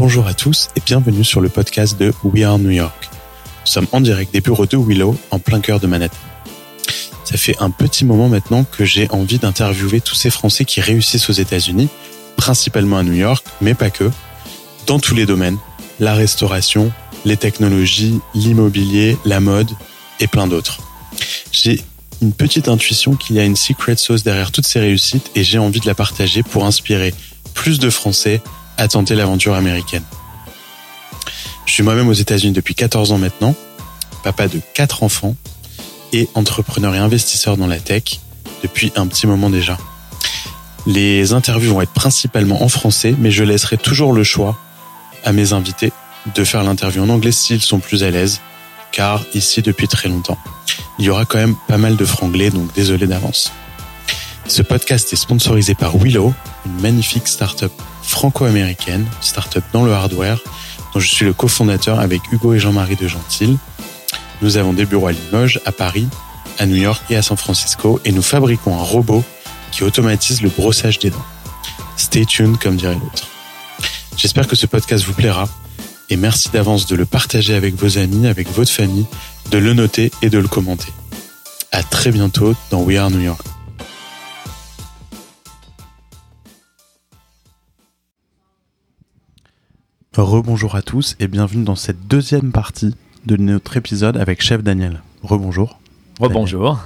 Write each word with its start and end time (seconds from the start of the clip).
Bonjour 0.00 0.26
à 0.26 0.32
tous 0.32 0.70
et 0.76 0.80
bienvenue 0.80 1.24
sur 1.24 1.42
le 1.42 1.50
podcast 1.50 2.00
de 2.00 2.14
We 2.24 2.42
Are 2.42 2.58
New 2.58 2.70
York. 2.70 3.10
Nous 3.12 3.66
sommes 3.66 3.86
en 3.92 4.00
direct 4.00 4.32
des 4.32 4.40
bureaux 4.40 4.64
de 4.64 4.78
Willow, 4.78 5.14
en 5.30 5.38
plein 5.38 5.60
cœur 5.60 5.78
de 5.78 5.86
Manhattan. 5.86 6.16
Ça 7.24 7.36
fait 7.36 7.54
un 7.60 7.68
petit 7.68 8.06
moment 8.06 8.30
maintenant 8.30 8.64
que 8.64 8.86
j'ai 8.86 9.10
envie 9.10 9.38
d'interviewer 9.38 10.00
tous 10.00 10.14
ces 10.14 10.30
Français 10.30 10.64
qui 10.64 10.80
réussissent 10.80 11.28
aux 11.28 11.34
États-Unis, 11.34 11.90
principalement 12.38 12.96
à 12.96 13.02
New 13.02 13.12
York, 13.12 13.44
mais 13.60 13.74
pas 13.74 13.90
que, 13.90 14.10
dans 14.86 14.98
tous 14.98 15.14
les 15.14 15.26
domaines, 15.26 15.58
la 15.98 16.14
restauration, 16.14 16.90
les 17.26 17.36
technologies, 17.36 18.20
l'immobilier, 18.34 19.18
la 19.26 19.40
mode 19.40 19.68
et 20.18 20.28
plein 20.28 20.46
d'autres. 20.46 20.78
J'ai 21.52 21.84
une 22.22 22.32
petite 22.32 22.68
intuition 22.68 23.16
qu'il 23.16 23.36
y 23.36 23.38
a 23.38 23.44
une 23.44 23.54
secret 23.54 23.96
sauce 23.96 24.22
derrière 24.22 24.50
toutes 24.50 24.66
ces 24.66 24.80
réussites 24.80 25.30
et 25.34 25.44
j'ai 25.44 25.58
envie 25.58 25.80
de 25.80 25.86
la 25.86 25.94
partager 25.94 26.42
pour 26.42 26.64
inspirer 26.64 27.12
plus 27.52 27.78
de 27.78 27.90
Français 27.90 28.40
à 28.80 28.88
tenter 28.88 29.14
l'aventure 29.14 29.54
américaine. 29.54 30.04
Je 31.66 31.72
suis 31.74 31.82
moi-même 31.82 32.08
aux 32.08 32.14
États-Unis 32.14 32.54
depuis 32.54 32.74
14 32.74 33.12
ans 33.12 33.18
maintenant, 33.18 33.54
papa 34.24 34.48
de 34.48 34.58
4 34.72 35.02
enfants 35.02 35.36
et 36.14 36.30
entrepreneur 36.34 36.94
et 36.94 36.98
investisseur 36.98 37.58
dans 37.58 37.66
la 37.66 37.78
tech 37.78 38.20
depuis 38.62 38.90
un 38.96 39.06
petit 39.06 39.26
moment 39.26 39.50
déjà. 39.50 39.76
Les 40.86 41.34
interviews 41.34 41.74
vont 41.74 41.82
être 41.82 41.92
principalement 41.92 42.62
en 42.62 42.70
français, 42.70 43.14
mais 43.18 43.30
je 43.30 43.44
laisserai 43.44 43.76
toujours 43.76 44.14
le 44.14 44.24
choix 44.24 44.56
à 45.26 45.32
mes 45.32 45.52
invités 45.52 45.92
de 46.34 46.42
faire 46.42 46.62
l'interview 46.62 47.02
en 47.02 47.10
anglais 47.10 47.32
s'ils 47.32 47.60
sont 47.60 47.80
plus 47.80 48.02
à 48.02 48.10
l'aise, 48.10 48.40
car 48.92 49.24
ici 49.34 49.60
depuis 49.60 49.88
très 49.88 50.08
longtemps, 50.08 50.38
il 50.98 51.04
y 51.04 51.10
aura 51.10 51.26
quand 51.26 51.38
même 51.38 51.56
pas 51.68 51.76
mal 51.76 51.96
de 51.96 52.04
franglais, 52.06 52.48
donc 52.48 52.72
désolé 52.74 53.06
d'avance. 53.06 53.52
Ce 54.46 54.62
podcast 54.62 55.12
est 55.12 55.16
sponsorisé 55.16 55.74
par 55.74 55.98
Willow, 55.98 56.32
une 56.64 56.80
magnifique 56.80 57.28
startup 57.28 57.72
franco-américaine, 58.10 59.06
startup 59.20 59.64
dans 59.72 59.84
le 59.84 59.92
hardware, 59.92 60.40
dont 60.92 61.00
je 61.00 61.08
suis 61.08 61.24
le 61.24 61.32
cofondateur 61.32 62.00
avec 62.00 62.20
Hugo 62.32 62.52
et 62.52 62.58
Jean-Marie 62.58 62.96
de 62.96 63.08
Gentil. 63.08 63.56
Nous 64.42 64.56
avons 64.56 64.72
des 64.72 64.84
bureaux 64.84 65.06
à 65.06 65.12
Limoges, 65.12 65.60
à 65.64 65.72
Paris, 65.72 66.08
à 66.58 66.66
New 66.66 66.76
York 66.76 67.02
et 67.10 67.16
à 67.16 67.22
San 67.22 67.36
Francisco, 67.36 68.00
et 68.04 68.12
nous 68.12 68.22
fabriquons 68.22 68.78
un 68.78 68.82
robot 68.82 69.22
qui 69.70 69.84
automatise 69.84 70.42
le 70.42 70.50
brossage 70.50 70.98
des 70.98 71.10
dents. 71.10 71.24
Stay 71.96 72.26
tuned, 72.26 72.58
comme 72.58 72.76
dirait 72.76 72.94
l'autre. 72.94 73.28
J'espère 74.16 74.48
que 74.48 74.56
ce 74.56 74.66
podcast 74.66 75.04
vous 75.04 75.12
plaira 75.12 75.48
et 76.08 76.16
merci 76.16 76.50
d'avance 76.50 76.86
de 76.86 76.96
le 76.96 77.06
partager 77.06 77.54
avec 77.54 77.76
vos 77.76 77.96
amis, 77.96 78.26
avec 78.26 78.50
votre 78.50 78.72
famille, 78.72 79.06
de 79.50 79.58
le 79.58 79.72
noter 79.72 80.10
et 80.22 80.28
de 80.28 80.38
le 80.38 80.48
commenter. 80.48 80.92
À 81.72 81.82
très 81.84 82.10
bientôt 82.10 82.54
dans 82.70 82.82
We 82.82 82.98
Are 82.98 83.10
New 83.10 83.20
York. 83.20 83.46
Rebonjour 90.20 90.74
à 90.74 90.82
tous 90.82 91.16
et 91.18 91.28
bienvenue 91.28 91.64
dans 91.64 91.76
cette 91.76 92.06
deuxième 92.06 92.52
partie 92.52 92.94
de 93.24 93.36
notre 93.36 93.78
épisode 93.78 94.18
avec 94.18 94.42
Chef 94.42 94.62
Daniel. 94.62 95.00
Rebonjour. 95.22 95.80
Rebonjour. 96.20 96.78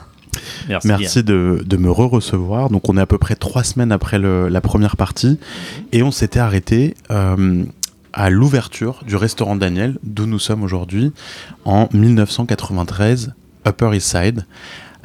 Merci, 0.69 0.87
Merci 0.87 1.25
de, 1.25 1.61
de, 1.67 1.77
me 1.77 1.91
re-recevoir. 1.91 2.71
Donc 2.71 2.89
on 2.89 2.97
est 2.97 3.01
à 3.01 3.07
peu 3.07 3.19
près 3.19 3.35
trois 3.35 3.65
semaines 3.65 3.91
après 3.91 4.21
le, 4.21 4.49
la 4.49 4.61
première 4.61 4.97
partie 4.97 5.41
et 5.91 6.05
on 6.05 6.13
s'était 6.13 6.39
arrêté 6.39 6.95
euh, 7.11 7.65
à 8.13 8.31
l'ouverture 8.31 9.03
du 9.05 9.17
restaurant 9.17 9.57
Daniel, 9.57 9.99
d'où 10.05 10.27
nous 10.27 10.39
sommes 10.39 10.63
aujourd'hui, 10.63 11.13
en 11.65 11.89
1993, 11.93 13.35
Upper 13.67 13.97
East 13.97 14.17
Side. 14.17 14.47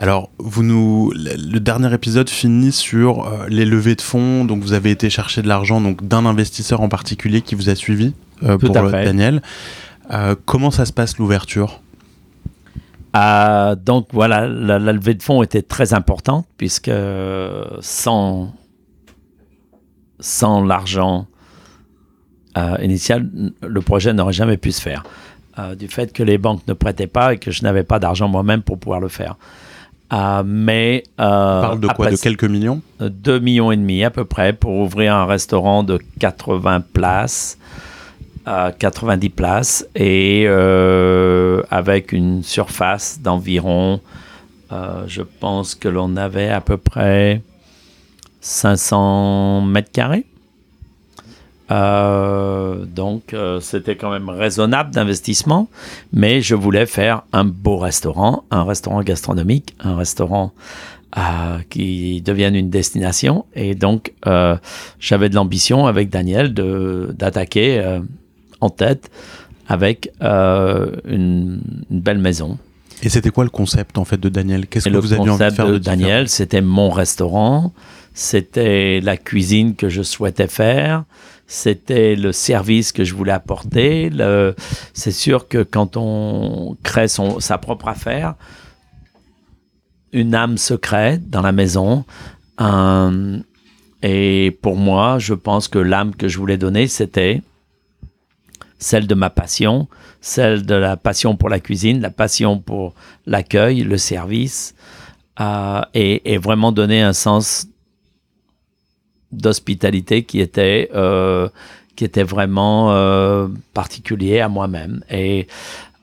Alors, 0.02 0.30
vous 0.38 0.64
nous, 0.64 1.12
le 1.14 1.60
dernier 1.60 1.94
épisode 1.94 2.30
finit 2.30 2.72
sur 2.72 3.28
euh, 3.28 3.48
les 3.50 3.66
levées 3.66 3.96
de 3.96 4.02
fonds. 4.02 4.46
Donc, 4.46 4.64
vous 4.64 4.72
avez 4.72 4.92
été 4.92 5.10
chercher 5.10 5.42
de 5.42 5.50
l'argent 5.50 5.82
donc 5.82 6.08
d'un 6.08 6.26
investisseur 6.26 6.80
en 6.80 6.88
particulier 6.88 7.42
qui 7.42 7.54
vous 7.54 7.70
a 7.70 7.76
suivi 7.76 8.14
euh, 8.44 8.58
pour 8.58 8.70
Daniel. 8.70 9.42
Euh, 10.12 10.36
comment 10.46 10.72
ça 10.72 10.86
se 10.86 10.94
passe 10.94 11.18
l'ouverture? 11.18 11.82
Donc 13.14 14.08
voilà, 14.14 14.48
la, 14.48 14.80
la, 14.80 14.94
levée 14.94 15.16
de 15.16 15.24
fonds 15.24 15.44
était 15.44 15.64
très 15.64 15.94
importante 15.94 16.48
puisque 16.58 16.92
sans 17.82 18.54
sans 20.22 20.64
l'argent 20.64 21.26
initial, 22.82 23.30
le 23.62 23.82
projet 23.82 24.14
n'aurait 24.14 24.32
jamais 24.32 24.58
pu 24.58 24.72
se 24.72 24.80
faire. 24.80 25.04
Du 25.78 25.88
fait 25.88 26.14
que 26.14 26.24
les 26.24 26.38
banques 26.38 26.66
ne 26.68 26.74
prêtaient 26.74 27.08
pas 27.08 27.34
et 27.34 27.38
que 27.38 27.52
je 27.52 27.64
n'avais 27.64 27.84
pas 27.84 28.00
d'argent 28.00 28.30
moi-même 28.30 28.62
pour 28.62 28.78
pouvoir 28.80 29.02
le 29.02 29.10
faire. 29.10 29.36
Euh, 30.12 30.44
mais 30.46 31.04
On 31.18 31.62
parle 31.62 31.80
de 31.80 31.88
quoi? 31.88 32.10
De 32.10 32.16
quelques 32.16 32.46
millions? 32.46 32.82
2 33.00 33.40
millions 33.40 33.72
et 33.72 33.78
demi 33.78 34.04
à 34.04 34.10
peu 34.10 34.26
près 34.26 34.54
pour 34.54 34.76
ouvrir 34.78 35.16
un 35.16 35.26
restaurant 35.26 35.84
de 35.84 36.00
80 36.20 36.82
places. 36.94 37.58
90 38.80 39.30
places 39.30 39.86
et 39.94 40.48
avec 40.48 42.14
une 42.14 42.42
surface 42.42 43.20
d'environ, 43.22 44.00
je 44.72 45.22
pense 45.22 45.76
que 45.76 45.88
l'on 45.88 46.18
avait 46.18 46.50
à 46.50 46.60
peu 46.60 46.78
près 46.78 47.44
500 48.42 49.62
mètres 49.62 49.92
carrés. 49.92 50.26
Euh, 51.72 52.86
donc 52.86 53.34
euh, 53.34 53.60
c'était 53.60 53.96
quand 53.96 54.10
même 54.10 54.30
raisonnable 54.30 54.92
d'investissement, 54.92 55.70
mais 56.12 56.42
je 56.42 56.56
voulais 56.56 56.86
faire 56.86 57.24
un 57.32 57.46
beau 57.46 57.78
restaurant, 57.78 58.44
un 58.50 58.64
restaurant 58.64 59.02
gastronomique, 59.02 59.76
un 59.80 59.96
restaurant 59.96 60.52
euh, 61.18 61.60
qui 61.70 62.22
devienne 62.22 62.56
une 62.56 62.70
destination. 62.70 63.46
Et 63.56 63.76
donc 63.76 64.14
j'avais 65.00 65.30
de 65.30 65.36
l'ambition 65.36 65.86
avec 65.86 66.10
Daniel 66.10 66.54
de 66.54 67.14
d'attaquer 67.18 68.00
en 68.62 68.70
tête 68.70 69.12
avec 69.68 70.12
une, 70.22 71.62
une, 71.90 72.02
belle 72.02 72.18
maison. 72.18 72.58
Et 73.02 73.10
c'était 73.10 73.30
quoi 73.30 73.44
le 73.44 73.50
concept 73.50 73.98
en 73.98 74.04
fait 74.04 74.18
de 74.18 74.28
Daniel? 74.28 74.68
Qu'est-ce 74.68 74.90
que 74.90 74.98
vous 74.98 75.14
aviez 75.14 75.30
envie 75.30 75.46
de 75.46 75.50
faire 75.52 75.68
de, 75.68 75.74
de 75.74 75.78
Daniel 75.78 76.28
C'était 76.28 76.62
mon 76.62 76.90
restaurant, 76.90 77.72
c'était 78.14 79.00
la 79.02 79.16
cuisine 79.16 79.76
que 79.76 79.88
je 79.88 80.02
souhaitais 80.02 80.48
faire, 80.48 81.06
c'était 81.50 82.16
le 82.16 82.32
service 82.32 82.92
que 82.92 83.04
je 83.04 83.16
voulais 83.16 83.32
apporter. 83.32 84.12
C'est 84.94 85.12
sûr 85.12 85.48
que 85.48 85.64
quand 85.64 85.98
on 85.98 86.78
crée 86.84 87.08
son, 87.08 87.40
sa 87.40 87.58
propre 87.58 87.88
affaire, 87.88 88.36
une 90.14 90.36
âme 90.36 90.60
se 90.60 90.76
crée 90.76 91.18
dans 91.18 91.42
la 91.42 91.52
maison. 91.52 92.06
et 94.04 94.60
pour 94.62 94.76
moi, 94.76 95.18
je 95.18 95.34
pense 95.34 95.68
que 95.68 95.80
l'âme 95.80 96.16
que 96.16 96.28
je 96.28 96.38
voulais 96.38 96.58
donner, 96.58 96.88
c'était 96.88 97.42
celle 98.78 99.08
de 99.08 99.16
ma 99.16 99.32
passion, 99.32 99.88
celle 100.22 100.68
de 100.68 100.76
la 100.76 100.98
passion 100.98 101.36
pour 101.36 101.50
la 101.50 101.60
cuisine, 101.60 102.00
la 102.00 102.12
passion 102.12 102.60
pour 102.60 102.94
l'accueil, 103.26 103.82
le 103.82 103.98
service, 103.98 104.76
euh, 105.42 105.82
et, 105.96 106.34
et, 106.34 106.38
vraiment 106.38 106.72
donner 106.72 107.02
un 107.02 107.14
sens 107.14 107.68
d'hospitalité 109.32 110.24
qui 110.24 110.40
était 110.40 110.90
euh, 110.94 111.50
qui 111.96 112.06
était 112.06 112.24
vraiment 112.24 112.92
euh, 112.94 113.48
particulier 113.74 114.40
à 114.40 114.50
moi-même 114.50 115.04
et 115.10 115.48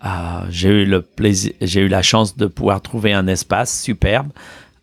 euh, 0.05 0.09
j'ai 0.51 0.69
eu 0.69 0.85
le 0.85 1.03
plaisir 1.03 1.53
j'ai 1.61 1.81
eu 1.81 1.89
la 1.89 2.03
chance 2.03 2.37
de 2.37 2.47
pouvoir 2.47 2.81
trouver 2.83 3.13
un 3.13 3.27
espace 3.27 3.83
superbe 3.83 4.29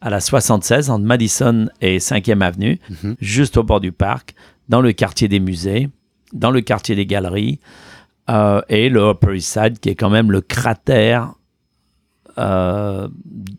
à 0.01 0.09
la 0.09 0.19
76 0.19 0.89
entre 0.89 1.05
Madison 1.05 1.69
et 1.81 1.99
5e 1.99 2.41
avenue 2.41 2.79
mhm. 3.03 3.15
juste 3.21 3.57
au 3.57 3.63
bord 3.63 3.79
du 3.79 3.91
parc 3.91 4.35
dans 4.67 4.81
le 4.81 4.91
quartier 4.91 5.27
des 5.27 5.39
musées 5.39 5.89
dans 6.33 6.51
le 6.51 6.61
quartier 6.61 6.95
des 6.95 7.05
galeries 7.05 7.59
et 8.69 8.89
le 8.89 9.09
Upper 9.09 9.35
East 9.35 9.53
Side 9.53 9.79
qui 9.79 9.89
est 9.89 9.95
quand 9.95 10.09
même 10.09 10.31
le 10.31 10.41
cratère 10.41 11.33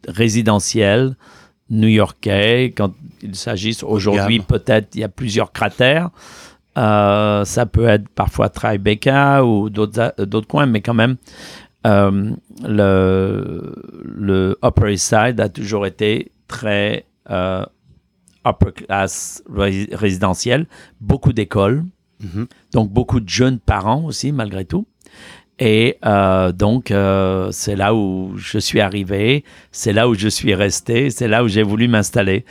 résidentiel 0.09 1.17
new-yorkais, 1.71 2.73
quand 2.77 2.93
il 3.23 3.35
s'agisse 3.35 3.83
aujourd'hui, 3.83 4.41
peut-être 4.41 4.95
il 4.95 5.01
y 5.01 5.05
a 5.05 5.09
plusieurs 5.09 5.53
cratères. 5.53 6.11
Euh, 6.77 7.45
ça 7.45 7.67
peut 7.67 7.87
être 7.87 8.09
parfois 8.09 8.49
Tribeca 8.49 9.45
ou 9.45 9.71
d'autres 9.71 10.47
coins, 10.49 10.67
mais 10.67 10.81
quand 10.81 10.95
même, 10.95 11.17
euh, 11.87 12.33
le, 12.63 13.75
le, 14.03 14.59
Upper 14.65 14.93
East 14.93 15.09
Side 15.09 15.41
a 15.41 15.49
toujours 15.49 15.87
été 15.87 16.33
très 16.49 17.07
euh, 17.31 17.65
upper 18.47 18.73
class 18.73 19.43
résidentiel, 19.49 20.67
beaucoup 21.01 21.33
d'écoles, 21.33 21.85
mm-hmm. 22.23 22.47
donc 22.73 22.91
beaucoup 22.91 23.21
de 23.21 23.29
jeunes 23.29 23.59
parents 23.59 24.05
aussi, 24.05 24.33
malgré 24.33 24.65
tout. 24.65 24.87
Et 25.59 25.99
euh, 26.05 26.53
donc, 26.53 26.91
euh, 26.91 27.49
c'est 27.53 27.77
là 27.77 27.95
où 27.95 28.33
je 28.37 28.59
suis 28.59 28.81
arrivé, 28.81 29.45
c'est 29.71 29.93
là 29.93 30.09
où 30.09 30.15
je 30.15 30.29
suis 30.29 30.55
resté, 30.55 31.11
c'est 31.11 31.29
là 31.29 31.45
où 31.45 31.49
j'ai 31.49 31.63
voulu 31.63 31.87
m'installer. 31.87 32.45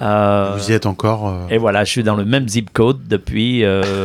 Euh, 0.00 0.56
Vous 0.56 0.70
y 0.70 0.74
êtes 0.74 0.86
encore 0.86 1.46
Et 1.50 1.58
voilà, 1.58 1.84
je 1.84 1.90
suis 1.90 2.02
dans 2.02 2.16
le 2.16 2.24
même 2.24 2.48
zip 2.48 2.72
code 2.72 3.06
depuis 3.08 3.64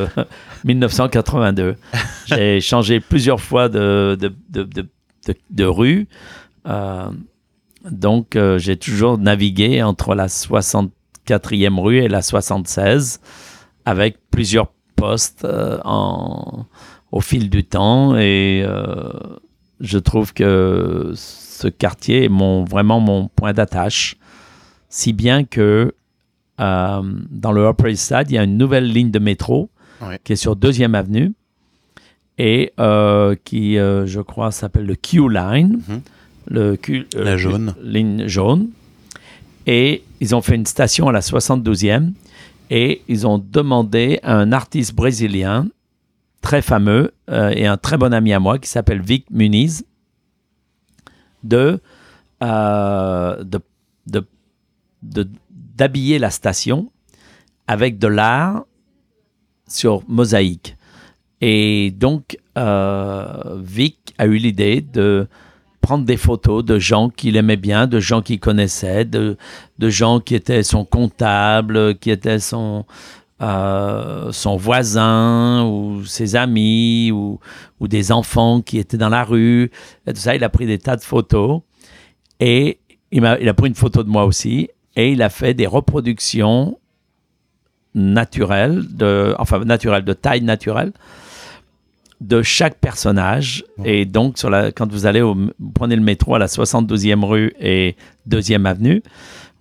1982. 0.64 1.76
j'ai 2.26 2.62
changé 2.62 3.00
plusieurs 3.00 3.40
fois 3.42 3.70
de, 3.70 4.18
de, 4.20 4.34
de, 4.50 4.88
de, 5.50 5.66
rue. 5.66 6.08
donc, 7.90 8.38
j'ai 8.58 8.78
toujours 8.78 9.18
navigué 9.20 9.84
entre 9.84 10.16
la 10.16 10.28
64e 10.28 11.80
rue 11.80 11.98
et 11.98 12.08
la 12.08 12.24
76 12.24 13.20
avec 13.86 14.18
plusieurs 14.32 14.68
postes 14.96 15.48
en, 15.86 16.66
au 17.12 17.22
fil 17.22 17.50
du 17.50 17.64
temps 17.64 18.16
et 18.18 18.66
je 19.80 19.98
trouve 19.98 20.34
que 20.34 21.12
ce 21.16 21.68
quartier 21.68 22.26
est 22.26 22.30
mon, 22.30 22.64
vraiment 22.64 23.00
mon 23.00 23.28
point 23.28 23.54
d'attache, 23.54 24.18
si 24.90 25.14
bien 25.14 25.44
que 25.44 25.94
dans 26.58 27.52
le 27.52 27.68
Upper 27.68 27.92
East 27.92 28.08
Side, 28.08 28.26
il 28.30 28.36
y 28.36 28.38
a 28.38 28.44
une 28.44 28.58
nouvelle 28.58 28.92
ligne 28.92 29.12
de 29.12 29.20
métro 29.20 29.70
qui 30.24 30.34
est 30.34 30.38
sur 30.38 30.56
Deuxième 30.56 30.96
Avenue 30.96 31.34
et 32.38 32.74
qui, 33.44 33.76
je 33.76 34.22
crois, 34.22 34.52
s'appelle 34.52 34.86
le 34.86 34.96
Q 34.96 35.30
Line. 35.30 35.82
Mhm 35.88 36.02
le 36.50 36.78
euh, 36.90 37.04
la 37.16 37.38
jaune. 37.38 37.76
ligne 37.82 38.28
jaune. 38.28 38.70
Et 39.68 40.04
ils 40.20 40.36
ont 40.36 40.42
fait 40.42 40.56
une 40.56 40.66
station 40.66 41.08
à 41.08 41.12
la 41.12 41.20
72e 41.20 42.12
et 42.70 43.02
ils 43.08 43.28
ont 43.28 43.38
demandé 43.38 44.20
à 44.24 44.36
un 44.36 44.52
artiste 44.52 44.96
brésilien 44.96 45.68
très 46.42 46.62
fameux 46.62 47.14
euh, 47.30 47.50
et 47.50 47.66
un 47.66 47.78
très 47.78 47.98
bon 47.98 48.14
ami 48.14 48.34
à 48.34 48.40
moi 48.40 48.60
qui 48.60 48.70
s'appelle 48.70 49.02
Vic 49.02 49.26
Muniz 49.30 49.86
de, 51.44 51.80
euh, 52.44 53.44
d'habiller 55.02 56.20
la 56.20 56.30
station 56.30 56.92
avec 57.68 58.00
de 58.00 58.08
l'art 58.08 58.66
sur 59.68 60.04
mosaïque. 60.08 60.76
Et 61.42 61.92
donc, 61.92 62.38
Vic 62.56 64.14
a 64.18 64.26
eu 64.26 64.36
l'idée 64.36 64.82
de 64.82 65.28
prendre 65.82 66.06
des 66.06 66.18
photos 66.18 66.64
de 66.64 66.78
gens 66.78 67.10
qu'il 67.10 67.38
aimait 67.38 67.56
bien, 67.56 67.88
de 67.88 68.00
gens 68.00 68.22
qu'il 68.22 68.40
connaissait, 68.40 69.06
de, 69.06 69.38
de 69.78 69.90
gens 69.90 70.20
qui 70.20 70.36
étaient 70.36 70.64
son 70.64 70.84
comptable, 70.84 71.98
qui 71.98 72.12
étaient 72.12 72.40
son, 72.40 72.86
euh, 73.42 74.32
son 74.32 74.58
voisin 74.58 75.66
ou 75.66 76.04
ses 76.06 76.36
amis 76.36 77.12
ou, 77.14 77.40
ou, 77.80 77.88
des 77.88 78.12
enfants 78.12 78.62
qui 78.62 78.78
étaient 78.78 78.98
dans 78.98 79.10
la 79.10 79.24
rue. 79.24 79.72
Et 80.08 80.14
tout 80.14 80.20
ça, 80.20 80.36
il 80.36 80.44
a 80.44 80.50
pris 80.50 80.66
des 80.66 80.78
tas 80.78 80.98
de 80.98 81.04
photos 81.04 81.62
et 82.40 82.80
il 83.12 83.26
a, 83.26 83.40
il 83.40 83.48
a 83.48 83.54
pris 83.54 83.70
une 83.70 83.76
photo 83.76 84.04
de 84.04 84.10
moi 84.10 84.26
aussi 84.26 84.70
et 84.96 85.12
il 85.12 85.22
a 85.22 85.30
fait 85.30 85.54
des 85.54 85.68
reproductions 85.68 86.78
naturelles, 87.96 88.84
de, 88.90 89.36
enfin 89.40 89.60
naturelles, 89.60 90.04
de 90.04 90.14
taille 90.14 90.42
naturelle, 90.42 90.92
de 92.22 92.42
chaque 92.42 92.76
personnage. 92.76 93.64
Et 93.86 94.06
donc, 94.06 94.38
sur 94.38 94.50
la, 94.50 94.72
quand 94.72 94.92
vous 94.92 95.06
allez 95.06 95.22
au, 95.22 95.36
vous 95.36 95.72
prenez 95.74 95.96
le 95.96 96.02
métro 96.02 96.36
à 96.36 96.40
la 96.40 96.48
72e 96.48 97.24
rue 97.24 97.54
et 97.60 97.96
2e 98.30 98.66
avenue, 98.66 99.02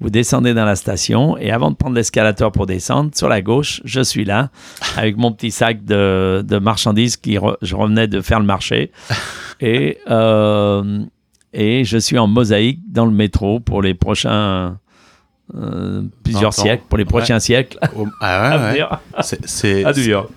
vous 0.01 0.11
descendez 0.11 0.55
dans 0.55 0.65
la 0.65 0.77
station 0.77 1.37
et 1.39 1.51
avant 1.51 1.71
de 1.71 1.77
prendre 1.77 1.97
l'escalator 1.97 2.53
pour 2.53 2.67
descendre, 2.67 3.11
sur 3.15 3.29
la 3.29 3.43
gauche, 3.43 3.81
je 3.85 4.01
suis 4.01 4.25
là 4.25 4.51
avec 4.97 5.17
mon 5.17 5.33
petit 5.33 5.51
sac 5.51 5.85
de, 5.85 6.45
de 6.47 6.59
marchandises 6.59 7.17
qui 7.17 7.39
je 7.63 7.77
revenais 7.77 8.07
de 8.07 8.21
faire 8.21 8.41
le 8.41 8.47
marché. 8.47 8.93
Et, 9.61 9.99
euh, 10.09 11.01
et 11.53 11.83
je 11.83 11.99
suis 11.99 12.17
en 12.17 12.29
mosaïque 12.29 12.79
dans 12.89 13.07
le 13.07 13.11
métro 13.11 13.59
pour 13.59 13.83
les 13.83 13.93
prochains 13.93 14.79
euh, 15.55 16.03
plusieurs 16.23 16.53
siècles, 16.53 16.85
pour 16.89 16.99
les 16.99 17.07
prochains 17.07 17.41
siècles. 17.41 17.79
Ah 18.21 18.73
ouais, 18.73 18.85
C'est, 19.23 19.85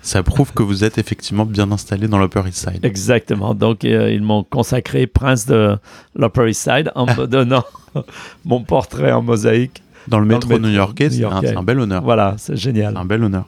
ça 0.00 0.22
prouve 0.22 0.52
que 0.52 0.62
vous 0.62 0.84
êtes 0.84 0.96
effectivement 0.98 1.44
bien 1.44 1.70
installé 1.70 2.08
dans 2.08 2.18
l'Upper 2.18 2.42
East 2.46 2.68
Side. 2.68 2.84
Exactement. 2.84 3.54
Donc, 3.54 3.84
euh, 3.84 4.10
ils 4.10 4.22
m'ont 4.22 4.42
consacré 4.42 5.06
prince 5.06 5.46
de 5.46 5.76
l'Upper 6.16 6.48
East 6.48 6.62
Side 6.62 6.92
en 6.94 7.06
me 7.06 7.26
donnant 7.26 7.64
mon 8.44 8.62
portrait 8.62 9.12
en 9.12 9.22
mosaïque. 9.22 9.82
Dans 10.08 10.18
le 10.18 10.26
métro, 10.26 10.58
new-yorkais, 10.58 11.10
c'est 11.10 11.24
un, 11.24 11.62
bel 11.62 11.78
honneur. 11.78 12.02
Voilà, 12.02 12.34
c'est 12.36 12.56
génial. 12.56 12.96
Un 12.96 13.04
bel 13.04 13.22
honneur. 13.22 13.44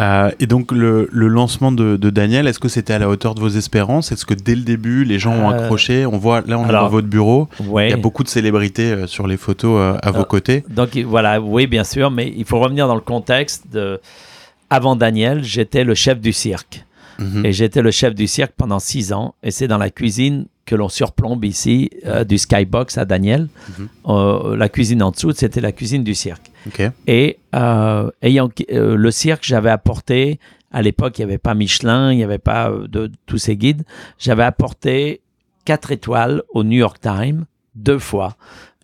Euh, 0.00 0.30
et 0.38 0.46
donc 0.46 0.72
le, 0.72 1.08
lancement 1.12 1.72
de, 1.72 1.96
Daniel, 1.96 2.46
est-ce 2.46 2.58
que 2.58 2.68
c'était 2.68 2.92
à 2.92 2.98
la 2.98 3.08
hauteur 3.08 3.34
de 3.34 3.40
vos 3.40 3.48
espérances? 3.48 4.12
Est-ce 4.12 4.24
que 4.24 4.34
dès 4.34 4.54
le 4.54 4.62
début, 4.62 5.04
les 5.04 5.18
gens 5.18 5.32
ont 5.32 5.50
euh, 5.50 5.58
accroché? 5.58 6.06
On 6.06 6.18
voit 6.18 6.42
là, 6.46 6.58
on 6.58 6.68
est 6.68 6.72
dans 6.72 6.88
votre 6.88 7.08
bureau. 7.08 7.48
Il 7.60 7.88
y 7.88 7.92
a 7.92 7.96
beaucoup 7.96 8.22
de 8.22 8.28
célébrités 8.28 8.92
euh, 8.92 9.06
sur 9.06 9.26
les 9.26 9.36
photos 9.36 9.98
à 10.02 10.10
vos 10.10 10.24
côtés. 10.24 10.64
Donc 10.68 10.96
voilà, 10.96 11.40
oui, 11.40 11.66
bien 11.66 11.84
sûr, 11.84 12.10
mais 12.10 12.32
il 12.36 12.44
faut 12.44 12.60
revenir 12.60 12.86
dans 12.86 12.94
le 12.94 13.00
contexte 13.00 13.64
de. 13.72 14.00
Avant 14.70 14.96
Daniel, 14.96 15.42
j'étais 15.42 15.82
le 15.82 15.94
chef 15.94 16.20
du 16.20 16.34
cirque. 16.34 16.84
Mhm. 17.18 17.46
Et 17.46 17.52
j'étais 17.52 17.82
le 17.82 17.90
chef 17.90 18.14
du 18.14 18.26
cirque 18.26 18.52
pendant 18.56 18.78
six 18.78 19.12
ans. 19.12 19.34
Et 19.42 19.50
c'est 19.50 19.66
dans 19.66 19.78
la 19.78 19.90
cuisine 19.90 20.46
que 20.66 20.76
l'on 20.76 20.88
surplombe 20.88 21.44
ici, 21.44 21.90
euh, 22.06 22.24
du 22.24 22.38
Skybox 22.38 22.98
à 22.98 23.04
Daniel. 23.04 23.48
Mhm. 23.78 23.88
Euh, 24.08 24.56
la 24.56 24.68
cuisine 24.68 25.02
en 25.02 25.10
dessous, 25.10 25.32
c'était 25.32 25.60
la 25.60 25.72
cuisine 25.72 26.04
du 26.04 26.14
cirque. 26.14 26.47
Et 27.06 27.38
euh, 27.54 28.10
ayant 28.22 28.48
le 28.68 29.10
cirque, 29.10 29.44
j'avais 29.44 29.70
apporté, 29.70 30.38
à 30.70 30.82
l'époque, 30.82 31.18
il 31.18 31.22
n'y 31.22 31.30
avait 31.30 31.38
pas 31.38 31.54
Michelin, 31.54 32.12
il 32.12 32.16
n'y 32.16 32.24
avait 32.24 32.38
pas 32.38 32.70
de, 32.70 33.10
tous 33.26 33.38
ces 33.38 33.56
guides, 33.56 33.84
j'avais 34.18 34.44
apporté 34.44 35.22
quatre 35.64 35.92
étoiles 35.92 36.42
au 36.50 36.64
New 36.64 36.78
York 36.78 37.00
Times 37.00 37.46
deux 37.74 37.98
fois. 37.98 38.36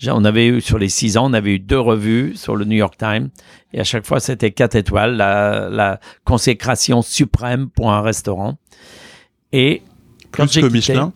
On 0.06 0.24
avait 0.24 0.46
eu, 0.46 0.60
sur 0.60 0.78
les 0.78 0.88
six 0.88 1.16
ans, 1.16 1.30
on 1.30 1.32
avait 1.32 1.54
eu 1.54 1.58
deux 1.58 1.78
revues 1.78 2.34
sur 2.36 2.56
le 2.56 2.64
New 2.64 2.76
York 2.76 2.96
Times. 2.98 3.30
Et 3.72 3.80
à 3.80 3.84
chaque 3.84 4.04
fois, 4.04 4.20
c'était 4.20 4.50
quatre 4.50 4.74
étoiles, 4.74 5.16
la, 5.16 5.68
la, 5.70 6.00
consécration 6.24 7.02
suprême 7.02 7.68
pour 7.68 7.92
un 7.92 8.02
restaurant. 8.02 8.58
Et 9.52 9.82
quand 10.30 10.50
j'ai 10.50 10.62
que 10.62 10.66
Michelin? 10.66 11.12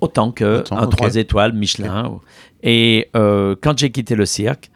Autant 0.00 0.32
que 0.32 0.64
un 0.70 0.86
trois 0.86 1.16
étoiles 1.16 1.52
Michelin. 1.52 2.20
Et 2.62 3.10
euh, 3.16 3.56
quand 3.60 3.78
j'ai 3.78 3.90
quitté 3.90 4.14
le 4.14 4.26
cirque, 4.26 4.70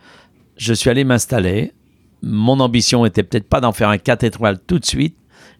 je 0.58 0.74
suis 0.74 0.90
allé 0.90 1.04
m'installer. 1.04 1.72
Mon 2.20 2.60
ambition 2.60 3.06
était 3.06 3.22
peut-être 3.22 3.48
pas 3.48 3.60
d'en 3.60 3.72
faire 3.72 3.88
un 3.88 3.98
quatre 3.98 4.24
étoiles 4.24 4.58
tout 4.58 4.78
de 4.78 4.84
suite, 4.84 5.16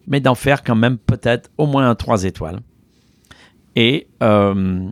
mais 0.07 0.21
d'en 0.21 0.35
faire 0.35 0.63
quand 0.63 0.75
même 0.75 0.99
peut-être 0.99 1.51
au 1.57 1.67
moins 1.67 1.89
un 1.89 1.95
trois 1.95 2.25
étoiles. 2.25 2.61
Et 3.77 4.09
euh, 4.23 4.89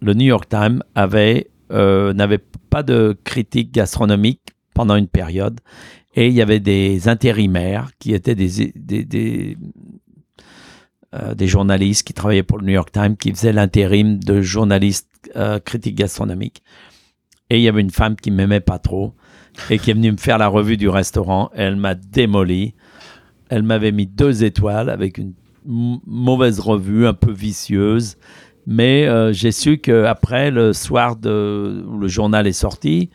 le 0.00 0.14
New 0.14 0.24
York 0.26 0.48
Times 0.48 0.82
euh, 0.96 2.12
n'avait 2.14 2.44
pas 2.70 2.82
de 2.82 3.16
critique 3.22 3.72
gastronomique 3.72 4.40
pendant 4.74 4.96
une 4.96 5.08
période. 5.08 5.60
Et 6.14 6.28
il 6.28 6.32
y 6.34 6.42
avait 6.42 6.60
des 6.60 7.08
intérimaires 7.08 7.90
qui 7.98 8.14
étaient 8.14 8.34
des, 8.34 9.56
euh, 11.14 11.34
journalistes 11.40 12.06
qui 12.06 12.14
travaillaient 12.14 12.42
pour 12.42 12.58
le 12.58 12.66
New 12.66 12.72
York 12.72 12.90
Times, 12.90 13.16
qui 13.16 13.30
faisaient 13.30 13.52
l'intérim 13.52 14.18
de 14.18 14.40
journalistes 14.40 15.08
critiques 15.66 15.96
gastronomiques. 15.96 16.62
Et 17.50 17.58
il 17.58 17.62
y 17.62 17.68
avait 17.68 17.80
une 17.80 17.90
femme 17.90 18.16
qui 18.16 18.30
m'aimait 18.30 18.60
pas 18.60 18.78
trop 18.78 19.12
et 19.68 19.78
qui 19.78 19.90
est 19.90 19.94
venue 19.94 20.12
me 20.12 20.16
faire 20.16 20.38
la 20.38 20.48
revue 20.48 20.76
du 20.76 20.88
restaurant. 20.88 21.50
elle 21.54 21.76
m'a 21.76 21.94
démoli. 21.94 22.74
Elle 23.48 23.64
m'avait 23.64 23.92
mis 23.92 24.06
deux 24.06 24.44
étoiles 24.44 24.88
avec 24.88 25.18
une 25.18 25.32
mauvaise 25.66 26.60
revue, 26.60 27.06
un 27.06 27.14
peu 27.14 27.32
vicieuse. 27.32 28.16
Mais 28.66 29.06
euh, 29.06 29.32
j'ai 29.32 29.52
su 29.52 29.78
qu'après, 29.78 30.50
le 30.50 30.72
soir 30.72 31.16
où 31.24 31.98
le 31.98 32.08
journal 32.08 32.46
est 32.46 32.52
sorti, 32.52 33.10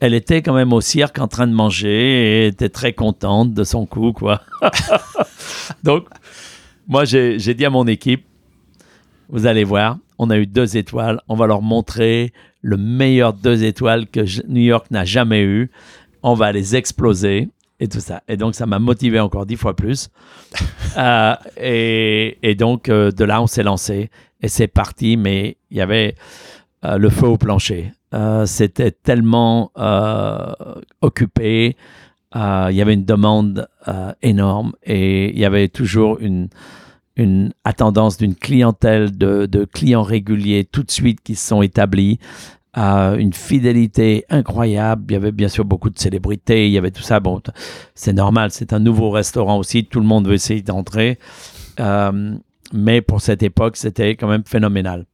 elle 0.00 0.14
était 0.14 0.42
quand 0.42 0.54
même 0.54 0.72
au 0.72 0.80
cirque 0.80 1.18
en 1.18 1.28
train 1.28 1.46
de 1.46 1.52
manger 1.52 2.44
et 2.44 2.46
était 2.46 2.68
très 2.68 2.92
contente 2.92 3.54
de 3.54 3.64
son 3.64 3.86
coup, 3.86 4.12
quoi. 4.12 4.42
Donc, 5.84 6.06
moi, 6.86 7.04
j'ai 7.04 7.54
dit 7.54 7.64
à 7.64 7.70
mon 7.70 7.86
équipe, 7.86 8.24
vous 9.28 9.46
allez 9.46 9.64
voir, 9.64 9.98
on 10.18 10.30
a 10.30 10.38
eu 10.38 10.46
deux 10.46 10.76
étoiles, 10.76 11.20
on 11.28 11.34
va 11.34 11.46
leur 11.46 11.62
montrer 11.62 12.32
le 12.62 12.76
meilleur 12.76 13.34
deux 13.34 13.64
étoiles 13.64 14.06
que 14.06 14.20
New 14.48 14.62
York 14.62 14.86
n'a 14.90 15.04
jamais 15.04 15.42
eu. 15.42 15.70
On 16.22 16.34
va 16.34 16.52
les 16.52 16.76
exploser 16.76 17.48
et 17.80 17.88
tout 17.88 18.00
ça. 18.00 18.22
Et 18.28 18.36
donc, 18.36 18.54
ça 18.54 18.64
m'a 18.64 18.78
motivé 18.78 19.18
encore 19.18 19.44
dix 19.44 19.56
fois 19.56 19.76
plus. 19.76 20.08
Euh, 20.98 21.34
et, 21.56 22.54
donc, 22.54 22.90
euh, 22.90 23.10
de 23.10 23.24
là, 23.24 23.40
on 23.40 23.46
s'est 23.46 23.62
lancé 23.62 24.10
et 24.42 24.48
c'est 24.48 24.66
parti, 24.66 25.16
mais 25.16 25.56
il 25.70 25.78
y 25.78 25.80
avait 25.80 26.16
euh, 26.84 26.98
le 26.98 27.08
feu 27.08 27.26
au 27.26 27.38
plancher. 27.38 27.94
C'était 28.44 28.90
tellement 28.90 29.72
occupé. 31.00 31.78
il 32.34 32.74
y 32.74 32.82
avait 32.82 32.92
une 32.92 33.06
demande 33.06 33.66
énorme 34.20 34.74
et 34.82 35.30
il 35.30 35.38
y 35.38 35.46
avait 35.46 35.68
toujours 35.68 36.18
une, 36.20 36.50
une 37.16 37.52
attendance 37.64 38.16
d'une 38.16 38.34
clientèle 38.34 39.16
de, 39.16 39.46
de, 39.46 39.64
clients 39.64 40.02
réguliers 40.02 40.64
tout 40.64 40.82
de 40.82 40.90
suite 40.90 41.20
qui 41.22 41.34
se 41.34 41.46
sont 41.48 41.62
établis 41.62 42.18
une 42.74 43.32
fidélité 43.32 44.24
incroyable. 44.30 45.04
Il 45.08 45.12
y 45.12 45.16
avait 45.16 45.32
bien 45.32 45.48
sûr 45.48 45.64
beaucoup 45.64 45.90
de 45.90 45.98
célébrités, 45.98 46.66
il 46.66 46.72
y 46.72 46.78
avait 46.78 46.90
tout 46.90 47.02
ça. 47.02 47.20
Bon, 47.20 47.40
c'est 47.94 48.12
normal, 48.12 48.50
c'est 48.50 48.72
un 48.72 48.78
nouveau 48.78 49.10
restaurant 49.10 49.58
aussi, 49.58 49.84
tout 49.84 50.00
le 50.00 50.06
monde 50.06 50.26
veut 50.26 50.34
essayer 50.34 50.62
d'entrer. 50.62 51.18
Euh, 51.80 52.34
mais 52.72 53.02
pour 53.02 53.20
cette 53.20 53.42
époque, 53.42 53.76
c'était 53.76 54.16
quand 54.16 54.28
même 54.28 54.44
phénoménal. 54.46 55.04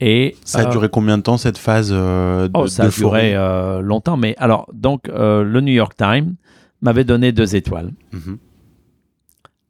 Et, 0.00 0.36
ça 0.44 0.60
a 0.60 0.66
euh, 0.66 0.70
duré 0.70 0.88
combien 0.88 1.18
de 1.18 1.22
temps 1.22 1.38
cette 1.38 1.58
phase 1.58 1.90
euh, 1.92 2.46
de, 2.46 2.52
oh, 2.54 2.66
Ça 2.68 2.84
a 2.84 2.88
duré 2.88 3.34
longtemps. 3.82 4.16
Mais 4.16 4.34
alors, 4.38 4.68
donc, 4.72 5.08
le 5.08 5.60
New 5.60 5.72
York 5.72 5.94
Times 5.96 6.34
m'avait 6.82 7.04
donné 7.04 7.32
deux 7.32 7.56
étoiles. 7.56 7.92
Mhm. 8.12 8.38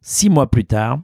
Six 0.01 0.29
mois 0.29 0.49
plus 0.49 0.65
tard, 0.65 0.99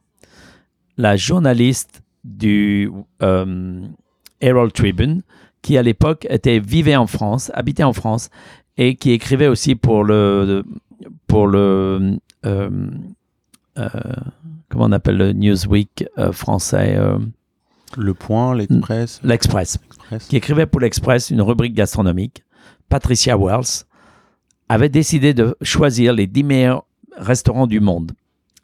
la 0.98 1.18
journaliste 1.18 2.04
du 2.24 2.92
Herald 3.22 4.74
Tribune 4.74 5.22
qui 5.62 5.78
à 5.78 5.82
l'époque 5.82 6.28
était 6.30 6.60
vivait 6.60 6.96
en 6.96 7.08
France, 7.08 7.52
habitait 7.56 7.84
en 7.84 7.94
France 7.94 8.30
et 8.78 8.96
qui 8.96 9.12
écrivait 9.12 9.48
aussi 9.48 9.76
pour 9.76 10.04
le 10.04 10.64
pour 11.28 11.48
le 11.48 12.20
comment 14.70 14.86
on 14.86 14.92
appelle 14.92 15.18
le 15.18 15.34
Newsweek 15.34 16.06
français 16.32 16.98
Le 17.98 18.14
Point, 18.14 18.56
l'Express. 18.56 19.22
L'Express. 19.24 19.80
Qui 20.30 20.38
écrivait 20.38 20.66
pour 20.66 20.82
l'Express 20.82 21.30
une 21.30 21.42
rubrique 21.42 21.74
gastronomique. 21.74 22.44
Patricia 22.90 23.38
Wells 23.38 23.86
avait 24.70 24.90
décidé 24.90 25.34
de 25.34 25.56
choisir 25.62 26.14
les 26.14 26.28
10 26.28 26.44
meilleurs 26.44 26.86
restaurants 27.18 27.68
du 27.68 27.80
monde. 27.80 28.12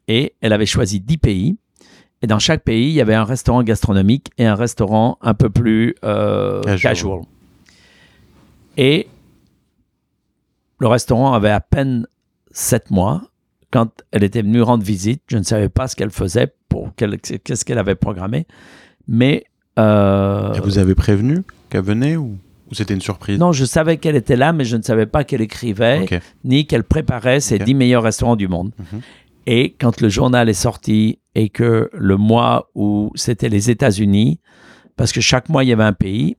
Et 0.08 0.34
elle 0.42 0.54
avait 0.54 0.66
choisi 0.66 1.00
10 1.00 1.18
pays. 1.18 1.58
Et 2.22 2.28
dans 2.28 2.40
chaque 2.40 2.64
pays, 2.64 2.90
il 2.90 2.94
y 2.94 3.02
avait 3.02 3.16
un 3.16 3.24
restaurant 3.24 3.64
gastronomique 3.64 4.32
et 4.38 4.46
un 4.46 4.56
restaurant 4.56 5.18
un 5.22 5.34
peu 5.34 5.50
plus 5.50 5.96
euh, 6.04 6.62
casual. 6.78 7.22
Et 8.78 9.08
le 10.80 10.88
restaurant 10.88 11.34
avait 11.34 11.50
à 11.50 11.60
peine 11.60 12.08
7 12.52 12.92
mois. 12.92 13.24
Quand 13.72 13.90
elle 14.12 14.24
était 14.24 14.42
venue 14.42 14.62
rendre 14.62 14.84
visite, 14.84 15.24
je 15.28 15.38
ne 15.38 15.44
savais 15.44 15.70
pas 15.70 15.88
ce 15.88 15.96
qu'elle 15.96 16.12
faisait, 16.12 16.54
pour 16.70 16.92
qu'est-ce 16.96 17.66
qu'elle 17.66 17.80
avait 17.80 17.96
programmé. 17.96 18.46
Mais. 19.08 19.46
Euh, 19.80 20.54
vous 20.64 20.78
avez 20.78 20.96
prévenu 20.96 21.44
qu'elle 21.70 21.84
venait 21.84 22.18
ou 22.18 22.38
ou 22.72 22.74
c'était 22.74 22.94
une 22.94 23.02
surprise? 23.02 23.38
Non, 23.38 23.52
je 23.52 23.66
savais 23.66 23.98
qu'elle 23.98 24.16
était 24.16 24.38
là, 24.38 24.54
mais 24.54 24.64
je 24.64 24.78
ne 24.78 24.82
savais 24.82 25.06
pas 25.06 25.26
qu'elle 25.26 25.42
écrivait, 25.42 26.08
ni 26.46 26.66
qu'elle 26.66 26.86
préparait 26.86 27.42
ses 27.42 27.60
10 27.60 27.74
meilleurs 27.74 28.04
restaurants 28.04 28.38
du 28.38 28.48
monde. 28.48 28.72
Mhm. 28.80 29.02
Et 29.46 29.76
quand 29.78 30.00
le 30.00 30.08
journal 30.08 30.48
est 30.48 30.54
sorti 30.54 31.20
et 31.36 31.50
que 31.50 31.90
le 31.94 32.18
mois 32.18 32.70
où 32.76 33.12
c'était 33.16 33.50
les 33.50 33.70
États-Unis, 33.70 34.40
parce 34.96 35.12
que 35.12 35.22
chaque 35.22 35.50
mois 35.50 35.64
il 35.64 35.70
y 35.70 35.74
avait 35.74 35.84
un 35.84 35.94
pays, 35.94 36.38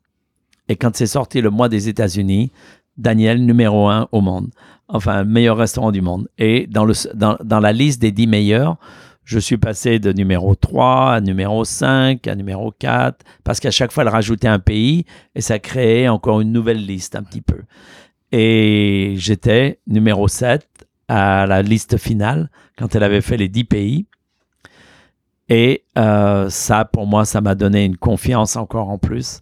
et 0.68 0.76
quand 0.76 0.94
c'est 0.96 1.06
sorti 1.06 1.40
le 1.40 1.50
mois 1.50 1.68
des 1.68 1.88
États-Unis, 1.88 2.52
Daniel 2.96 3.44
numéro 3.44 3.88
un 3.88 4.08
au 4.12 4.20
monde, 4.20 4.50
enfin 4.88 5.25
meilleur 5.25 5.56
restaurant 5.56 5.92
du 5.92 6.02
monde. 6.02 6.28
Et 6.38 6.66
dans, 6.66 6.84
le, 6.84 6.94
dans, 7.14 7.37
dans 7.42 7.61
la 7.61 7.72
liste 7.72 8.00
des 8.00 8.12
10 8.12 8.26
meilleurs, 8.26 8.76
je 9.25 9.38
suis 9.38 9.56
passé 9.56 9.99
de 9.99 10.12
numéro 10.12 10.54
3 10.54 11.12
à 11.12 11.20
numéro 11.20 11.64
5, 11.64 12.26
à 12.26 12.34
numéro 12.34 12.72
4, 12.78 13.25
parce 13.44 13.61
qu'à 13.61 13.70
chaque 13.70 13.92
fois, 13.92 14.02
elle 14.02 14.08
rajoutait 14.08 14.49
un 14.49 14.58
pays 14.58 15.04
et 15.34 15.40
ça 15.40 15.58
créait 15.58 16.08
encore 16.08 16.40
une 16.40 16.52
nouvelle 16.52 16.84
liste 16.84 17.16
un 17.16 17.22
petit 17.22 17.40
peu. 17.40 17.62
Et 18.32 19.14
j'étais 19.16 19.78
numéro 19.87 20.26
7 20.26 20.66
à 21.08 21.46
la 21.46 21.62
liste 21.62 21.99
finale 21.99 22.50
quand 22.76 22.94
elle 22.94 23.02
avait 23.02 23.20
fait 23.20 23.37
les 23.37 23.49
10 23.49 23.64
pays. 23.64 24.06
Et 25.52 25.85
euh, 25.99 26.49
ça, 26.49 26.87
pour 26.87 27.06
moi, 27.06 27.25
ça 27.26 27.40
m'a 27.42 27.54
donné 27.54 27.85
une 27.85 27.97
confiance 27.97 28.56
encore 28.56 28.88
en 28.88 28.97
plus 28.97 29.40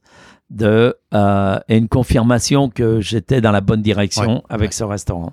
de, 0.51 0.97
euh, 1.15 1.61
et 1.69 1.77
une 1.77 1.89
confirmation 1.89 2.69
que 2.69 3.01
j'étais 3.01 3.41
dans 3.41 3.53
la 3.53 3.61
bonne 3.61 3.83
direction 3.83 4.43
avec 4.49 4.73
ce 4.73 4.83
restaurant 4.83 5.33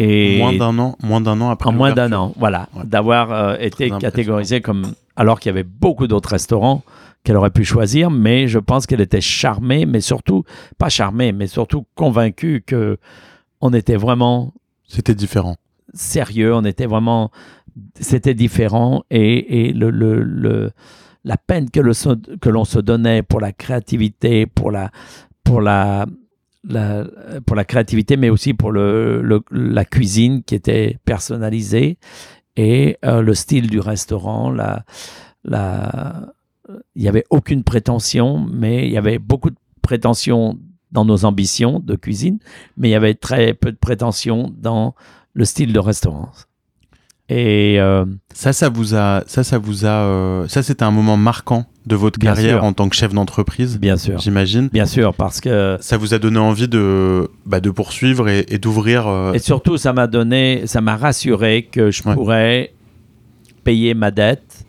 moins 0.00 0.52
d'un 0.52 0.78
an, 0.78 0.96
moins 1.02 1.20
d'un 1.20 1.40
an 1.40 1.50
après. 1.50 1.68
En 1.68 1.72
moins 1.72 1.92
d'un 1.92 2.12
an, 2.12 2.32
voilà, 2.38 2.68
d'avoir 2.84 3.32
euh, 3.32 3.56
été 3.58 3.90
catégorisé 3.90 4.60
comme 4.60 4.94
alors 5.16 5.40
qu'il 5.40 5.50
y 5.50 5.52
avait 5.52 5.64
beaucoup 5.64 6.06
d'autres 6.06 6.30
restaurants 6.30 6.82
qu'elle 7.22 7.36
aurait 7.36 7.50
pu 7.50 7.64
choisir, 7.64 8.10
mais 8.10 8.48
je 8.48 8.58
pense 8.58 8.86
qu'elle 8.86 9.02
était 9.02 9.20
charmée, 9.20 9.84
mais 9.84 10.00
surtout 10.00 10.44
pas 10.78 10.88
charmée, 10.88 11.32
mais 11.32 11.46
surtout 11.46 11.84
convaincue 11.94 12.62
que 12.66 12.98
on 13.60 13.74
était 13.74 13.96
vraiment. 13.96 14.54
C'était 14.88 15.14
différent. 15.14 15.56
Sérieux, 15.92 16.54
on 16.54 16.64
était 16.64 16.86
vraiment, 16.86 17.30
c'était 17.98 18.34
différent 18.34 19.02
et, 19.10 19.68
et 19.68 19.72
le, 19.72 19.90
le, 19.90 20.70
la 21.24 21.36
peine 21.36 21.70
que 21.70 21.80
que 22.36 22.48
l'on 22.48 22.64
se 22.64 22.78
donnait 22.78 23.22
pour 23.22 23.40
la 23.40 23.52
créativité, 23.52 24.46
pour 24.46 24.70
la 24.70 24.90
pour 25.44 25.60
la 25.60 26.06
pour 27.46 27.56
la 27.56 27.64
créativité, 27.64 28.16
mais 28.16 28.30
aussi 28.30 28.54
pour 28.54 28.70
le, 28.70 29.42
la 29.50 29.84
cuisine 29.84 30.42
qui 30.42 30.54
était 30.54 30.98
personnalisée 31.04 31.98
et 32.56 32.98
euh, 33.04 33.22
le 33.22 33.34
style 33.34 33.70
du 33.70 33.80
restaurant. 33.80 34.50
La, 34.50 34.84
la, 35.44 36.34
il 36.94 37.02
n'y 37.02 37.08
avait 37.08 37.24
aucune 37.30 37.64
prétention, 37.64 38.38
mais 38.38 38.86
il 38.86 38.92
y 38.92 38.98
avait 38.98 39.18
beaucoup 39.18 39.50
de 39.50 39.56
prétention 39.82 40.58
dans 40.92 41.04
nos 41.04 41.24
ambitions 41.24 41.80
de 41.80 41.94
cuisine, 41.96 42.38
mais 42.76 42.88
il 42.88 42.92
y 42.92 42.96
avait 42.96 43.14
très 43.14 43.54
peu 43.54 43.72
de 43.72 43.76
prétention 43.76 44.52
dans 44.56 44.94
le 45.32 45.44
style 45.44 45.72
de 45.72 45.78
restaurant. 45.78 46.30
Et 47.30 47.78
euh, 47.78 48.04
ça, 48.34 48.52
ça 48.52 48.68
vous 48.68 48.96
a, 48.96 49.22
ça, 49.28 49.44
ça 49.44 49.58
vous 49.58 49.86
a, 49.86 49.88
euh, 49.88 50.48
ça, 50.48 50.64
c'était 50.64 50.82
un 50.82 50.90
moment 50.90 51.16
marquant 51.16 51.64
de 51.86 51.94
votre 51.94 52.18
carrière 52.18 52.64
en 52.64 52.72
tant 52.72 52.88
que 52.88 52.96
chef 52.96 53.14
d'entreprise. 53.14 53.78
Bien 53.78 53.96
sûr. 53.96 54.18
J'imagine. 54.18 54.68
Bien 54.72 54.84
sûr, 54.84 55.14
parce 55.14 55.40
que 55.40 55.78
ça 55.80 55.96
vous 55.96 56.12
a 56.12 56.18
donné 56.18 56.38
envie 56.38 56.66
de, 56.66 57.30
bah, 57.46 57.60
de 57.60 57.70
poursuivre 57.70 58.28
et, 58.28 58.58
d'ouvrir. 58.58 59.06
Euh, 59.06 59.32
et 59.32 59.38
surtout, 59.38 59.76
ça 59.76 59.92
m'a 59.92 60.08
donné, 60.08 60.66
ça 60.66 60.80
m'a 60.80 60.96
rassuré 60.96 61.68
que 61.70 61.92
je 61.92 62.02
pourrais 62.02 62.72
payer 63.62 63.94
ma 63.94 64.10
dette 64.10 64.64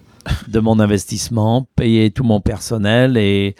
de 0.48 0.60
mon 0.60 0.80
investissement, 0.80 1.68
payer 1.75 2.12
tout 2.12 2.24
mon 2.24 2.41
personnel 2.41 3.18
et, 3.18 3.56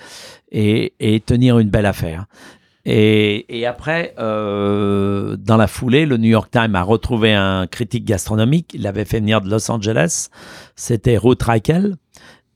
et, 0.52 0.94
et 1.00 1.20
tenir 1.22 1.58
une 1.58 1.70
belle 1.70 1.88
affaire. 1.88 2.28
Et, 2.86 3.66
après, 3.68 4.16
euh, 4.18 5.36
dans 5.38 5.58
la 5.58 5.68
foulée, 5.68 6.06
le 6.06 6.18
New 6.18 6.30
York 6.30 6.50
Times 6.52 6.76
a 6.76 6.84
retrouvé 6.84 7.34
un 7.34 7.68
critique 7.68 8.06
gastronomique. 8.06 8.74
Il 8.74 8.82
l'avait 8.82 9.06
fait 9.06 9.20
venir 9.20 9.42
de 9.42 9.50
Los 9.50 9.70
Angeles. 9.70 10.30
C'était 10.76 11.18
Ruth 11.18 11.44
Reichel. 11.44 11.96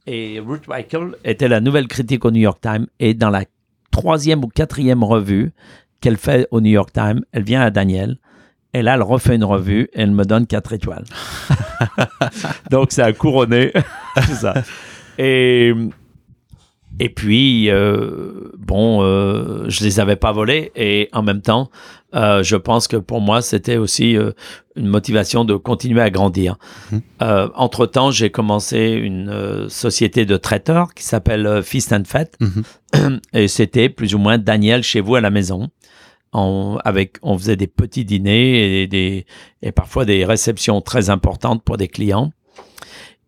Et 0.08 0.40
Ruth 0.40 0.66
Reichel 0.68 1.16
était 1.24 1.48
la 1.48 1.62
nouvelle 1.62 1.88
critique 1.88 2.26
au 2.26 2.32
New 2.32 2.42
York 2.42 2.60
Times. 2.62 2.88
Et 3.00 3.14
dans 3.14 3.30
la 3.30 3.46
troisième 3.92 4.44
ou 4.44 4.48
quatrième 4.48 5.04
revue 5.04 5.52
qu'elle 6.02 6.18
fait 6.18 6.48
au 6.52 6.60
New 6.60 6.72
York 6.72 6.92
Times, 6.92 7.22
elle 7.32 7.44
vient 7.44 7.62
à 7.62 7.70
Daniel. 7.70 8.18
Et 8.74 8.82
là, 8.82 8.96
elle 8.96 9.04
refait 9.04 9.36
une 9.36 9.44
revue 9.46 9.84
et 9.94 10.02
elle 10.02 10.12
me 10.12 10.26
donne 10.26 10.48
quatre 10.48 10.74
étoiles. 10.74 11.06
Donc, 12.72 12.88
c'est 12.92 13.04
un 13.04 13.14
couronné. 13.14 13.72
ça. 14.34 14.54
Et 15.18 15.74
et 17.00 17.10
puis, 17.10 17.70
euh, 17.70 18.52
bon, 18.58 19.04
euh, 19.04 19.66
je 19.68 19.84
les 19.84 20.00
avais 20.00 20.16
pas 20.16 20.32
volés 20.32 20.72
et 20.76 21.10
en 21.12 21.24
même 21.24 21.42
temps, 21.42 21.70
euh, 22.16 22.42
je 22.42 22.56
pense 22.56 22.88
que 22.88 22.96
pour 22.96 23.20
moi, 23.20 23.42
c'était 23.42 23.76
aussi 23.76 24.16
euh, 24.16 24.32
une 24.78 24.88
motivation 24.88 25.44
de 25.44 25.56
continuer 25.56 26.02
à 26.02 26.10
grandir. 26.10 26.58
Euh, 27.22 27.50
entre-temps, 27.56 28.12
j'ai 28.12 28.30
commencé 28.30 28.92
une 28.92 29.30
euh, 29.30 29.68
société 29.68 30.26
de 30.26 30.38
traiteurs 30.38 30.94
qui 30.94 31.04
s'appelle 31.04 31.62
Feast 31.64 31.92
and 31.92 32.04
Fête 32.06 32.38
mhm. 32.40 33.20
et 33.34 33.50
c'était 33.50 33.90
plus 33.90 34.16
ou 34.16 34.18
moins 34.18 34.38
Daniel 34.38 34.82
chez 34.82 35.02
vous 35.02 35.16
à 35.16 35.22
la 35.22 35.32
maison. 35.32 35.70
On, 36.32 36.78
avec, 36.86 37.18
on 37.22 37.38
faisait 37.38 37.56
des 37.56 37.68
petits 37.68 38.06
dîners 38.06 38.82
et, 38.82 38.88
des, 38.88 39.26
et 39.62 39.72
parfois 39.72 40.06
des 40.06 40.26
réceptions 40.26 40.82
très 40.82 41.10
importantes 41.10 41.64
pour 41.64 41.78
des 41.78 41.88
clients. 41.88 42.32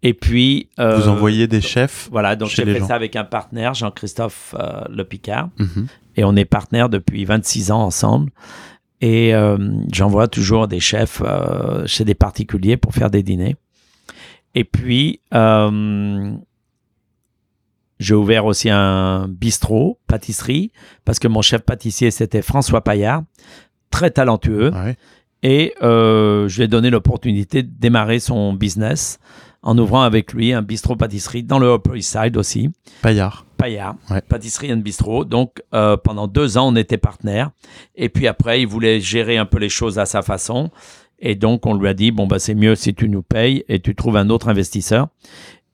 Et 0.07 0.13
puis. 0.13 0.69
Euh, 0.79 0.95
Vous 0.95 1.09
envoyez 1.09 1.47
des 1.47 1.59
chefs 1.59 2.07
Voilà, 2.13 2.37
donc 2.37 2.47
j'ai 2.47 2.63
fait 2.63 2.79
ça 2.79 2.95
avec 2.95 3.17
un 3.17 3.25
partenaire, 3.25 3.73
Jean-Christophe 3.73 4.55
euh, 4.57 4.83
Le 4.89 5.03
Picard. 5.03 5.49
Mhm. 5.59 5.87
Et 6.15 6.23
on 6.23 6.33
est 6.37 6.45
partenaires 6.45 6.87
depuis 6.87 7.25
26 7.25 7.71
ans 7.71 7.81
ensemble. 7.81 8.31
Et 9.01 9.35
euh, 9.35 9.57
j'envoie 9.91 10.29
toujours 10.29 10.69
des 10.69 10.79
chefs 10.79 11.21
chez 11.85 12.05
des 12.05 12.15
particuliers 12.15 12.77
pour 12.77 12.93
faire 12.93 13.09
des 13.09 13.21
dîners. 13.21 13.57
Et 14.55 14.63
puis, 14.63 15.19
j'ai 17.99 18.15
ouvert 18.15 18.45
aussi 18.45 18.69
un 18.69 19.27
bistrot, 19.27 19.99
pâtisserie, 20.07 20.71
parce 21.03 21.19
que 21.19 21.27
mon 21.27 21.41
chef 21.41 21.63
pâtissier, 21.63 22.11
c'était 22.11 22.41
François 22.41 22.81
Paillard, 22.81 23.23
très 23.91 24.09
talentueux. 24.09 24.71
Et 25.43 25.73
je 25.81 26.55
lui 26.55 26.63
ai 26.63 26.67
donné 26.69 26.89
l'opportunité 26.91 27.61
de 27.61 27.69
démarrer 27.69 28.19
son 28.19 28.53
business 28.53 29.19
en 29.67 29.77
ouvrant 29.77 30.03
avec 30.03 30.31
lui 30.31 30.53
un 30.53 30.61
bistrot-pâtisserie 30.61 31.43
dans 31.43 31.59
le 31.59 31.73
Upper 31.73 31.97
East 31.97 32.17
Side 32.17 32.37
aussi. 32.37 32.69
Paillard. 33.01 33.45
Paillard, 33.57 33.95
pâtisserie 34.29 34.71
et 34.71 34.75
bistrot. 34.77 35.25
Donc, 35.25 35.61
euh, 35.73 35.97
pendant 35.97 36.27
deux 36.27 36.57
ans, 36.57 36.69
on 36.71 36.75
était 36.77 36.97
partenaires. 36.97 37.51
Et 37.95 38.07
puis 38.07 38.27
après, 38.27 38.61
il 38.61 38.67
voulait 38.67 39.01
gérer 39.01 39.37
un 39.37 39.45
peu 39.45 39.59
les 39.59 39.67
choses 39.67 39.99
à 39.99 40.05
sa 40.05 40.21
façon. 40.21 40.71
Et 41.19 41.35
donc, 41.35 41.65
on 41.65 41.73
lui 41.73 41.89
a 41.89 41.93
dit, 41.93 42.11
bon, 42.11 42.27
bah, 42.27 42.39
c'est 42.39 42.55
mieux 42.55 42.75
si 42.75 42.95
tu 42.95 43.09
nous 43.09 43.23
payes 43.23 43.65
et 43.67 43.81
tu 43.81 43.93
trouves 43.93 44.15
un 44.15 44.29
autre 44.29 44.47
investisseur 44.47 45.09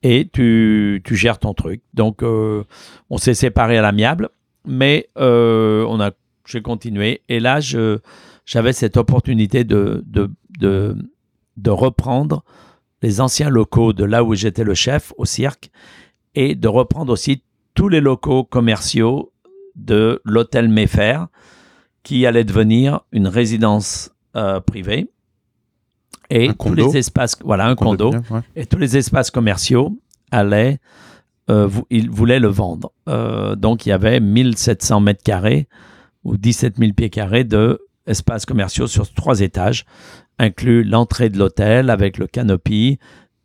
et 0.01 0.27
tu, 0.33 1.03
tu 1.05 1.15
gères 1.15 1.37
ton 1.37 1.53
truc. 1.53 1.83
Donc, 1.93 2.23
euh, 2.23 2.63
on 3.11 3.19
s'est 3.19 3.35
séparés 3.35 3.77
à 3.77 3.83
l'amiable, 3.83 4.29
mais 4.65 5.09
euh, 5.19 5.85
on 5.87 6.01
a, 6.01 6.11
j'ai 6.47 6.63
continué. 6.63 7.21
Et 7.29 7.39
là, 7.39 7.59
je, 7.59 7.99
j'avais 8.47 8.73
cette 8.73 8.97
opportunité 8.97 9.65
de, 9.65 10.03
de, 10.07 10.31
de, 10.57 10.97
de 11.57 11.69
reprendre 11.69 12.43
les 13.03 13.19
anciens 13.21 13.49
locaux 13.49 13.93
de 13.93 14.05
là 14.05 14.23
où 14.23 14.33
j'étais 14.33 14.63
le 14.63 14.73
chef 14.73 15.13
au 15.17 15.25
cirque 15.25 15.69
et 16.33 16.55
de 16.55 16.67
reprendre 16.67 17.11
aussi 17.11 17.43
tous 17.75 17.89
les 17.89 17.99
locaux 17.99 18.43
commerciaux 18.43 19.31
de 19.75 20.21
l'hôtel 20.23 20.69
Mayfair 20.69 21.27
qui 22.01 22.25
allait 22.25 22.45
devenir 22.45 23.01
une 23.11 23.27
résidence 23.27 24.11
euh, 24.35 24.59
privée. 24.61 25.09
Et 26.29 26.49
tous 26.57 26.73
les 26.73 26.97
espaces 26.97 27.37
voilà 27.43 27.67
un, 27.67 27.75
condo, 27.75 28.11
et 28.55 28.65
tous 28.65 28.79
les 28.79 28.97
espaces 28.97 29.29
commerciaux 29.29 29.99
allaient 30.31 30.79
euh, 31.49 31.69
ils 31.89 32.09
voulaient 32.09 32.39
le 32.39 32.47
vendre. 32.47 32.93
Euh, 33.09 33.55
donc 33.55 33.85
il 33.85 33.89
y 33.89 33.91
avait 33.91 34.21
1700 34.21 35.01
mètres 35.01 35.23
carrés 35.23 35.67
ou 36.23 36.37
17 36.37 36.77
000 36.77 36.93
pieds 36.93 37.09
carrés 37.09 37.43
de 37.43 37.81
espaces 38.07 38.45
commerciaux 38.45 38.87
sur 38.87 39.11
trois 39.13 39.41
étages 39.41 39.85
inclut 40.39 40.83
l'entrée 40.83 41.29
de 41.29 41.37
l'hôtel 41.37 41.89
avec 41.89 42.17
le 42.17 42.27
canopy 42.27 42.99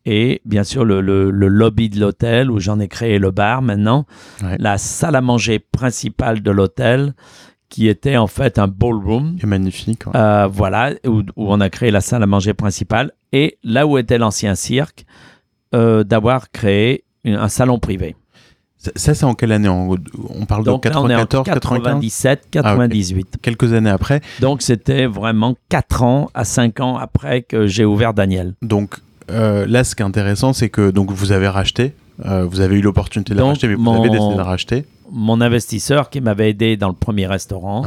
et 0.04 0.40
bien 0.45 0.64
sûr 0.64 0.85
le, 0.85 1.00
lobby 1.00 1.90
de 1.90 2.00
l'hôtel 2.00 2.50
où 2.50 2.59
j'en 2.59 2.80
ai 2.80 2.88
créé 2.88 3.18
le 3.18 3.30
bar 3.30 3.61
maintenant, 3.62 4.07
la 4.59 4.78
salle 4.78 5.16
à 5.16 5.21
manger 5.21 5.59
principale 5.59 6.42
de 6.42 6.50
l'hôtel 6.50 7.14
qui 7.68 7.88
était 7.88 8.16
en 8.16 8.26
fait 8.26 8.59
un 8.59 8.68
ballroom. 8.68 9.37
Magnifique. 9.45 10.04
Euh, 10.14 10.49
voilà, 10.50 10.92
où, 11.07 11.23
on 11.37 11.61
a 11.61 11.68
créé 11.68 11.90
la 11.90 12.00
salle 12.00 12.23
à 12.23 12.26
manger 12.26 12.54
principale 12.54 13.12
et 13.33 13.59
là 13.62 13.87
où 13.87 13.99
était 13.99 14.16
l'ancien 14.16 14.54
cirque, 14.54 15.04
euh, 15.75 16.02
d'avoir 16.04 16.50
créé 16.50 17.04
un 17.26 17.49
salon 17.49 17.78
privé. 17.78 18.16
Ça, 18.78 19.14
c'est 19.14 19.25
en 19.25 19.35
quelle 19.35 19.50
année? 19.52 19.68
On 19.68 19.97
parle 20.47 20.64
de 20.64 20.76
94, 20.76 21.44
97, 21.44 22.47
98. 22.50 23.38
Quelques 23.42 23.73
années 23.73 23.90
après? 23.90 24.20
Donc, 24.40 24.62
c'était 24.62 25.06
vraiment 25.06 25.56
4 25.68 26.02
ans 26.04 26.30
à 26.32 26.44
5 26.44 26.80
ans 26.80 26.97
après 26.97 27.42
que 27.42 27.66
j'ai 27.66 27.85
ouvert 27.85 28.14
Daniel. 28.14 28.54
Donc, 28.62 28.94
euh, 29.30 29.66
là, 29.66 29.82
ce 29.82 29.97
qui 29.97 30.02
est 30.02 30.06
intéressant, 30.06 30.52
c'est 30.52 30.68
que 30.68 30.90
donc, 30.90 31.11
vous 31.11 31.32
avez 31.32 31.49
racheté. 31.49 31.94
Euh, 32.25 32.44
vous 32.44 32.61
avez 32.61 32.76
eu 32.76 32.80
l'opportunité 32.80 33.35
de 33.35 33.42
racheter, 33.42 33.68
mais 33.68 33.75
vous 33.75 33.90
avez 33.90 34.11
décidé 34.11 34.37
de 34.37 34.40
racheter. 34.40 34.85
Mon 35.11 35.40
investisseur 35.40 36.11
qui 36.11 36.20
m'avait 36.20 36.50
aidé 36.50 36.76
dans 36.76 36.88
le 36.88 36.94
premier 36.94 37.26
restaurant 37.26 37.85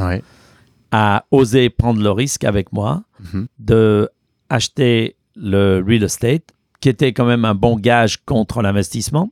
a 0.90 1.24
osé 1.30 1.70
prendre 1.70 2.02
le 2.02 2.10
risque 2.10 2.44
avec 2.44 2.70
moi 2.70 3.02
mhm. 3.32 3.46
de 3.58 4.10
acheter 4.50 5.16
le 5.36 5.82
real 5.86 6.02
estate, 6.02 6.42
qui 6.80 6.90
était 6.90 7.14
quand 7.14 7.24
même 7.24 7.46
un 7.46 7.54
bon 7.54 7.76
gage 7.76 8.18
contre 8.26 8.60
l'investissement 8.60 9.30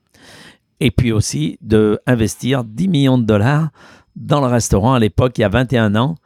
et 0.81 0.91
puis 0.91 1.13
aussi 1.13 1.59
de 1.61 2.01
investir 2.07 2.65
10 2.65 2.89
millions 2.89 3.19
de 3.19 3.25
dollars 3.25 3.71
dans 4.17 4.41
le 4.41 4.47
restaurant 4.47 4.95
à 4.95 4.99
l'époque, 4.99 5.39
il 5.39 5.43
y 5.43 5.45
a 5.45 5.49
21 5.49 5.95
ans, 5.95 6.17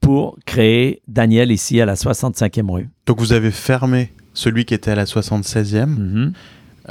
pour 0.00 0.36
créer 0.44 1.00
Daniel 1.08 1.50
ici 1.50 1.80
à 1.80 1.86
la 1.86 1.94
65e 1.94 2.70
rue. 2.70 2.90
Donc 3.06 3.20
vous 3.20 3.32
avez 3.32 3.50
fermé 3.50 4.12
celui 4.34 4.64
qui 4.64 4.74
était 4.74 4.90
à 4.90 4.94
la 4.94 5.04
76e 5.04 5.86
mhm. 5.86 6.32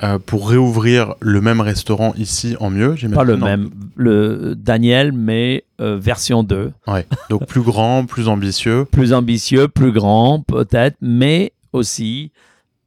euh, 0.02 0.20
pour 0.20 0.50
réouvrir 0.50 1.16
le 1.20 1.42
même 1.42 1.60
restaurant 1.62 2.14
ici 2.18 2.56
en 2.60 2.70
mieux, 2.70 2.96
Pas 3.14 3.24
le 3.24 3.38
même, 3.38 3.70
le 3.96 4.56
Daniel, 4.56 5.12
mais 5.12 5.66
euh, 5.82 5.98
version 5.98 6.44
2. 6.44 6.72
Ouais. 6.88 7.06
Donc 7.30 7.46
plus 7.48 7.62
grand, 7.62 8.06
plus 8.06 8.28
ambitieux. 8.28 8.86
plus 8.86 9.14
ambitieux, 9.14 9.68
plus 9.68 9.92
grand 9.92 10.40
peut-être, 10.40 10.96
mais 11.02 11.52
aussi 11.74 12.32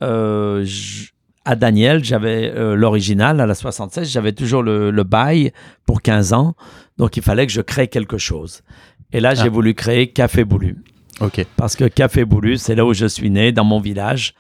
euh, 0.03 0.65
à 1.45 1.57
Daniel, 1.57 2.03
j'avais 2.05 2.53
euh, 2.55 2.75
l'original 2.75 3.41
à 3.41 3.47
la 3.47 3.55
76, 3.55 4.11
j'avais 4.11 4.33
toujours 4.33 4.63
le, 4.63 4.91
bail 5.03 5.53
pour 5.85 6.03
15 6.03 6.33
ans, 6.33 6.55
donc 6.97 7.17
il 7.17 7.23
fallait 7.23 7.47
que 7.47 7.53
je 7.53 7.61
crée 7.61 7.89
quelque 7.89 8.19
chose. 8.19 8.63
Et 9.13 9.21
là, 9.21 9.35
j'ai 9.35 9.43
ah. 9.43 9.51
voulu 9.51 9.75
créer 9.75 10.09
Café 10.09 10.45
Boulu. 10.45 10.83
Ok. 11.21 11.47
Parce 11.57 11.77
que 11.77 11.85
Café 11.85 12.25
Boulu, 12.25 12.57
c'est 12.57 12.75
là 12.75 12.85
où 12.85 12.95
je 12.95 13.07
suis 13.07 13.31
né, 13.31 13.53
dans 13.53 13.65
mon 13.65 13.79
village, 13.79 14.35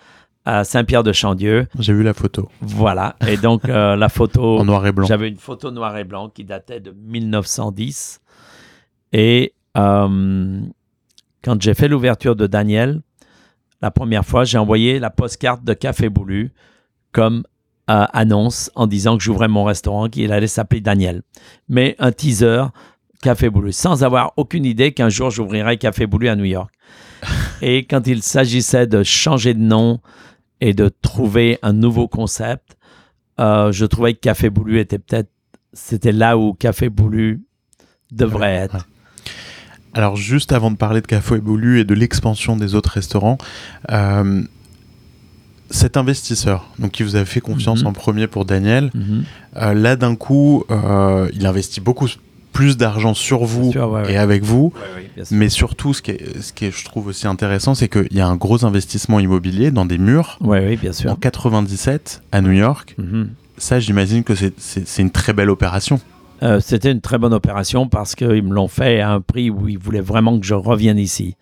à 0.44 0.64
Saint-Pierre-de-Chandieu. 0.64 1.66
J'ai 1.78 1.92
vu 1.92 2.02
la 2.02 2.14
photo. 2.14 2.48
Voilà. 2.60 3.16
Et 3.26 3.36
donc, 3.36 3.68
euh, 3.68 3.96
la 3.96 4.08
photo. 4.08 4.58
en 4.60 4.64
noir 4.64 4.86
et 4.86 4.92
blanc. 4.92 5.06
J'avais 5.06 5.28
une 5.28 5.38
photo 5.38 5.70
noir 5.70 5.96
et 5.96 6.04
blanc 6.04 6.28
qui 6.28 6.44
datait 6.44 6.80
de 6.80 6.90
1910. 6.90 8.20
Et 9.12 9.54
euh, 9.76 10.60
quand 11.42 11.62
j'ai 11.62 11.74
fait 11.74 11.88
l'ouverture 11.88 12.36
de 12.36 12.46
Daniel, 12.46 13.00
la 13.80 13.90
première 13.90 14.24
fois, 14.24 14.44
j'ai 14.44 14.58
envoyé 14.58 14.98
la 14.98 15.10
postcarte 15.10 15.64
de 15.64 15.72
Café 15.72 16.08
Boulu 16.08 16.52
comme 17.14 17.44
euh, 17.90 18.04
annonce 18.12 18.70
en 18.74 18.86
disant 18.86 19.16
que 19.16 19.22
j'ouvrais 19.22 19.48
mon 19.48 19.64
restaurant, 19.64 20.08
qu'il 20.08 20.32
allait 20.32 20.46
s'appeler 20.46 20.82
Daniel. 20.82 21.22
Mais 21.68 21.96
un 21.98 22.12
teaser, 22.12 22.64
Café 23.22 23.48
Boulu, 23.48 23.72
sans 23.72 24.04
avoir 24.04 24.32
aucune 24.36 24.66
idée 24.66 24.92
qu'un 24.92 25.08
jour 25.08 25.30
j'ouvrirais 25.30 25.78
Café 25.78 26.06
Boulu 26.06 26.28
à 26.28 26.36
New 26.36 26.44
York. 26.44 26.70
Et 27.62 27.84
quand 27.86 28.06
il 28.06 28.22
s'agissait 28.22 28.86
de 28.86 29.02
changer 29.02 29.54
de 29.54 29.60
nom 29.60 30.00
et 30.60 30.74
de 30.74 30.90
trouver 31.02 31.58
un 31.62 31.72
nouveau 31.72 32.08
concept, 32.08 32.76
euh, 33.40 33.72
je 33.72 33.86
trouvais 33.86 34.14
que 34.14 34.20
Café 34.20 34.50
Boulu 34.50 34.78
était 34.78 34.98
peut-être, 34.98 35.30
c'était 35.72 36.12
là 36.12 36.36
où 36.36 36.52
Café 36.54 36.88
Boulu 36.88 37.44
devrait 38.10 38.54
être. 38.54 38.86
Alors 39.92 40.16
juste 40.16 40.52
avant 40.52 40.70
de 40.70 40.76
parler 40.76 41.00
de 41.00 41.06
Café 41.06 41.38
Boulu 41.38 41.80
et 41.80 41.84
de 41.84 41.94
l'expansion 41.94 42.56
des 42.56 42.74
autres 42.74 42.90
restaurants, 42.90 43.38
euh, 43.90 44.42
cet 45.74 45.96
investisseur, 45.96 46.68
donc 46.78 46.92
qui 46.92 47.02
vous 47.02 47.16
a 47.16 47.24
fait 47.24 47.40
confiance 47.40 47.82
mhm. 47.82 47.88
en 47.88 47.92
premier 47.92 48.26
pour 48.26 48.44
Daniel, 48.44 48.90
mhm. 48.94 49.24
euh, 49.56 49.74
là 49.74 49.96
d'un 49.96 50.14
coup, 50.14 50.64
euh, 50.70 51.28
il 51.34 51.46
investit 51.46 51.80
beaucoup 51.80 52.08
plus 52.52 52.76
d'argent 52.76 53.14
sur 53.14 53.44
vous 53.44 53.72
et 54.08 54.16
avec 54.16 54.44
vous, 54.44 54.72
mais 55.32 55.48
surtout 55.48 55.92
ce 55.92 56.02
qui 56.02 56.12
est, 56.12 56.40
ce 56.40 56.52
qui 56.52 56.66
est, 56.66 56.70
je 56.70 56.84
trouve 56.84 57.08
aussi 57.08 57.26
intéressant, 57.26 57.74
c'est 57.74 57.88
qu'il 57.88 58.12
y 58.12 58.20
a 58.20 58.28
un 58.28 58.36
gros 58.36 58.64
investissement 58.64 59.18
immobilier 59.18 59.72
dans 59.72 59.84
des 59.84 59.98
murs. 59.98 60.38
bien 60.80 60.92
sûr. 60.92 61.10
En 61.10 61.16
97 61.16 62.22
à 62.30 62.40
New 62.40 62.52
York, 62.52 62.94
mhm. 62.98 63.30
ça 63.58 63.80
j'imagine 63.80 64.22
que 64.22 64.34
c'est 64.34 65.02
une 65.02 65.10
très 65.10 65.32
belle 65.32 65.50
opération. 65.50 66.00
Euh, 66.42 66.60
c'était 66.60 66.92
une 66.92 67.00
très 67.00 67.18
bonne 67.18 67.32
opération 67.32 67.88
parce 67.88 68.14
qu'ils 68.14 68.42
me 68.42 68.54
l'ont 68.54 68.68
fait 68.68 69.00
à 69.00 69.12
un 69.12 69.20
prix 69.20 69.50
où 69.50 69.68
ils 69.68 69.78
voulaient 69.78 70.00
vraiment 70.00 70.38
que 70.38 70.46
je 70.46 70.54
revienne 70.54 70.98
ici. 70.98 71.36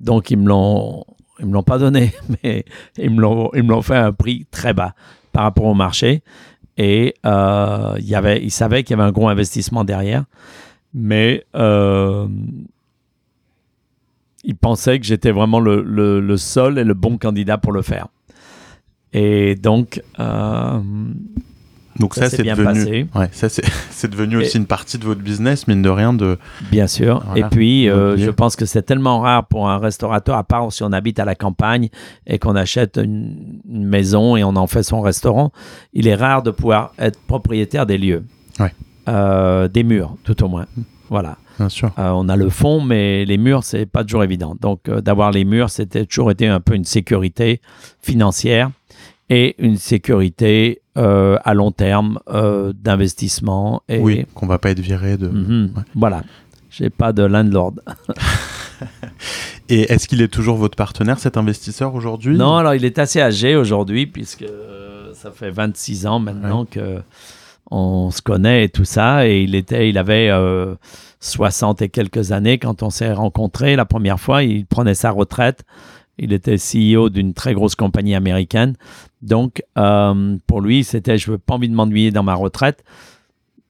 Donc 0.00 0.30
ils 0.30 0.38
me 0.38 0.48
l'ont 0.48 1.04
ils 1.38 1.46
me 1.46 1.52
l'ont 1.52 1.62
pas 1.62 1.78
donné, 1.78 2.12
mais 2.44 2.64
ils 2.98 3.10
me 3.10 3.20
l'ont, 3.20 3.82
fait 3.82 3.96
à 3.96 4.06
un 4.06 4.12
prix 4.12 4.46
très 4.50 4.72
bas 4.74 4.94
par 5.32 5.44
rapport 5.44 5.64
au 5.64 5.74
marché. 5.74 6.22
Et 6.78 7.14
euh, 7.26 7.96
y 8.00 8.14
avait, 8.14 8.42
ils 8.42 8.50
savaient 8.50 8.82
qu'il 8.82 8.96
y 8.96 9.00
avait 9.00 9.08
un 9.08 9.12
gros 9.12 9.28
investissement 9.28 9.84
derrière, 9.84 10.24
mais 10.94 11.44
euh, 11.54 12.26
ils 14.44 14.56
pensaient 14.56 14.98
que 14.98 15.04
j'étais 15.04 15.32
vraiment 15.32 15.60
le, 15.60 15.82
le, 15.82 16.36
seul 16.36 16.78
et 16.78 16.84
le 16.84 16.94
bon 16.94 17.18
candidat 17.18 17.58
pour 17.58 17.72
le 17.72 17.82
faire. 17.82 18.08
Et 19.12 19.54
donc, 19.54 20.02
euh, 20.18 20.80
donc 21.98 22.14
ça, 22.14 22.30
c'est 22.30 22.42
devenu, 22.42 23.06
ouais, 23.14 23.28
ça 23.32 23.48
c'est 23.48 24.10
devenu 24.10 24.36
aussi 24.38 24.56
une 24.56 24.66
partie 24.66 24.98
de 24.98 25.04
votre 25.04 25.20
business, 25.20 25.68
mine 25.68 25.82
de 25.82 25.88
rien. 25.88 26.14
De, 26.14 26.38
bien 26.70 26.86
sûr. 26.86 27.22
et 27.36 27.44
puis, 27.44 27.88
euh, 27.88 28.16
je 28.16 28.30
pense 28.30 28.56
que 28.56 28.64
c'est 28.64 28.82
tellement 28.82 29.20
rare 29.20 29.46
pour 29.46 29.68
un 29.68 29.78
restaurateur, 29.78 30.36
à 30.36 30.44
part 30.44 30.72
si 30.72 30.82
on 30.82 30.92
habite 30.92 31.18
à 31.18 31.24
la 31.24 31.34
campagne 31.34 31.88
et 32.26 32.38
qu'on 32.38 32.56
achète 32.56 32.98
une, 33.02 33.60
maison 33.66 34.36
et 34.36 34.44
on 34.44 34.56
en 34.56 34.66
fait 34.66 34.82
son 34.82 35.00
restaurant, 35.00 35.52
il 35.92 36.06
est 36.06 36.14
rare 36.14 36.42
de 36.42 36.50
pouvoir 36.50 36.92
être 36.98 37.20
propriétaire 37.20 37.84
des 37.84 37.98
lieux, 37.98 38.24
ouais. 38.58 38.72
euh, 39.08 39.68
des 39.68 39.82
murs, 39.82 40.16
tout 40.24 40.42
au 40.42 40.48
moins. 40.48 40.66
Voilà. 41.10 41.36
Bien 41.58 41.68
sûr. 41.68 41.92
Euh, 41.98 42.08
on 42.10 42.30
a 42.30 42.36
le 42.36 42.48
fond, 42.48 42.80
mais 42.80 43.26
les 43.26 43.36
murs, 43.36 43.64
c'est 43.64 43.84
pas 43.84 44.02
toujours 44.02 44.24
évident. 44.24 44.56
Donc, 44.58 44.88
d'avoir 44.88 45.30
les 45.30 45.44
murs, 45.44 45.68
c'était 45.68 46.06
toujours 46.06 46.30
été 46.30 46.46
un 46.46 46.60
peu 46.60 46.74
une 46.74 46.86
sécurité 46.86 47.60
financière 48.00 48.70
et 49.32 49.54
une 49.58 49.78
sécurité 49.78 50.82
euh, 50.98 51.38
à 51.42 51.54
long 51.54 51.72
terme 51.72 52.18
euh, 52.28 52.74
d'investissement. 52.74 53.82
Et... 53.88 53.98
Oui, 53.98 54.26
qu'on 54.34 54.46
va 54.46 54.58
pas 54.58 54.70
être 54.70 54.80
viré 54.80 55.16
de. 55.16 55.26
Mhm. 55.26 55.72
Voilà. 55.94 56.22
J'ai 56.68 56.90
pas 56.90 57.14
de 57.14 57.22
landlord. 57.22 57.74
et 59.70 59.90
est-ce 59.90 60.06
qu'il 60.06 60.20
est 60.20 60.28
toujours 60.28 60.56
votre 60.56 60.76
partenaire, 60.76 61.18
cet 61.18 61.38
investisseur 61.38 61.94
aujourd'hui? 61.94 62.36
Non, 62.36 62.56
alors 62.56 62.74
il 62.74 62.84
est 62.84 62.98
assez 62.98 63.22
âgé 63.22 63.56
aujourd'hui, 63.56 64.06
puisque 64.06 64.44
ça 65.14 65.30
fait 65.30 65.50
26 65.50 66.06
ans 66.06 66.18
maintenant 66.18 66.66
que 66.66 67.00
on 67.70 68.10
se 68.10 68.20
connaît 68.20 68.64
et 68.64 68.68
tout 68.68 68.84
ça. 68.84 69.26
Et 69.26 69.42
il, 69.42 69.54
était, 69.54 69.88
il 69.88 69.96
avait 69.96 70.30
60 71.20 71.80
et 71.82 71.88
quelques 71.88 72.32
années 72.32 72.58
quand 72.58 72.82
on 72.82 72.90
s'est 72.90 73.12
rencontrés 73.12 73.76
la 73.76 73.86
première 73.86 74.20
fois. 74.20 74.42
Il 74.42 74.66
prenait 74.66 74.94
sa 74.94 75.10
retraite. 75.10 75.64
Il 76.18 76.32
était 76.32 76.56
CEO 76.56 77.08
d'une 77.08 77.34
très 77.34 77.54
grosse 77.54 77.74
compagnie 77.74 78.14
américaine. 78.14 78.74
Donc, 79.22 79.62
euh, 79.78 80.36
pour 80.46 80.60
lui, 80.60 80.84
c'était 80.84 81.18
je 81.18 81.32
veux 81.32 81.38
pas 81.38 81.54
envie 81.54 81.68
de 81.68 81.74
m'ennuyer 81.74 82.10
dans 82.10 82.22
ma 82.22 82.34
retraite. 82.34 82.84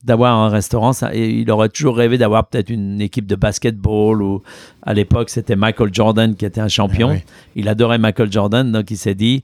D'avoir 0.03 0.37
un 0.37 0.49
restaurant, 0.49 0.91
ça, 0.91 1.15
il 1.15 1.49
aurait 1.49 1.69
toujours 1.69 1.95
rêvé 1.95 2.17
d'avoir 2.17 2.47
peut-être 2.47 2.69
une 2.69 2.99
équipe 2.99 3.25
de 3.25 3.35
basketball 3.35 4.21
ou 4.21 4.43
à 4.81 4.93
l'époque 4.93 5.29
c'était 5.29 5.55
Michael 5.55 5.93
Jordan 5.93 6.35
qui 6.35 6.43
était 6.45 6.59
un 6.59 6.67
champion. 6.67 7.11
Ah 7.15 7.19
il 7.55 7.69
adorait 7.69 7.99
Michael 7.99 8.29
Jordan, 8.29 8.69
donc 8.69 8.91
il 8.91 8.97
s'est 8.97 9.15
dit 9.15 9.43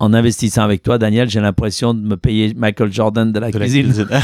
en 0.00 0.12
investissant 0.12 0.62
avec 0.62 0.82
toi, 0.82 0.98
Daniel, 0.98 1.28
j'ai 1.28 1.40
l'impression 1.40 1.94
de 1.94 2.00
me 2.00 2.16
payer 2.16 2.54
Michael 2.54 2.92
Jordan 2.92 3.32
de 3.32 3.38
la 3.38 3.50
cuisine. 3.50 3.92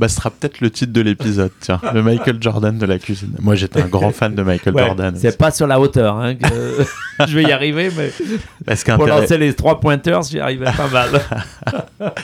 Bah, 0.00 0.08
ce 0.08 0.16
sera 0.16 0.30
peut-être 0.30 0.62
le 0.62 0.70
titre 0.70 0.94
de 0.94 1.02
l'épisode, 1.02 1.50
tiens, 1.60 1.78
le 1.92 2.02
Michael 2.02 2.38
Jordan 2.40 2.78
de 2.78 2.86
la 2.86 2.98
cuisine. 2.98 3.34
Moi, 3.38 3.54
j'étais 3.54 3.82
un 3.82 3.86
grand 3.86 4.12
fan 4.12 4.34
de 4.34 4.42
Michael 4.42 4.74
Jordan. 4.74 5.14
C'est 5.14 5.36
pas 5.36 5.50
sur 5.50 5.66
la 5.66 5.78
hauteur 5.78 6.16
hein, 6.16 6.36
que 6.36 6.46
je 7.28 7.34
vais 7.34 7.42
y 7.42 7.52
arriver, 7.52 7.90
mais 7.94 8.10
pour 8.96 9.06
lancer 9.06 9.36
les 9.36 9.52
trois 9.52 9.78
pointeurs, 9.78 10.22
j'y 10.22 10.40
arrivais 10.40 10.72
pas 10.74 10.88
mal. 10.88 11.20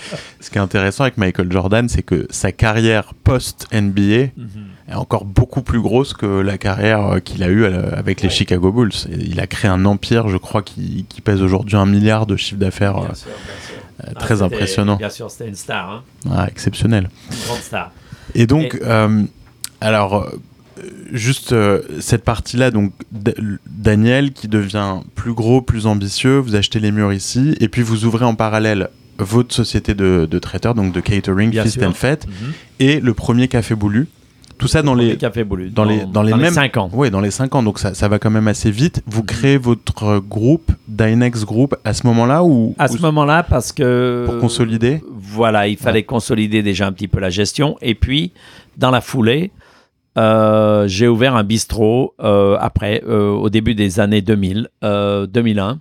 Ce 0.41 0.49
qui 0.49 0.57
est 0.57 0.61
intéressant 0.62 1.05
avec 1.05 1.19
Michael 1.19 1.53
Jordan, 1.53 1.87
c'est 1.91 2.03
que 2.03 2.27
sa 2.31 2.51
carrière 2.51 3.12
post-NBA 3.12 4.31
mhm. 4.39 4.49
est 4.89 4.95
encore 4.95 5.27
beaucoup 5.27 5.61
plus 5.61 5.83
grosse 5.83 6.15
que 6.15 6.41
la 6.41 6.57
carrière 6.57 7.07
euh, 7.07 7.19
qu'il 7.19 7.43
a 7.43 7.49
eue 7.49 7.65
euh, 7.65 7.91
avec 7.95 8.23
les 8.23 8.31
Chicago 8.31 8.73
Bulls. 8.73 8.93
Il 9.11 9.39
a 9.39 9.47
créé 9.47 9.71
un 9.71 9.85
empire, 9.85 10.29
je 10.29 10.39
crois, 10.39 10.62
qui, 10.62 11.05
pèse 11.23 11.43
aujourd'hui 11.43 11.77
un 11.77 11.85
milliard 11.85 12.25
de 12.25 12.37
chiffre 12.37 12.59
d'affaires. 12.59 12.97
Euh, 12.97 13.09
euh, 14.04 14.09
ah, 14.14 14.18
très 14.18 14.42
impressionnant. 14.42 14.96
Bien 14.96 15.11
sûr, 15.11 15.30
c'était 15.30 15.48
une 15.48 15.54
star. 15.54 15.90
Hein. 15.90 16.02
Ah, 16.30 16.46
exceptionnel. 16.48 17.09
Une 17.30 17.38
grande 17.46 17.59
star. 17.59 17.92
Et 18.35 18.46
donc, 18.46 18.78
euh, 18.82 19.22
alors, 19.80 20.30
juste 21.12 21.54
cette 22.00 22.24
partie-là, 22.24 22.70
donc 22.70 22.92
Daniel 23.66 24.32
qui 24.32 24.48
devient 24.48 25.00
plus 25.14 25.32
gros, 25.32 25.62
plus 25.62 25.87
ambitieux, 25.87 26.38
vous 26.38 26.54
achetez 26.56 26.80
les 26.80 26.92
murs 26.92 27.12
ici, 27.12 27.56
et 27.61 27.68
puis 27.68 27.82
vous 27.82 28.04
ouvrez 28.04 28.24
en 28.24 28.35
parallèle 28.35 28.90
votre 29.18 29.54
société 29.54 29.94
de, 29.94 30.26
de 30.30 30.38
traiteur, 30.38 30.74
donc 30.74 30.92
de 30.92 31.00
catering, 31.00 31.50
Fist 31.62 31.82
and 31.82 31.94
Fête, 31.94 32.26
mhm. 32.26 32.52
et 32.80 33.00
le 33.00 33.14
premier 33.14 33.48
Café 33.48 33.74
Boulu. 33.74 34.09
Tout 34.59 34.69
ça 34.69 34.83
dans 34.83 34.95
les, 34.95 35.16
cafés 35.16 35.45
dans, 35.45 35.85
les 35.85 36.07
dans 36.07 36.23
les 36.23 36.35
mêmes 36.35 36.53
5 36.53 36.77
ans. 36.79 36.90
Oui, 36.92 37.11
dans 37.11 37.21
les 37.21 37.31
5 37.31 37.55
ans, 37.55 37.62
donc 37.62 37.79
ça, 37.79 37.92
ça 37.92 38.09
va 38.09 38.19
quand 38.19 38.31
même 38.31 38.49
assez 38.49 38.71
vite. 38.71 39.03
Vous 39.07 39.21
mhm. 39.21 39.27
créez 39.27 39.59
votre 39.59 40.19
groupe, 40.19 40.73
Dynex 40.88 41.45
Group, 41.45 41.77
à 41.85 41.92
ce 41.92 42.07
moment-là 42.07 42.42
ou 42.42 42.75
À 42.79 42.88
ce 42.88 42.99
moment-là, 42.99 43.42
parce 43.42 43.73
que 43.73 44.25
pour 44.27 44.38
consolider. 44.38 45.03
Voilà, 45.14 45.69
il 45.69 45.77
fallait 45.77 46.05
consolider 46.05 46.62
déjà 46.62 46.87
un 46.87 46.92
petit 46.92 47.09
peu 47.09 47.21
la 47.21 47.31
gestion, 47.31 47.77
et 47.83 47.95
puis 47.95 48.33
dans 48.79 48.90
la 48.90 49.01
foulée, 49.01 49.53
euh, 50.16 50.88
j'ai 50.88 51.09
ouvert 51.09 51.37
un 51.37 51.45
bistrot 51.45 52.14
euh, 52.21 52.57
après, 52.59 53.03
euh, 53.07 53.31
au 53.31 53.51
début 53.51 53.75
des 53.75 54.01
années 54.01 54.23
2000, 54.23 54.69
2001. 54.83 55.81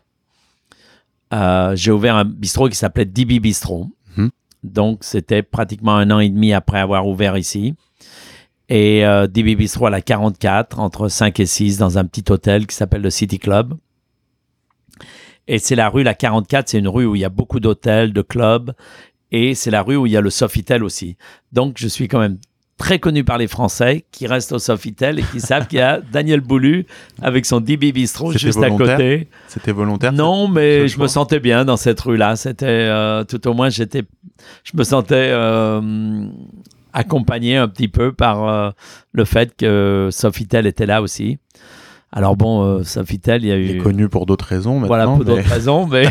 j'ai 1.75 1.91
ouvert 1.91 2.15
un 2.15 2.25
bistrot 2.25 2.69
qui 2.69 2.75
s'appelait 2.75 3.05
DB 3.05 3.39
Bistro. 3.39 3.89
Mhm. 4.17 4.29
Donc, 4.63 4.99
c'était 5.01 5.43
pratiquement 5.43 5.95
un 5.95 6.11
an 6.11 6.19
et 6.19 6.29
demi 6.29 6.53
après 6.53 6.79
avoir 6.79 7.07
ouvert 7.07 7.37
ici. 7.37 7.75
Et 8.67 9.03
DB 9.29 9.55
Bistro 9.55 9.85
à 9.85 9.89
la 9.91 10.01
44, 10.01 10.79
entre 10.79 11.07
5 11.07 11.39
et 11.39 11.45
6, 11.45 11.77
dans 11.77 11.97
un 11.99 12.05
petit 12.05 12.23
hôtel 12.31 12.65
qui 12.65 12.75
s'appelle 12.75 13.01
le 13.01 13.11
City 13.11 13.37
Club. 13.37 13.75
Et 15.47 15.59
c'est 15.59 15.75
la 15.75 15.89
rue, 15.89 16.03
la 16.03 16.13
44, 16.13 16.69
c'est 16.69 16.79
une 16.79 16.87
rue 16.87 17.05
où 17.05 17.15
il 17.15 17.21
y 17.21 17.25
a 17.25 17.29
beaucoup 17.29 17.59
d'hôtels, 17.59 18.13
de 18.13 18.21
clubs. 18.21 18.73
Et 19.31 19.53
c'est 19.53 19.71
la 19.71 19.81
rue 19.81 19.95
où 19.95 20.05
il 20.05 20.11
y 20.11 20.17
a 20.17 20.21
le 20.21 20.29
Sofitel 20.29 20.83
aussi. 20.83 21.17
Donc, 21.51 21.75
je 21.77 21.87
suis 21.87 22.07
quand 22.07 22.19
même 22.19 22.37
très 22.77 22.99
connu 22.99 23.23
par 23.23 23.37
les 23.37 23.47
Français 23.47 24.05
qui 24.11 24.27
restent 24.27 24.51
au 24.51 24.59
Sofitel 24.59 25.19
et 25.19 25.23
qui 25.23 25.39
savent 25.39 25.67
qu'il 25.67 25.79
y 25.79 25.81
a 25.81 26.01
Daniel 26.11 26.41
Boulu 26.41 26.85
avec 27.21 27.45
son 27.45 27.61
DB 27.61 27.91
Bistro 27.91 28.31
juste 28.31 28.61
à 28.61 28.69
côté. 28.69 29.27
C'était 29.47 29.71
volontaire 29.71 30.11
Non, 30.11 30.47
mais 30.47 30.87
je 30.87 30.99
me 30.99 31.07
sentais 31.07 31.39
bien 31.39 31.63
dans 31.63 31.77
cette 31.77 31.99
rue-là. 32.01 32.35
C'était 32.35 32.65
euh, 32.65 33.23
tout 33.23 33.47
au 33.47 33.53
moins 33.53 33.69
j'étais, 33.69 34.03
je 34.63 34.77
me 34.77 34.83
sentais 34.83 35.29
euh, 35.31 36.27
accompagné 36.95 37.57
un 37.57 37.67
petit 37.67 37.87
peu 37.87 38.11
par 38.13 38.47
euh, 38.47 38.71
le 39.11 39.25
fait 39.25 39.55
que 39.55 40.09
Sofitel 40.11 40.65
était 40.65 40.85
là 40.85 41.01
aussi. 41.01 41.37
Alors 42.17 42.37
bon, 42.37 42.63
euh, 42.63 42.83
Sofitel, 42.83 43.43
il 43.43 43.49
y 43.49 43.51
a 43.51 43.57
eu. 43.57 43.65
Il 43.65 43.75
est 43.75 43.77
connu 43.79 44.07
pour 44.07 44.25
d'autres 44.25 44.45
raisons 44.45 44.75
maintenant. 44.75 44.87
Voilà, 44.87 45.05
pour 45.05 45.25
d'autres 45.25 45.49
raisons, 45.49 45.85
mais 45.85 46.05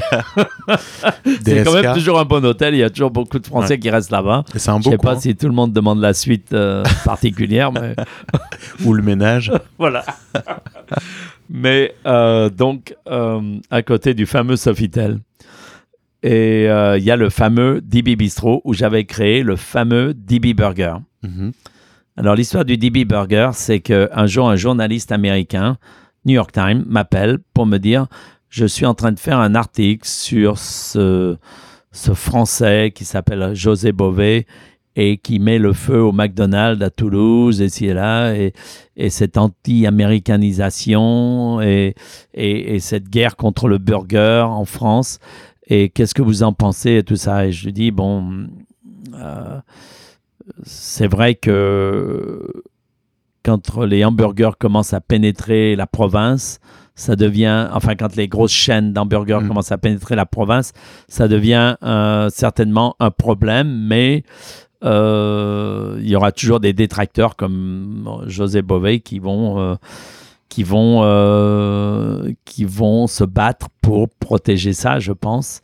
c'est 1.44 1.64
quand 1.64 1.72
même 1.72 1.94
toujours 1.94 2.20
un 2.20 2.26
bon 2.26 2.44
hôtel. 2.44 2.74
Il 2.74 2.78
y 2.78 2.82
a 2.82 2.90
toujours 2.90 3.10
beaucoup 3.10 3.38
de 3.38 3.46
Français 3.46 3.78
qui 3.78 3.88
restent 3.88 4.10
là-bas. 4.10 4.44
C'est 4.54 4.68
un 4.68 4.76
beau 4.76 4.82
Je 4.84 4.90
sais 4.90 4.98
pas 4.98 5.18
si 5.18 5.34
tout 5.34 5.46
le 5.46 5.54
monde 5.54 5.72
demande 5.72 6.00
la 6.00 6.12
suite 6.12 6.52
euh, 6.52 6.84
particulière, 7.06 7.72
mais 7.72 7.96
ou 8.84 8.92
le 8.92 9.02
ménage. 9.02 9.50
voilà. 9.78 10.04
mais 11.48 11.94
euh, 12.06 12.50
donc 12.50 12.94
à 13.06 13.82
côté 13.82 14.12
du 14.12 14.26
fameux 14.26 14.56
Sofitel. 14.56 15.20
Et 16.26 16.64
il 16.64 17.04
y 17.04 17.10
a 17.10 17.16
le 17.16 17.28
fameux 17.28 17.82
DB 17.82 18.16
Bistro 18.16 18.62
où 18.64 18.72
j'avais 18.72 19.04
créé 19.04 19.42
le 19.42 19.56
fameux 19.56 20.14
DB 20.14 20.54
Burger. 20.54 20.94
Mm-hmm. 21.22 21.52
Alors 22.16 22.36
l'histoire 22.36 22.64
du 22.64 22.78
DB 22.78 23.04
Burger, 23.04 23.50
c'est 23.52 23.80
qu'un 23.80 24.26
jour, 24.26 24.48
un 24.48 24.56
journaliste 24.56 25.12
américain, 25.12 25.76
New 26.24 26.32
York 26.34 26.52
Times, 26.52 26.84
m'appelle 26.86 27.38
pour 27.52 27.66
me 27.66 27.78
dire, 27.78 28.06
je 28.48 28.66
suis 28.66 28.86
en 28.86 28.94
train 28.94 29.10
de 29.10 29.18
faire 29.18 29.40
un 29.40 29.56
article 29.56 30.06
sur 30.06 30.58
ce, 30.58 31.36
ce 31.90 32.14
Français 32.14 32.92
qui 32.94 33.04
s'appelle 33.04 33.52
José 33.54 33.90
Bové 33.90 34.46
et 34.94 35.16
qui 35.16 35.40
met 35.40 35.58
le 35.58 35.72
feu 35.72 36.00
au 36.00 36.12
McDonald's 36.12 36.80
à 36.80 36.90
Toulouse, 36.90 37.60
et 37.60 37.66
et 37.84 37.92
là, 37.92 38.32
et, 38.32 38.52
et 38.96 39.10
cette 39.10 39.36
anti-américanisation 39.36 41.60
et, 41.60 41.96
et, 42.32 42.76
et, 42.76 42.78
cette 42.78 43.08
guerre 43.08 43.34
contre 43.34 43.66
le 43.66 43.78
burger 43.78 44.44
en 44.46 44.64
France. 44.64 45.18
Et 45.66 45.88
qu'est-ce 45.88 46.14
que 46.14 46.22
vous 46.22 46.42
en 46.42 46.52
pensez 46.52 46.96
et 46.96 47.02
tout 47.02 47.16
ça? 47.16 47.46
Et 47.46 47.52
je 47.52 47.64
lui 47.64 47.72
dis, 47.72 47.90
bon, 47.90 48.48
euh, 49.14 49.60
c'est 50.62 51.06
vrai 51.06 51.34
que 51.34 52.46
quand 53.42 53.78
les 53.78 54.04
hamburgers 54.04 54.52
commencent 54.58 54.94
à 54.94 55.00
pénétrer 55.00 55.76
la 55.76 55.86
province, 55.86 56.60
ça 56.94 57.16
devient, 57.16 57.68
enfin 57.72 57.94
quand 57.94 58.14
les 58.16 58.28
grosses 58.28 58.52
chaînes 58.52 58.92
d'hamburgers 58.92 59.40
mm. 59.42 59.48
commencent 59.48 59.72
à 59.72 59.78
pénétrer 59.78 60.16
la 60.16 60.26
province, 60.26 60.72
ça 61.08 61.28
devient 61.28 61.76
euh, 61.82 62.28
certainement 62.30 62.94
un 63.00 63.10
problème, 63.10 63.86
mais 63.86 64.22
euh, 64.84 65.98
il 66.00 66.08
y 66.08 66.16
aura 66.16 66.30
toujours 66.32 66.60
des 66.60 66.72
détracteurs 66.72 67.36
comme 67.36 68.22
José 68.26 68.62
Bové 68.62 69.00
qui 69.00 69.18
vont, 69.18 69.78
qui, 70.48 70.62
vont, 70.62 71.02
qui 72.54 72.64
vont 72.64 73.08
se 73.08 73.24
battre 73.24 73.66
pour 73.80 74.08
protéger 74.08 74.74
ça, 74.74 75.00
je 75.00 75.10
pense. 75.10 75.60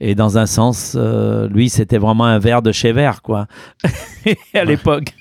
Et 0.00 0.14
dans 0.14 0.38
un 0.38 0.46
sens, 0.46 0.94
euh, 0.96 1.46
lui, 1.48 1.68
c'était 1.68 1.98
vraiment 1.98 2.24
un 2.24 2.38
verre 2.38 2.62
de 2.62 2.72
chez 2.72 2.92
Vert, 2.92 3.20
quoi. 3.20 3.46
à 4.54 4.64
l'époque. 4.64 5.12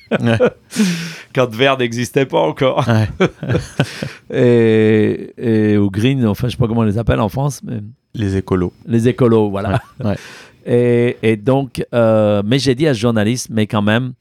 Quand 1.35 1.53
Vert 1.53 1.77
n'existait 1.77 2.25
pas 2.25 2.39
encore. 2.39 2.85
et, 4.33 5.33
et, 5.37 5.75
au 5.75 5.89
Green, 5.89 6.25
enfin, 6.25 6.47
je 6.47 6.53
sais 6.53 6.57
pas 6.57 6.67
comment 6.67 6.81
on 6.81 6.85
les 6.85 6.97
appelle 6.97 7.19
en 7.19 7.27
France. 7.27 7.59
Mais... 7.65 7.81
Les 8.15 8.37
écolos. 8.37 8.71
Les 8.85 9.09
écolos, 9.09 9.49
voilà. 9.49 9.81
Et, 10.65 11.17
et, 11.23 11.35
donc, 11.35 11.83
euh, 11.95 12.43
mais 12.45 12.59
j'ai 12.59 12.75
dit 12.75 12.85
à 12.85 12.93
ce 12.93 12.99
journaliste, 12.99 13.47
mais 13.49 13.65
quand 13.65 13.81
même, 13.81 14.11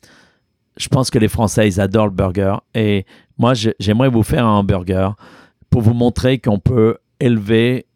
je 0.78 0.88
pense 0.88 1.10
que 1.10 1.18
les 1.18 1.28
Français, 1.28 1.68
ils 1.68 1.78
adorent 1.78 2.06
le 2.06 2.12
burger. 2.12 2.54
Et 2.74 3.04
moi, 3.36 3.52
j'aimerais 3.78 4.08
vous 4.08 4.22
faire 4.22 4.46
un 4.46 4.58
hamburger 4.60 5.14
pour 5.70 5.82
vous 5.82 5.94
montrer 5.94 6.38
qu'on 6.38 6.58
peut 6.58 6.98
élever 7.20 7.86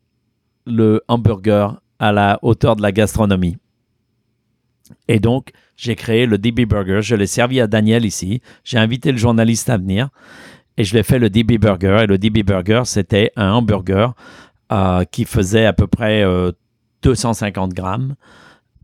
le 0.67 1.03
hamburger 1.09 1.81
à 1.99 2.13
la 2.13 2.39
hauteur 2.43 2.77
de 2.77 2.83
la 2.83 2.93
gastronomie. 2.93 3.57
Et 5.09 5.21
donc, 5.21 5.51
j'ai 5.77 5.97
créé 5.97 6.27
le 6.27 6.39
DB 6.39 6.67
Burger. 6.67 7.01
Je 7.03 7.15
l'ai 7.15 7.27
servi 7.27 7.61
à 7.61 7.67
Daniel 7.67 8.05
ici. 8.05 8.41
J'ai 8.65 8.79
invité 8.79 9.13
le 9.13 9.19
journaliste 9.19 9.71
à 9.71 9.77
venir 9.77 10.11
et 10.77 10.85
je 10.85 10.95
l'ai 10.95 11.03
fait 11.03 11.19
le 11.19 11.31
DB 11.31 11.59
Burger. 11.59 12.01
Et 12.03 12.07
le 12.07 12.19
DB 12.19 12.43
Burger, 12.43 12.83
c'était 12.85 13.33
un 13.37 13.53
hamburger 13.53 14.15
euh, 14.71 15.05
qui 15.05 15.25
faisait 15.25 15.67
à 15.67 15.73
peu 15.73 15.87
près 15.87 16.25
250 17.03 17.71
euh, 17.71 17.75
grammes 17.75 18.15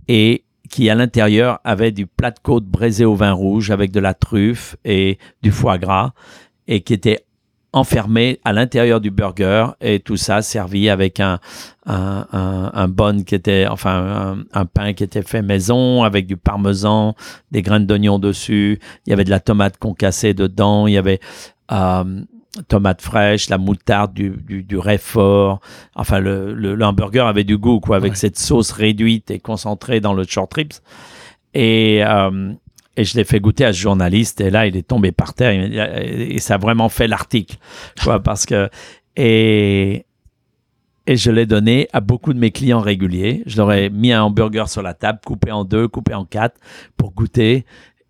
et 0.07 0.44
qui 0.68 0.90
à 0.90 0.94
l'intérieur 0.94 1.61
avait 1.64 1.92
du 1.92 2.07
plat 2.07 2.31
de 2.31 2.38
côte 2.40 2.66
braisé 2.66 3.05
au 3.05 3.14
vin 3.14 3.33
rouge 3.33 3.70
avec 3.70 3.90
de 3.90 4.01
la 4.01 4.14
truffe 4.14 4.77
et 4.85 5.18
du 5.42 5.51
foie 5.51 5.79
gras 5.79 6.12
et 6.66 6.83
qui 6.83 6.92
était 6.92 7.24
enfermé 7.72 8.40
à 8.44 8.52
l'intérieur 8.52 9.00
du 9.00 9.11
burger 9.11 9.68
et 9.81 10.00
tout 10.00 10.16
ça 10.16 10.40
servi 10.40 10.88
avec 10.88 11.20
un, 11.20 11.38
un, 11.87 12.26
un, 12.33 12.88
bon 12.88 13.24
qui 13.24 13.35
était, 13.35 13.66
enfin, 13.68 14.38
un, 14.52 14.64
pain 14.64 14.94
qui 14.94 15.04
était 15.04 15.22
fait 15.22 15.42
maison 15.42 16.02
avec 16.02 16.26
du 16.26 16.37
parmesan, 16.37 17.14
des 17.50 17.62
graines 17.62 17.87
d'oignon 17.87 18.18
dessus. 18.18 18.81
Il 19.07 19.11
y 19.11 19.12
avait 19.12 19.24
de 19.24 19.31
la 19.31 19.40
tomate 19.40 19.76
concassée 19.76 20.33
dedans. 20.33 20.87
Il 20.87 20.94
y 20.94 20.98
avait 20.98 21.20
euh, 21.70 22.22
tomate 22.68 23.02
fraîche, 23.02 23.50
la 23.50 23.59
moutarde, 23.59 24.14
du, 24.14 24.31
du, 24.31 24.62
du 24.62 24.78
fort. 24.98 25.61
Enfin, 25.94 26.20
le, 26.20 26.54
le, 26.54 26.83
hamburger 26.85 27.26
avait 27.26 27.44
du 27.44 27.59
goût, 27.59 27.81
quoi, 27.81 27.96
avec 27.96 28.16
cette 28.16 28.38
sauce 28.38 28.72
réduite 28.72 29.31
et 29.31 29.38
concentrée 29.38 30.00
dans 30.00 30.14
le 30.14 30.24
short 30.24 30.52
ribs. 30.54 30.72
Et, 31.52 32.02
euh, 32.02 32.52
et 32.99 33.05
je 33.05 33.17
l'ai 33.17 33.25
fait 33.25 33.41
goûter 33.41 33.65
à 33.65 33.73
ce 33.73 33.79
journaliste 33.79 34.41
et 34.41 34.51
là 34.51 34.67
il 34.67 34.77
est 34.77 34.87
tombé 34.87 35.13
par 35.13 35.33
terre 35.33 35.53
et 35.53 36.39
ça 36.41 36.55
a 36.55 36.59
vraiment 36.59 36.89
fait 36.89 37.07
l'article 37.07 37.57
quoi 38.03 38.21
parce 38.21 38.45
que 38.45 38.69
et 39.17 40.05
et 41.09 41.17
je 41.17 41.31
l'ai 41.31 41.47
donné 41.47 41.89
à 41.95 42.01
beaucoup 42.01 42.35
de 42.35 42.39
mes 42.39 42.51
clients 42.51 42.81
réguliers. 42.81 43.43
Je 43.47 43.57
leur 43.57 43.73
ai 43.73 43.89
mis 43.89 44.13
un 44.13 44.23
hamburger 44.23 44.69
sur 44.69 44.83
la 44.83 44.93
table, 44.93 45.21
coupé 45.25 45.51
en 45.51 45.65
deux, 45.65 45.89
coupé 45.89 46.13
en 46.13 46.27
quatre, 46.27 46.61
pour 46.99 47.13
goûter. 47.13 47.65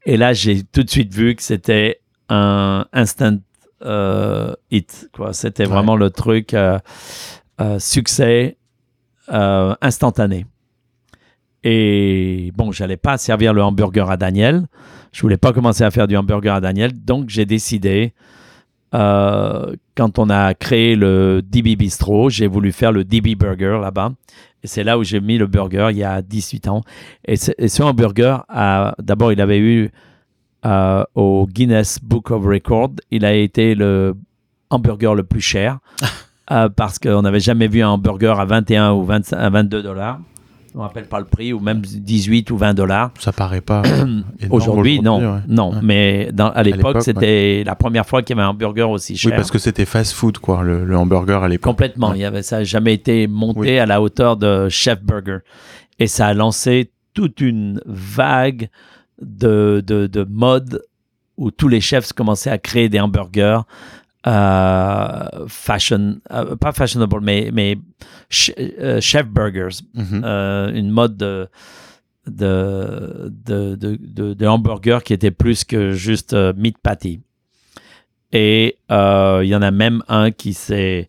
Et 0.05 0.16
là, 0.16 0.33
j'ai 0.33 0.64
tout 0.64 0.83
de 0.83 0.90
suite 0.90 1.14
vu 1.14 1.37
que 1.37 1.42
c'était 1.44 2.01
un 2.29 2.87
instant 2.92 3.38
euh, 3.85 4.53
hit. 4.72 5.09
Quoi. 5.12 5.33
C'était 5.33 5.64
vraiment 5.64 5.94
le 5.94 6.11
truc 6.11 6.55
euh, 6.55 6.81
euh, 7.61 7.79
succès 7.79 8.57
instantané. 9.29 10.46
Et 11.64 12.52
bon, 12.56 12.72
j'allais 12.72 12.96
pas 12.96 13.18
servir 13.18 13.52
le 13.52 13.62
hamburger 13.62 14.10
à 14.10 14.16
Daniel. 14.16 14.66
Je 15.12 15.22
voulais 15.22 15.36
pas 15.36 15.52
commencer 15.52 15.84
à 15.84 15.90
faire 15.90 16.06
du 16.06 16.16
hamburger 16.16 16.54
à 16.54 16.60
Daniel. 16.60 16.92
Donc, 16.92 17.28
j'ai 17.28 17.46
décidé, 17.46 18.12
euh, 18.94 19.74
quand 19.96 20.18
on 20.18 20.30
a 20.30 20.54
créé 20.54 20.94
le 20.94 21.42
DB 21.42 21.76
Bistro, 21.76 22.30
j'ai 22.30 22.46
voulu 22.46 22.72
faire 22.72 22.92
le 22.92 23.04
DB 23.04 23.34
Burger 23.34 23.78
là-bas. 23.80 24.12
Et 24.62 24.66
c'est 24.66 24.84
là 24.84 24.98
où 24.98 25.04
j'ai 25.04 25.20
mis 25.20 25.38
le 25.38 25.46
burger 25.46 25.88
il 25.90 25.98
y 25.98 26.04
a 26.04 26.20
18 26.20 26.68
ans. 26.68 26.82
Et, 27.26 27.36
ce 27.36 27.82
hamburger, 27.82 28.44
d'abord, 28.98 29.32
il 29.32 29.40
avait 29.40 29.58
eu 29.58 29.90
euh, 30.66 31.04
au 31.14 31.46
Guinness 31.46 32.00
Book 32.02 32.30
of 32.30 32.44
Records, 32.44 32.96
il 33.12 33.24
a 33.24 33.32
été 33.32 33.74
le 33.74 34.16
hamburger 34.70 35.14
le 35.14 35.22
plus 35.24 35.40
cher. 35.40 35.78
Euh, 36.50 36.70
parce 36.70 36.98
qu'on 36.98 37.20
n'avait 37.20 37.40
jamais 37.40 37.68
vu 37.68 37.82
un 37.82 37.90
hamburger 37.90 38.40
à 38.40 38.46
21 38.46 38.92
ou 38.92 39.04
25, 39.04 39.36
à 39.36 39.50
22 39.50 39.82
dollars. 39.82 40.18
Je 40.72 40.76
me 40.76 40.83
rappelle 40.83 41.07
pas 41.07 41.18
le 41.18 41.24
prix, 41.24 41.52
ou 41.52 41.61
même 41.61 41.81
18 41.81 42.50
ou 42.50 42.59
20 42.59 42.74
dollars. 42.74 43.11
Ça 43.18 43.33
paraît 43.33 43.61
pas. 43.61 43.83
aujourd'hui, 44.50 45.00
non. 45.00 45.40
Non, 45.48 45.72
mais 45.83 46.31
dans, 46.33 46.50
à 46.50 46.62
l'époque, 46.62 47.02
c'était 47.02 47.62
la 47.64 47.74
première 47.74 48.07
fois 48.07 48.22
qu'il 48.22 48.37
y 48.37 48.38
avait 48.38 48.46
un 48.46 48.50
hamburger 48.50 48.90
aussi 48.90 49.16
cher. 49.16 49.31
Oui, 49.31 49.37
parce 49.37 49.50
que 49.50 49.59
c'était 49.59 49.87
fast 49.87 50.12
food, 50.12 50.38
quoi, 50.38 50.62
le, 50.62 50.96
hamburger 50.96 51.42
à 51.42 51.48
l'époque. 51.48 51.72
Complètement. 51.72 52.14
Il 52.14 52.20
y 52.20 52.24
avait, 52.24 52.42
ça 52.42 52.59
n'a 52.59 52.64
jamais 52.64 52.94
été 52.94 53.26
monté 53.26 53.78
à 53.78 53.87
la 53.87 54.02
hauteur 54.02 54.37
de 54.37 54.68
Chef 54.68 55.02
Burger. 55.02 55.38
Et 55.98 56.07
ça 56.07 56.28
a 56.28 56.35
lancé 56.35 56.90
toute 57.14 57.40
une 57.40 57.81
vague 57.87 58.68
de, 59.20 59.83
de, 59.85 60.07
de 60.07 60.24
mode 60.24 60.83
où 61.37 61.50
tous 61.50 61.68
les 61.68 61.81
chefs 61.81 62.12
commençaient 62.12 62.50
à 62.50 62.59
créer 62.59 62.88
des 62.88 63.00
hamburgers 63.00 63.61
euh, 64.26 65.46
fashion, 65.46 66.16
euh, 66.33 66.57
pas 66.57 66.72
fashionable, 66.72 67.20
mais, 67.22 67.50
mais 67.52 67.78
euh, 68.59 69.00
chef 69.00 69.26
burgers, 69.28 69.83
mhm. 69.94 70.24
une 70.74 70.90
mode 70.90 71.16
de, 71.16 71.48
de, 72.26 73.76
de, 73.76 74.35
de, 74.35 74.46
hamburger 74.46 75.04
qui 75.04 75.12
était 75.12 75.31
plus 75.31 75.64
que 75.64 75.92
juste 75.92 76.35
meat 76.57 76.76
patty. 76.78 77.20
Et 78.33 78.78
il 78.90 79.46
y 79.46 79.54
en 79.54 79.62
a 79.62 79.70
même 79.70 80.02
un 80.09 80.33
qui 80.33 80.52
s'est 80.52 81.09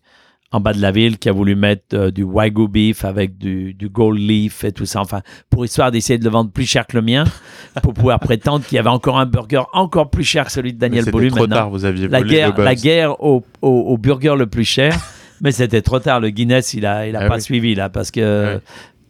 en 0.52 0.60
bas 0.60 0.72
de 0.72 0.80
la 0.80 0.90
ville 0.90 1.18
qui 1.18 1.28
a 1.28 1.32
voulu 1.32 1.54
mettre 1.54 1.94
euh, 1.94 2.10
du 2.10 2.24
Wagyu 2.24 2.68
beef 2.68 3.04
avec 3.04 3.38
du, 3.38 3.72
du, 3.74 3.88
gold 3.88 4.18
leaf 4.18 4.64
et 4.64 4.72
tout 4.72 4.86
ça. 4.86 5.00
Enfin, 5.00 5.20
pour 5.48 5.64
histoire 5.64 5.90
d'essayer 5.92 6.18
de 6.18 6.24
le 6.24 6.30
vendre 6.30 6.50
plus 6.50 6.66
cher 6.66 6.86
que 6.86 6.96
le 6.96 7.02
mien, 7.02 7.24
pour 7.82 7.94
pouvoir 7.94 8.18
prétendre 8.18 8.64
qu'il 8.64 8.76
y 8.76 8.78
avait 8.78 8.88
encore 8.88 9.18
un 9.18 9.26
burger 9.26 9.62
encore 9.72 10.10
plus 10.10 10.24
cher 10.24 10.46
que 10.46 10.52
celui 10.52 10.72
de 10.72 10.78
Daniel 10.78 11.04
Boulu. 11.04 11.28
C'était 11.28 11.38
trop 11.38 11.46
tard, 11.46 11.70
vous 11.70 11.84
aviez 11.84 12.08
la 12.08 12.22
guerre, 12.22 12.58
la 12.58 12.74
guerre 12.74 13.22
au, 13.22 13.44
au, 13.62 13.96
burger 13.96 14.34
le 14.36 14.46
plus 14.46 14.64
cher. 14.64 14.96
mais 15.40 15.52
c'était 15.52 15.82
trop 15.82 16.00
tard. 16.00 16.20
Le 16.20 16.30
Guinness, 16.30 16.74
il 16.74 16.84
a, 16.84 17.06
il 17.06 17.14
a 17.16 17.20
ah 17.20 17.28
pas 17.28 17.40
suivi 17.40 17.74
là 17.74 17.88
parce 17.88 18.10
que 18.10 18.60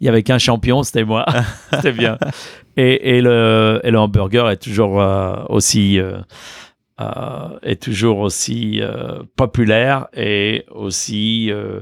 il 0.01 0.07
y 0.07 0.09
avait 0.09 0.23
qu'un 0.23 0.39
champion, 0.39 0.83
c'était 0.83 1.05
moi. 1.05 1.27
c'était 1.75 1.93
bien. 1.93 2.19
Et, 2.77 3.17
et, 3.17 3.21
le, 3.21 3.81
et 3.85 3.91
le 3.91 3.99
hamburger 3.99 4.49
est 4.49 4.57
toujours 4.57 5.01
euh, 5.01 5.37
aussi 5.49 5.99
euh, 5.99 6.19
euh, 7.01 7.59
est 7.63 7.81
toujours 7.81 8.19
aussi 8.19 8.81
euh, 8.83 9.23
populaire 9.37 10.09
et 10.15 10.67
aussi 10.71 11.51
euh, 11.51 11.81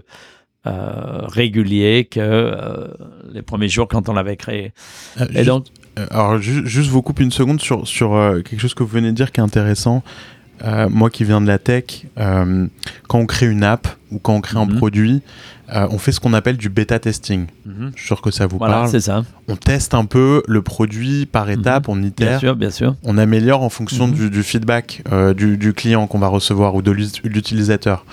régulier 0.64 2.04
que 2.04 2.54
les 3.32 3.42
premiers 3.42 3.68
jours 3.68 3.88
quand 3.88 4.08
on 4.08 4.12
l'avait 4.12 4.36
créé. 4.36 4.72
et 5.34 5.44
donc, 5.44 5.66
alors 6.10 6.38
juste 6.38 6.90
vous 6.90 7.02
coupe 7.02 7.20
une 7.20 7.32
seconde 7.32 7.60
sur 7.60 7.88
sur 7.88 8.10
quelque 8.44 8.60
chose 8.60 8.74
que 8.74 8.82
vous 8.82 8.90
venez 8.90 9.10
de 9.10 9.16
dire 9.16 9.32
qui 9.32 9.40
est 9.40 9.44
intéressant. 9.44 10.02
Moi 10.90 11.10
qui 11.10 11.24
viens 11.24 11.40
de 11.40 11.46
la 11.46 11.58
tech, 11.58 12.06
quand 12.16 13.18
on 13.18 13.26
crée 13.26 13.46
une 13.46 13.64
app 13.64 13.88
ou 14.10 14.18
quand 14.18 14.34
on 14.34 14.40
crée 14.40 14.58
un 14.58 14.66
mhm. 14.66 14.76
produit, 14.76 15.22
euh, 15.74 15.86
on 15.90 15.98
fait 15.98 16.12
ce 16.12 16.20
qu'on 16.20 16.32
appelle 16.32 16.56
du 16.56 16.68
bêta 16.68 16.98
testing. 16.98 17.46
Mhm. 17.66 17.92
Je 17.94 17.98
suis 17.98 18.06
sûr 18.06 18.22
que 18.22 18.30
ça 18.30 18.46
vous 18.46 18.58
parle. 18.58 18.88
c'est 18.88 19.00
ça. 19.00 19.24
On 19.48 19.56
teste 19.56 19.94
un 19.94 20.04
peu 20.04 20.42
le 20.46 20.62
produit 20.62 21.26
par 21.26 21.46
mhm. 21.46 21.60
étape, 21.60 21.88
on 21.88 22.02
itère. 22.02 22.28
Bien 22.28 22.38
sûr, 22.38 22.56
bien 22.56 22.70
sûr. 22.70 22.96
On 23.04 23.18
améliore 23.18 23.62
en 23.62 23.68
fonction 23.68 24.08
du, 24.08 24.42
feedback 24.42 25.02
euh, 25.12 25.34
du, 25.34 25.72
client 25.74 26.06
qu'on 26.06 26.18
va 26.18 26.28
recevoir 26.28 26.74
ou 26.74 26.82
de 26.82 26.90
l'utilisateur. 26.90 28.04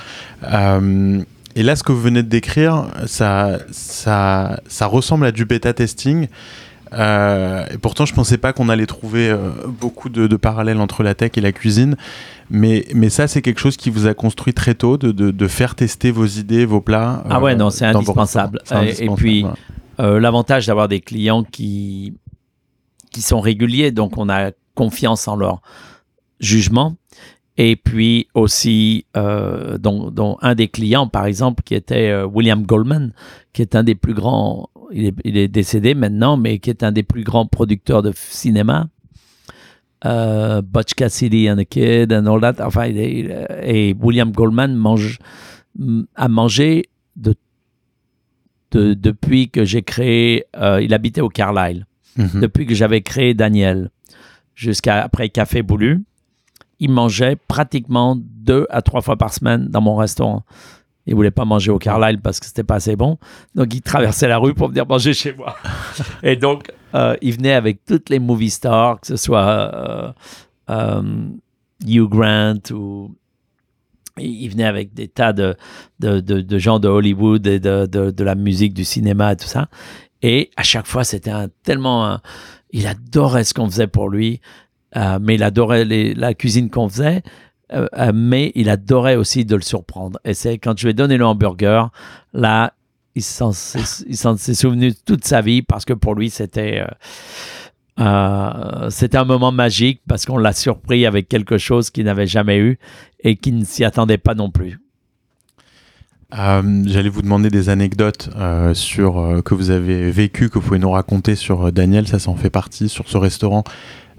Euh, 0.44 1.22
et 1.58 1.64
là, 1.64 1.78
ce 1.78 1.84
que 1.84 1.94
vous 1.94 2.02
venez 2.02 2.22
de 2.22 2.28
décrire, 2.28 2.88
ça, 3.06 3.60
ça, 3.72 4.60
ça 4.68 4.86
ressemble 4.88 5.26
à 5.26 5.32
du 5.32 5.46
bêta 5.46 5.72
testing. 5.72 6.28
Et 6.96 7.78
pourtant, 7.82 8.06
je 8.06 8.14
pensais 8.14 8.38
pas 8.38 8.54
qu'on 8.54 8.70
allait 8.70 8.86
trouver 8.86 9.36
beaucoup 9.68 10.10
de, 10.10 10.28
de, 10.28 10.36
parallèles 10.38 10.80
entre 10.80 11.04
la 11.04 11.16
tech 11.16 11.32
et 11.36 11.42
la 11.42 11.52
cuisine. 11.52 11.98
Mais, 12.50 12.86
mais 12.94 13.10
ça, 13.10 13.28
c'est 13.28 13.42
quelque 13.42 13.60
chose 13.60 13.76
qui 13.76 13.90
vous 13.90 14.08
a 14.08 14.14
construit 14.14 14.54
très 14.54 14.76
tôt, 14.76 14.98
de, 14.98 15.12
de, 15.12 15.48
faire 15.48 15.76
tester 15.76 16.12
vos 16.12 16.26
idées, 16.26 16.66
vos 16.66 16.82
plats. 16.82 17.24
ah 17.30 17.42
ouais, 17.42 17.56
non, 17.56 17.70
c'est 17.70 17.86
indispensable. 17.86 18.62
Et 19.00 19.10
puis, 19.10 19.46
euh, 20.00 20.20
l'avantage 20.20 20.68
d'avoir 20.68 20.88
des 20.88 21.02
clients 21.02 21.44
qui, 21.44 22.14
qui 23.12 23.22
sont 23.22 23.40
réguliers, 23.40 23.92
donc 23.92 24.18
on 24.18 24.30
a 24.30 24.52
confiance 24.76 25.28
en 25.28 25.36
leur 25.36 25.62
jugement. 26.40 26.96
Et 27.58 27.78
puis 27.78 28.28
aussi, 28.34 29.06
euh, 29.16 29.78
dont, 29.78 30.38
un 30.42 30.56
des 30.56 30.68
clients, 30.68 31.08
par 31.08 31.26
exemple, 31.26 31.64
qui 31.64 31.74
était 31.74 32.10
euh, 32.10 32.26
William 32.26 32.64
Goldman, 32.64 33.14
qui 33.54 33.62
est 33.62 33.76
un 33.76 33.84
des 33.84 33.96
plus 33.96 34.14
grands, 34.14 34.70
il 34.92 35.06
est, 35.06 35.16
il 35.24 35.38
est, 35.38 35.48
décédé 35.48 35.94
maintenant, 35.94 36.38
mais 36.38 36.60
qui 36.60 36.70
est 36.70 36.84
un 36.84 36.92
des 36.92 37.04
plus 37.04 37.24
grands 37.24 37.46
producteurs 37.46 38.02
de 38.02 38.12
cinéma 38.16 38.88
uh, 40.06 40.62
Butch 40.62 40.94
Cassidy 40.94 41.50
and 41.50 41.58
the 41.58 41.66
Kid 41.66 42.14
and 42.14 42.26
all 42.28 42.42
that. 42.42 42.64
Enfin, 42.64 42.86
et 42.86 43.96
William 44.00 44.32
Goldman 44.32 44.76
mange, 44.76 45.20
a 46.16 46.28
mangé 46.28 46.90
de, 47.16 47.36
de, 48.72 48.94
depuis 48.94 49.50
que 49.50 49.66
j'ai 49.66 49.82
créé. 49.82 50.46
Euh, 50.56 50.82
il 50.82 50.94
habitait 50.94 51.22
au 51.22 51.30
Carlisle. 51.30 51.86
Mhm. 52.18 52.42
Depuis 52.42 52.66
que 52.66 52.74
j'avais 52.74 53.02
créé 53.02 53.34
Daniel 53.34 53.90
jusqu'à 54.54 55.04
après 55.04 55.30
Café 55.30 55.64
Boulu, 55.64 56.04
il 56.80 56.90
mangeait 56.90 57.36
pratiquement 57.36 58.18
deux 58.18 58.68
à 58.70 58.82
trois 58.82 59.02
fois 59.02 59.18
par 59.18 59.34
semaine 59.34 59.68
dans 59.68 59.82
mon 59.82 59.96
restaurant. 59.96 60.44
Il 61.08 61.16
voulait 61.16 61.32
pas 61.32 61.46
manger 61.46 61.72
au 61.72 61.78
Carlisle 61.78 62.20
parce 62.20 62.40
que 62.40 62.46
c'était 62.46 62.64
pas 62.64 62.76
assez 62.76 62.96
bon. 62.96 63.18
Donc, 63.54 63.74
il 63.74 63.82
traversait 63.82 64.28
la 64.28 64.38
rue 64.38 64.54
pour 64.54 64.70
venir 64.70 64.88
manger 64.88 65.14
chez 65.14 65.34
moi. 65.34 65.56
Et 66.24 66.36
donc, 66.36 66.72
euh, 66.96 67.16
il 67.22 67.34
venait 67.34 67.54
avec 67.54 67.86
toutes 67.86 68.10
les 68.10 68.20
movie 68.20 68.50
stars, 68.50 69.02
que 69.02 69.08
ce 69.08 69.18
soit 69.18 69.46
euh, 69.46 70.12
euh, 70.70 71.28
Hugh 71.86 72.10
Grant 72.10 72.72
ou 72.72 73.14
il 74.18 74.48
venait 74.48 74.66
avec 74.66 74.94
des 74.94 75.10
tas 75.10 75.34
de, 75.34 75.58
de, 76.00 76.22
de, 76.22 76.58
gens 76.58 76.80
de 76.80 76.88
Hollywood 76.88 77.46
et 77.48 77.60
de, 77.60 77.86
de, 77.86 78.24
la 78.24 78.36
musique, 78.36 78.74
du 78.74 78.86
cinéma 78.86 79.34
et 79.34 79.36
tout 79.36 79.48
ça. 79.48 79.68
Et 80.22 80.52
à 80.56 80.64
chaque 80.64 80.88
fois, 80.88 81.04
c'était 81.04 81.32
un, 81.32 81.50
tellement... 81.64 82.20
il 82.72 82.88
adorait 82.88 83.44
ce 83.44 83.54
qu'on 83.54 83.70
faisait 83.70 83.88
pour 83.88 84.08
lui, 84.08 84.40
mais 84.96 85.36
il 85.36 85.44
adorait 85.44 85.84
la 85.84 86.34
cuisine 86.34 86.70
qu'on 86.70 86.88
faisait. 86.88 87.24
Euh, 87.74 87.88
euh, 87.98 88.12
mais 88.14 88.52
il 88.56 88.70
adorait 88.70 89.16
aussi 89.16 89.44
de 89.46 89.56
le 89.56 89.62
surprendre. 89.62 90.20
Et 90.24 90.34
c'est 90.34 90.58
quand 90.58 90.78
je 90.78 90.86
lui 90.86 90.92
ai 90.92 90.94
donné 90.94 91.18
le 91.18 91.26
hamburger, 91.26 91.90
là, 92.34 92.74
il 93.16 93.24
s'en 93.24 93.54
s'est 93.54 94.54
souvenu 94.54 94.94
toute 94.94 95.26
sa 95.26 95.42
vie 95.42 95.62
parce 95.62 95.86
que 95.86 95.94
pour 95.94 96.16
lui, 96.16 96.30
c'était 96.30 96.86
euh, 98.00 98.90
c'était 98.90 99.18
un 99.18 99.24
moment 99.24 99.52
magique 99.54 100.02
parce 100.08 100.26
qu'on 100.26 100.38
l'a 100.38 100.54
surpris 100.54 101.06
avec 101.06 101.30
quelque 101.30 101.58
chose 101.58 101.90
qu'il 101.90 102.06
n'avait 102.06 102.28
jamais 102.28 102.58
eu 102.58 102.78
et 103.22 103.38
qu'il 103.38 103.58
ne 103.58 103.64
s'y 103.64 103.86
attendait 103.86 104.18
pas 104.18 104.36
non 104.36 104.52
plus. 104.52 104.80
J'allais 106.32 107.08
vous 107.08 107.22
demander 107.22 107.50
des 107.50 107.70
anecdotes 107.70 108.30
sur 108.74 109.42
que 109.46 109.54
vous 109.54 109.70
avez 109.70 110.12
vécu, 110.12 110.50
que 110.50 110.56
vous 110.56 110.66
pouvez 110.66 110.80
nous 110.80 110.92
raconter 110.92 111.36
sur 111.36 111.72
Daniel, 111.72 112.10
ça, 112.10 112.20
ça 112.20 112.30
en 112.30 112.36
fait 112.36 112.50
partie, 112.50 112.90
sur 112.90 113.08
ce 113.08 113.18
restaurant 113.18 113.64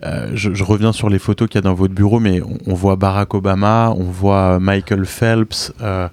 euh, 0.05 0.31
je, 0.35 0.63
reviens 0.63 0.93
sur 0.93 1.09
les 1.09 1.19
photos 1.19 1.49
qu'il 1.49 1.57
y 1.57 1.59
a 1.59 1.63
dans 1.63 1.75
votre 1.75 1.95
bureau, 1.95 2.21
mais 2.21 2.41
on, 2.67 2.75
voit 2.75 2.97
Barack 2.97 3.35
Obama, 3.35 3.95
on 3.97 4.05
voit 4.05 4.59
Michael 4.61 5.07
Phelps, 5.07 5.73
euh, 5.81 6.09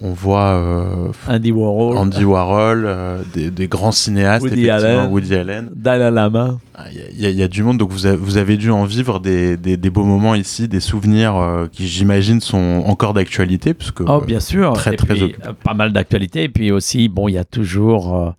on 0.00 0.10
voit 0.10 0.54
euh, 0.54 1.12
Andy 1.28 1.52
Warhol, 1.52 1.96
Andy 1.96 2.24
Warhol 2.24 2.88
des, 3.32 3.68
grands 3.68 3.92
cinéastes, 3.92 4.42
Woody 4.42 4.68
Allen, 4.68 5.10
Woody 5.10 5.34
Allen, 5.36 5.70
Dalai 5.72 6.10
Lama. 6.10 6.58
Ah, 6.74 6.86
il 6.90 7.30
y, 7.30 7.42
a 7.42 7.48
du 7.48 7.62
monde, 7.62 7.78
donc 7.78 7.92
vous, 7.92 8.08
vous 8.18 8.36
avez 8.36 8.56
dû 8.56 8.72
en 8.72 8.84
vivre 8.84 9.20
des, 9.20 9.56
beaux 9.90 10.04
moments 10.04 10.34
ici, 10.34 10.66
des 10.66 10.80
souvenirs 10.80 11.68
qui, 11.70 11.86
j'imagine, 11.86 12.40
sont 12.40 12.82
encore 12.84 13.14
d'actualité, 13.14 13.74
puisque 13.74 14.00
oh, 14.00 14.22
bien 14.26 14.40
sûr, 14.40 14.72
très, 14.72 14.96
très 14.96 15.14
pas 15.62 15.74
mal 15.74 15.92
d'actualité, 15.92 16.44
et 16.44 16.48
puis 16.48 16.72
aussi, 16.72 17.08
bon, 17.08 17.28
il 17.28 17.34
y 17.34 17.38
a 17.38 17.44
toujours, 17.44 18.34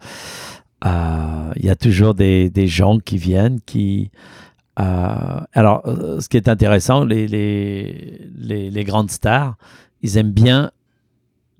il 0.83 1.65
y 1.65 1.69
a 1.69 1.75
toujours 1.75 2.13
des, 2.13 2.49
des 2.49 2.67
gens 2.67 2.99
qui 2.99 3.17
viennent 3.17 3.59
qui 3.65 4.11
euh, 4.11 4.40
alors, 4.75 5.81
euh, 5.85 6.19
ce 6.19 6.29
qui 6.29 6.37
est 6.37 6.47
intéressant, 6.47 7.03
les, 7.03 7.27
les, 7.27 8.69
les, 8.69 8.83
grandes 8.83 9.11
stars, 9.11 9.55
ils 10.01 10.17
aiment 10.17 10.31
bien 10.31 10.71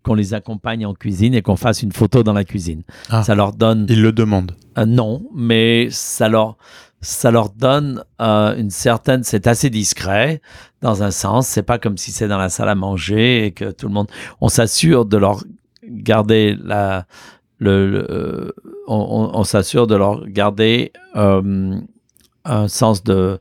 qu'on 0.04 0.16
les 0.16 0.34
accompagne 0.34 0.86
en 0.86 0.94
cuisine 0.94 1.36
et 1.36 1.42
qu'on 1.42 1.56
fasse 1.56 1.84
une 1.84 1.92
photo 1.92 2.24
dans 2.24 2.34
la 2.34 2.44
cuisine. 2.44 2.84
Ah. 3.10 3.24
ça 3.24 3.36
leur 3.36 3.54
donne. 3.54 3.86
Ils 3.90 4.02
le 4.02 4.12
demandent. 4.12 4.54
Euh, 4.78 4.86
non, 4.86 5.24
mais 5.36 5.90
ça 5.92 6.30
leur, 6.30 6.58
ça 7.02 7.30
leur 7.32 7.50
donne 7.50 8.04
une 8.20 8.70
certaine. 8.70 9.24
C'est 9.24 9.46
assez 9.46 9.70
discret 9.70 10.42
dans 10.82 11.04
un 11.04 11.12
sens. 11.12 11.48
C'est 11.48 11.64
pas 11.64 11.78
comme 11.78 11.98
si 11.98 12.12
c'est 12.12 12.28
dans 12.28 12.40
la 12.40 12.50
salle 12.50 12.70
à 12.70 12.76
manger 12.76 13.46
et 13.46 13.52
que 13.52 13.72
tout 13.72 13.88
le 13.88 13.94
monde. 13.94 14.08
On 14.40 14.48
s'assure 14.48 15.06
de 15.06 15.18
leur 15.18 15.44
garder 15.84 16.58
la. 16.64 17.06
Le, 17.64 18.56
on, 18.88 19.44
s'assure 19.44 19.86
de 19.86 19.94
leur 19.94 20.26
garder 20.26 20.92
un 22.46 22.68
sens 22.68 23.04
de, 23.04 23.40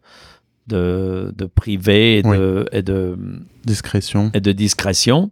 de, 0.66 1.32
de 1.36 1.44
privé 1.46 2.18
et, 2.18 2.22
de, 2.22 2.66
et, 2.72 2.82
de, 2.82 3.16
discrétion. 3.64 4.30
et 4.34 4.40
de 4.40 4.52
discrétion 4.52 5.30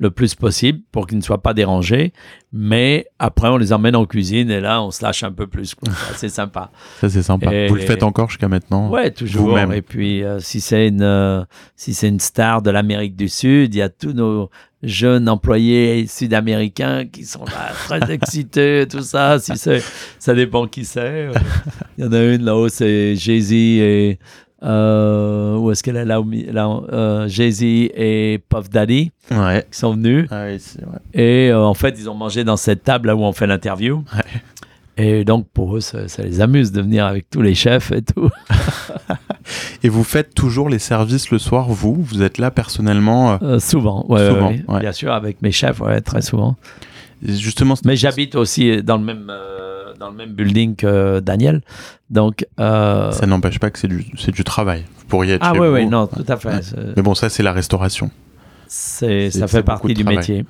le 0.00 0.10
plus 0.10 0.34
possible 0.34 0.80
pour 0.92 1.06
qu'ils 1.06 1.18
ne 1.18 1.22
soient 1.22 1.42
pas 1.42 1.52
dérangés. 1.52 2.14
Mais 2.52 3.06
après, 3.18 3.48
on 3.48 3.58
les 3.58 3.72
emmène 3.72 3.94
en 3.94 4.06
cuisine 4.06 4.50
et 4.50 4.60
là, 4.60 4.82
on 4.82 4.90
se 4.90 5.04
lâche 5.04 5.22
un 5.22 5.30
peu 5.30 5.46
plus. 5.46 5.76
C'est 6.16 6.30
sympa. 6.30 6.70
Ça, 7.00 7.10
c'est 7.10 7.22
sympa. 7.22 7.68
Vous 7.68 7.74
le 7.74 7.82
faites 7.82 8.02
encore 8.02 8.30
jusqu'à 8.30 8.48
maintenant 8.48 8.88
Ouais, 8.88 9.10
toujours. 9.10 9.58
Et 9.58 9.82
puis, 9.82 10.24
euh, 10.24 10.40
si 10.40 10.60
c'est 10.60 10.88
une, 10.88 11.02
euh, 11.02 11.44
si 11.76 11.92
c'est 11.92 12.08
une 12.08 12.18
star 12.18 12.62
de 12.62 12.70
l'Amérique 12.70 13.14
du 13.14 13.28
Sud, 13.28 13.74
il 13.74 13.78
y 13.78 13.82
a 13.82 13.90
tous 13.90 14.12
nos, 14.12 14.48
jeunes 14.82 15.28
employés 15.28 16.06
sud-américains 16.06 17.06
qui 17.06 17.24
sont 17.24 17.44
là, 17.44 17.72
très 18.00 18.12
excités, 18.12 18.86
tout 18.90 19.02
ça. 19.02 19.38
Si 19.38 19.52
ça 20.18 20.34
dépend 20.34 20.66
qui 20.66 20.84
c'est. 20.84 21.28
Il 21.98 22.04
y 22.04 22.08
en 22.08 22.12
a 22.12 22.22
une 22.22 22.44
là-haut, 22.44 22.68
c'est 22.68 23.16
Jay-Z 23.16 23.52
et. 23.52 24.18
Euh, 24.62 25.56
où 25.56 25.70
est-ce 25.70 25.82
qu'elle 25.82 25.96
est? 25.96 26.04
Là, 26.04 26.22
là 26.52 26.80
euh, 26.92 27.28
Jay-Z 27.28 27.62
et 27.62 28.42
Puff 28.46 28.68
Daddy 28.68 29.10
ouais. 29.30 29.64
qui 29.70 29.78
sont 29.78 29.94
venus. 29.94 30.26
Ah 30.30 30.44
ouais. 30.44 30.58
Et 31.14 31.50
euh, 31.50 31.64
en 31.64 31.72
fait, 31.72 31.94
ils 31.98 32.10
ont 32.10 32.14
mangé 32.14 32.44
dans 32.44 32.58
cette 32.58 32.84
table 32.84 33.08
là 33.08 33.16
où 33.16 33.22
on 33.22 33.32
fait 33.32 33.46
l'interview. 33.46 34.04
Et 34.98 35.24
donc, 35.24 35.48
pour 35.54 35.76
eux, 35.76 35.80
ça, 35.80 36.00
les 36.18 36.42
amuse 36.42 36.72
de 36.72 36.82
venir 36.82 37.06
avec 37.06 37.30
tous 37.30 37.40
les 37.40 37.54
chefs 37.54 37.90
et 37.90 38.02
tout. 38.02 38.28
et 39.82 39.88
vous 39.88 40.04
faites 40.04 40.34
toujours 40.34 40.68
les 40.68 40.78
services 40.78 41.30
le 41.30 41.38
soir, 41.38 41.68
vous? 41.68 41.96
Vous 42.02 42.22
êtes 42.22 42.38
là 42.38 42.50
personnellement 42.50 43.38
euh, 43.42 43.58
Souvent, 43.58 44.04
ouais, 44.08 44.28
souvent 44.28 44.52
bien 44.78 44.92
sûr, 44.92 45.12
avec 45.12 45.42
mes 45.42 45.52
chefs, 45.52 45.80
ouais, 45.80 46.00
très 46.00 46.22
souvent. 46.22 46.56
justement, 47.22 47.74
Mais 47.84 47.96
j'habite 47.96 48.34
aussi 48.34 48.82
dans 48.82 48.96
le 48.96 49.04
même, 49.04 49.26
euh, 49.30 49.94
dans 49.98 50.10
le 50.10 50.16
même 50.16 50.32
building 50.32 50.76
que 50.76 51.20
Daniel. 51.20 51.62
Donc, 52.08 52.46
euh, 52.58 53.12
Ça 53.12 53.26
n'empêche 53.26 53.58
pas 53.58 53.70
que 53.70 53.78
c'est 53.78 53.88
du, 53.88 54.04
du 54.28 54.44
travail. 54.44 54.84
Vous 54.98 55.04
pourriez 55.06 55.34
être 55.34 55.44
Ah 55.44 55.52
oui, 55.52 55.68
oui, 55.68 55.86
non, 55.86 56.06
tout 56.06 56.24
à 56.26 56.36
fait. 56.36 56.74
Mais 56.96 57.02
bon, 57.02 57.14
ça, 57.14 57.28
c'est 57.28 57.42
la 57.42 57.52
restauration. 57.52 58.10
Ça 58.66 59.06
fait 59.48 59.62
partie 59.62 59.94
du 59.94 60.04
métier. 60.04 60.44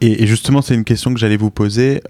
Et, 0.00 0.22
et, 0.22 0.26
justement, 0.26 0.62
c'est 0.62 0.74
une 0.74 0.84
question 0.84 1.12
que 1.12 1.20
j'allais 1.20 1.36
vous 1.36 1.50
poser. 1.50 2.02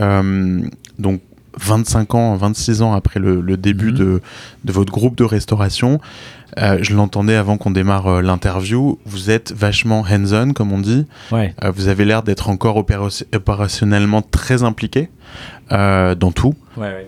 donc, 0.99 1.21
25 1.59 2.15
ans, 2.15 2.37
26 2.37 2.83
ans 2.83 2.93
après 2.93 3.21
le, 3.21 3.57
début 3.57 3.93
mhm. 3.93 3.99
de, 3.99 4.23
de, 4.65 4.73
votre 4.73 4.93
groupe 4.93 5.17
de 5.17 5.25
restauration. 5.25 6.01
Euh, 6.57 6.79
je 6.81 6.95
l'entendais 6.95 7.35
avant 7.35 7.59
qu'on 7.59 7.71
démarre 7.71 8.07
euh, 8.07 8.23
l'interview. 8.23 8.99
Vous 9.05 9.31
êtes 9.31 9.53
vachement 9.53 10.01
hands-on, 10.01 10.53
comme 10.53 10.73
on 10.73 10.79
dit. 10.79 11.07
Ouais. 11.31 11.55
Euh, 11.63 11.71
vous 11.71 11.89
avez 11.89 12.05
l'air 12.05 12.23
d'être 12.23 12.49
encore 12.49 12.77
opérationnellement 12.77 14.23
très 14.23 14.63
impliqué 14.63 15.11
dans 15.71 16.33
tout. 16.35 16.55
Ouais, 16.79 17.07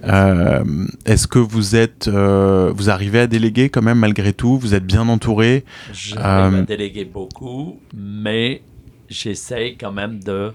Est-ce 1.06 1.26
que 1.26 1.38
vous 1.38 1.74
êtes, 1.74 2.08
vous 2.08 2.90
arrivez 2.90 3.20
à 3.20 3.26
déléguer 3.26 3.70
quand 3.70 3.82
même 3.82 3.98
malgré 3.98 4.34
tout? 4.34 4.58
Vous 4.58 4.74
êtes 4.74 4.84
bien 4.84 5.08
entouré? 5.08 5.64
J'arrive 5.92 6.60
à 6.60 6.62
déléguer 6.62 7.06
beaucoup, 7.06 7.80
mais 7.94 8.60
j'essaye 9.08 9.78
quand 9.78 9.92
même 9.92 10.22
de 10.22 10.52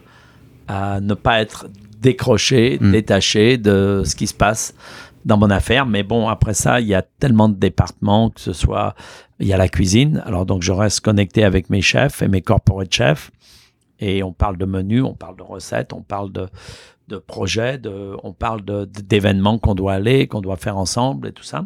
à 0.67 0.99
ne 0.99 1.13
pas 1.13 1.41
être 1.41 1.67
décroché, 2.05 2.77
mm. 2.79 2.91
détaché 2.91 3.57
de 3.57 4.03
ce 4.05 4.15
qui 4.15 4.27
se 4.27 4.33
passe 4.35 4.75
dans 5.25 5.37
mon 5.37 5.49
affaire. 5.49 5.87
Mais 5.87 6.03
bon, 6.03 6.27
après 6.27 6.53
ça, 6.53 6.79
il 6.79 6.87
y 6.87 6.93
a 6.93 7.01
tellement 7.01 7.49
de 7.49 7.55
départements, 7.55 8.29
que 8.29 8.39
ce 8.39 8.53
soit, 8.53 8.93
il 9.39 9.47
y 9.47 9.53
a 9.53 9.57
la 9.57 9.67
cuisine. 9.67 10.21
Alors 10.25 10.45
donc, 10.45 10.61
je 10.61 10.71
reste 10.71 11.01
connecté 11.01 11.43
avec 11.43 11.71
mes 11.71 11.81
chefs 11.81 12.21
et 12.21 12.27
mes 12.27 12.41
corporate 12.41 12.93
chefs. 12.93 13.31
Et 13.99 14.21
on 14.23 14.33
parle 14.33 14.57
de 14.57 14.65
menus, 14.65 15.03
on 15.03 15.13
parle 15.13 15.35
de 15.35 15.43
recettes, 15.43 15.93
on 15.93 16.01
parle 16.01 16.31
de, 16.31 16.47
de 17.07 17.17
projets, 17.17 17.79
de, 17.79 18.15
on 18.23 18.33
parle 18.33 18.61
d'événements 18.63 19.57
qu'on 19.57 19.73
doit 19.73 19.93
aller, 19.93 20.27
qu'on 20.27 20.41
doit 20.41 20.57
faire 20.57 20.77
ensemble 20.77 21.29
et 21.29 21.31
tout 21.31 21.43
ça. 21.43 21.65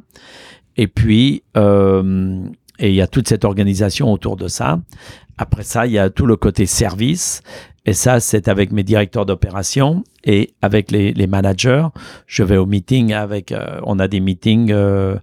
Et 0.78 0.88
puis, 0.88 1.44
euh, 1.58 2.44
et 2.78 2.90
il 2.90 2.96
y 2.96 3.02
a 3.02 3.08
toute 3.08 3.28
cette 3.28 3.44
organisation 3.44 4.14
autour 4.14 4.38
de 4.38 4.48
ça. 4.48 4.80
Après 5.38 5.64
ça, 5.64 5.86
il 5.86 5.92
y 5.92 6.00
a 6.00 6.10
tout 6.10 6.26
le 6.26 6.38
côté 6.38 6.66
service. 6.66 7.42
Et 7.90 7.94
ça, 7.94 8.20
c'est 8.20 8.48
avec 8.48 8.72
mes 8.72 8.84
directeurs 8.84 9.26
d'opération 9.26 10.04
et 10.24 10.54
avec 10.62 10.92
les, 10.92 11.12
les, 11.12 11.26
managers. 11.26 11.88
Je 12.28 12.44
vais 12.44 12.58
au 12.58 12.68
meeting 12.68 13.14
avec, 13.14 13.52
euh, 13.52 13.80
on 13.82 13.98
a 13.98 14.08
des 14.08 14.20
meetings 14.20 14.72
euh, 14.72 15.16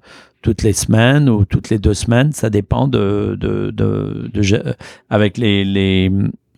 toutes 0.43 0.65
les 0.65 0.73
semaines 0.73 1.29
ou 1.29 1.45
toutes 1.45 1.71
les 1.71 1.79
deux 1.79 1.95
semaines. 1.95 2.33
Ça 2.33 2.51
dépend 2.51 2.89
de, 2.89 3.39
de, 3.39 3.71
de, 3.71 4.29
de 4.35 4.75
avec 5.11 5.39
les, 5.39 5.65
les, 5.65 6.11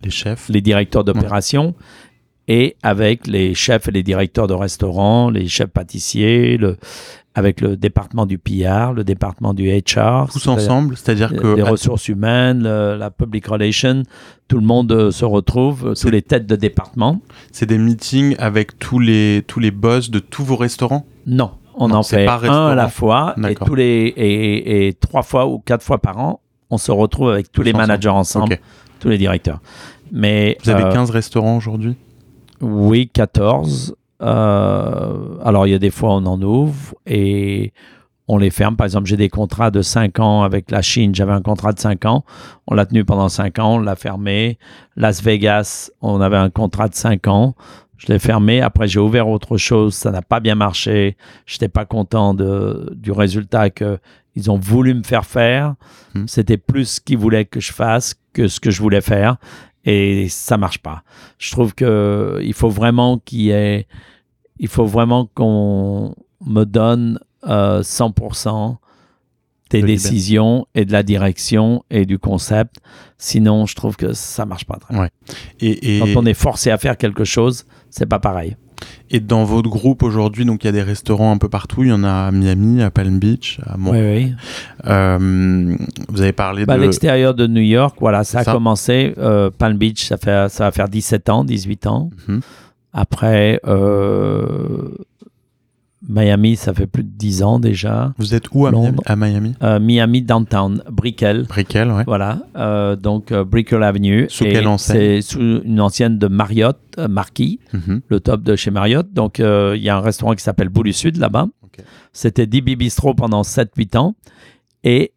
les 0.03 0.11
chefs, 0.11 0.49
les 0.49 0.63
directeurs 0.63 1.05
d'opération. 1.05 1.75
Et 2.51 2.77
avec 2.83 3.27
les 3.27 3.53
chefs 3.53 3.89
et 3.89 3.91
les 3.91 4.03
directeurs 4.03 4.47
de 4.47 4.55
restaurants, 4.55 5.29
les 5.29 5.47
chefs 5.47 5.69
pâtissiers, 5.69 6.57
le, 6.57 6.79
avec 7.39 7.61
le 7.61 7.77
département 7.77 8.27
du 8.27 8.37
PR, 8.37 8.93
le 8.93 9.05
département 9.05 9.55
du 9.55 9.71
HR. 9.71 10.29
Tous 10.31 10.49
ensemble, 10.49 10.97
c'est-à-dire 10.97 11.33
que... 11.35 11.55
Les 11.55 11.63
ressources 11.63 12.09
humaines, 12.09 12.65
la 12.65 13.11
public 13.11 13.47
relation, 13.47 14.03
tout 14.49 14.59
le 14.59 14.67
monde 14.67 14.91
euh, 14.91 15.11
se 15.11 15.25
retrouve, 15.25 15.95
tous 15.95 16.11
les 16.11 16.23
têtes 16.23 16.47
de 16.47 16.57
département. 16.57 17.21
C'est 17.53 17.67
des 17.67 17.79
meetings 17.79 18.35
avec 18.39 18.79
tous 18.79 18.99
les, 18.99 19.45
tous 19.47 19.61
les 19.61 19.71
boss 19.71 20.11
de 20.11 20.19
tous 20.19 20.45
vos 20.45 20.57
restaurants? 20.57 21.07
Non, 21.27 21.53
on 21.77 21.91
en 21.93 22.03
fait 22.03 22.27
un 22.27 22.67
à 22.67 22.75
la 22.75 22.89
fois 22.89 23.37
et, 23.49 23.55
tous 23.55 23.75
les, 23.75 24.13
et, 24.17 24.97
trois 24.99 25.23
fois 25.23 25.47
ou 25.47 25.61
quatre 25.61 25.85
fois 25.85 25.99
par 25.99 26.19
an, 26.19 26.41
on 26.71 26.79
se 26.79 26.91
retrouve 26.91 27.31
avec 27.31 27.53
tous, 27.53 27.63
les 27.63 27.73
managers 27.73 28.09
ensemble, 28.09 28.59
tous 28.99 29.09
les 29.09 29.19
directeurs. 29.19 29.61
Mais, 30.11 30.59
Vous 30.65 30.71
avez 30.71 30.93
15 30.93 31.11
euh, 31.11 31.13
restaurants 31.13 31.57
aujourd'hui? 31.57 31.95
Oui, 32.61 33.09
14. 33.09 33.95
Euh, 34.21 35.39
alors, 35.45 35.67
il 35.67 35.71
y 35.71 35.75
a 35.75 35.79
des 35.79 35.91
fois, 35.91 36.15
on 36.15 36.27
en 36.27 36.41
ouvre 36.43 36.95
et 37.07 37.73
on 38.27 38.39
les 38.39 38.51
ferme. 38.51 38.77
Par 38.77 38.85
exemple, 38.85 39.07
j'ai 39.07 39.17
des 39.17 39.29
contrats 39.29 39.71
de 39.71 39.83
5 39.83 40.21
ans 40.21 40.43
avec 40.43 40.71
la 40.71 40.83
Chine. 40.83 41.15
J'avais 41.15 41.33
un 41.33 41.43
contrat 41.43 41.73
de 41.73 41.79
5 41.79 42.05
ans. 42.05 42.25
On 42.67 42.75
l'a 42.75 42.87
tenu 42.87 43.05
pendant 43.05 43.29
5 43.29 43.59
ans. 43.59 43.77
On 43.77 43.79
l'a 43.79 43.97
fermé. 43.97 44.59
Las 44.97 45.23
Vegas, 45.23 45.91
on 46.03 46.21
avait 46.21 46.37
un 46.37 46.51
contrat 46.51 46.89
de 46.89 46.95
5 46.95 47.27
ans. 47.29 47.55
Je 47.97 48.07
l'ai 48.09 48.19
fermé. 48.19 48.61
Après, 48.61 48.87
j'ai 48.87 49.01
ouvert 49.01 49.29
autre 49.29 49.57
chose. 49.57 49.95
Ça 49.95 50.11
n'a 50.11 50.23
pas 50.23 50.41
bien 50.41 50.55
marché. 50.55 51.17
Je 51.47 51.55
n'étais 51.55 51.69
pas 51.69 51.85
content 51.85 52.35
de, 52.35 52.93
du 52.95 53.13
résultat 53.13 53.71
qu'ils 53.71 54.51
ont 54.51 54.59
voulu 54.59 54.95
me 54.95 55.03
faire 55.03 55.25
faire. 55.25 55.75
Hmm. 56.15 56.25
C'était 56.27 56.59
plus 56.59 56.85
ce 56.85 57.01
qu'ils 57.01 57.19
voulaient 57.19 57.45
que 57.47 57.61
je 57.61 57.73
fasse 57.73 58.15
que 58.35 58.47
ce 58.47 58.61
que 58.61 58.71
je 58.71 58.81
voulais 58.81 59.01
faire 59.01 59.39
et 59.85 60.29
ça 60.29 60.57
marche 60.57 60.79
pas. 60.79 61.03
Je 61.39 61.51
trouve 61.51 61.75
que 61.75 62.41
il 62.43 62.55
faut 62.55 62.69
vraiment 62.69 63.19
qu'il 63.19 63.41
y 63.41 63.51
ait, 63.51 63.87
il 64.59 64.69
faut 64.69 64.87
vraiment 64.87 65.27
qu'on 65.35 66.15
me 66.45 66.65
donne 66.65 67.19
100% 67.45 68.73
euh, 68.73 68.75
des 69.71 69.83
décisions 69.83 70.67
et 70.75 70.85
de 70.85 70.93
la 70.93 71.03
direction 71.03 71.85
et 71.91 72.07
du 72.07 72.19
concept. 72.19 72.77
Sinon, 73.19 73.67
je 73.67 73.75
trouve 73.75 73.97
que 73.97 74.13
ça 74.13 74.47
marche 74.47 74.65
pas 74.65 74.77
très 74.77 74.95
bien. 74.95 75.09
Et, 75.61 76.01
Quand 76.01 76.21
on 76.21 76.27
est 76.27 76.35
forcé 76.35 76.71
à 76.71 76.79
faire 76.79 76.97
quelque 76.97 77.25
chose, 77.25 77.65
c'est 77.91 78.07
pas 78.07 78.19
pareil. 78.19 78.57
Et 79.11 79.21
dans 79.21 79.45
votre 79.45 79.71
groupe 79.71 80.03
aujourd'hui, 80.03 80.45
donc 80.45 80.65
il 80.65 80.67
y 80.67 80.69
a 80.69 80.73
des 80.73 80.83
restaurants 80.83 81.33
un 81.33 81.39
peu 81.39 81.49
partout. 81.49 81.83
Il 81.83 81.89
y 81.89 81.93
en 81.93 82.05
a 82.05 82.27
à 82.27 82.31
Miami, 82.31 82.83
à 82.83 82.91
Palm 82.91 83.19
Beach, 83.19 83.59
à 83.67 83.77
Montréal. 83.77 84.15
Oui, 84.15 84.25
oui. 84.25 84.35
Euh, 84.87 85.77
vous 86.09 86.21
avez 86.21 86.33
parlé 86.33 86.67
bah, 86.67 86.77
de. 86.77 86.81
À 86.81 86.85
l'extérieur 86.85 87.35
de 87.35 87.47
New 87.47 87.63
York, 87.63 87.97
voilà, 88.01 88.25
ça 88.25 88.41
a 88.41 88.45
commencé. 88.45 89.15
Euh, 89.19 89.51
Palm 89.51 89.79
Beach, 89.79 90.05
ça, 90.05 90.19
fait, 90.19 90.51
ça 90.51 90.65
va 90.65 90.73
faire 90.73 90.89
17 90.89 91.29
ans, 91.31 91.45
18 91.45 91.87
ans. 91.87 92.11
Mhm. 92.29 92.41
Après, 92.93 93.61
euh, 93.67 94.89
Miami, 96.09 96.57
ça 96.57 96.73
fait 96.73 96.87
plus 96.87 97.05
de 97.05 97.11
10 97.11 97.43
ans 97.43 97.61
déjà. 97.61 98.15
Vous 98.17 98.35
êtes 98.35 98.47
où 98.53 98.67
à 98.67 98.71
Miami, 98.71 98.99
à 99.05 99.17
Miami 99.17 99.55
euh, 99.63 99.79
Miami 99.79 100.23
Downtown, 100.23 100.83
Brickell. 100.91 101.45
Brickell, 101.49 101.91
ouais. 101.91 102.05
Voilà, 102.07 102.41
euh, 102.57 102.97
donc 102.97 103.31
euh, 103.31 103.45
Brickell 103.45 103.83
Avenue. 103.83 104.27
Sous 104.31 104.45
quelle 104.45 104.67
enseigne 104.67 104.97
C'est 104.97 105.21
sous 105.21 105.61
une 105.65 105.81
ancienne 105.81 106.19
de 106.19 106.27
Marriott, 106.27 106.79
Marquis, 107.09 107.61
mhm. 107.75 108.01
le 108.09 108.21
top 108.21 108.43
de 108.43 108.57
chez 108.57 108.71
Marriott. 108.71 109.13
Donc 109.13 109.39
il 109.39 109.83
y 109.83 109.89
a 109.89 109.97
un 109.97 110.01
restaurant 110.01 110.35
qui 110.35 110.43
s'appelle 110.43 110.71
Boulu 110.71 110.93
Sud 110.93 111.19
là-bas. 111.19 111.47
C'était 112.13 112.47
DB 112.47 112.75
Bistro 112.75 113.15
pendant 113.15 113.43
7-8 113.43 113.97
ans. 113.99 114.17
Et 114.83 115.13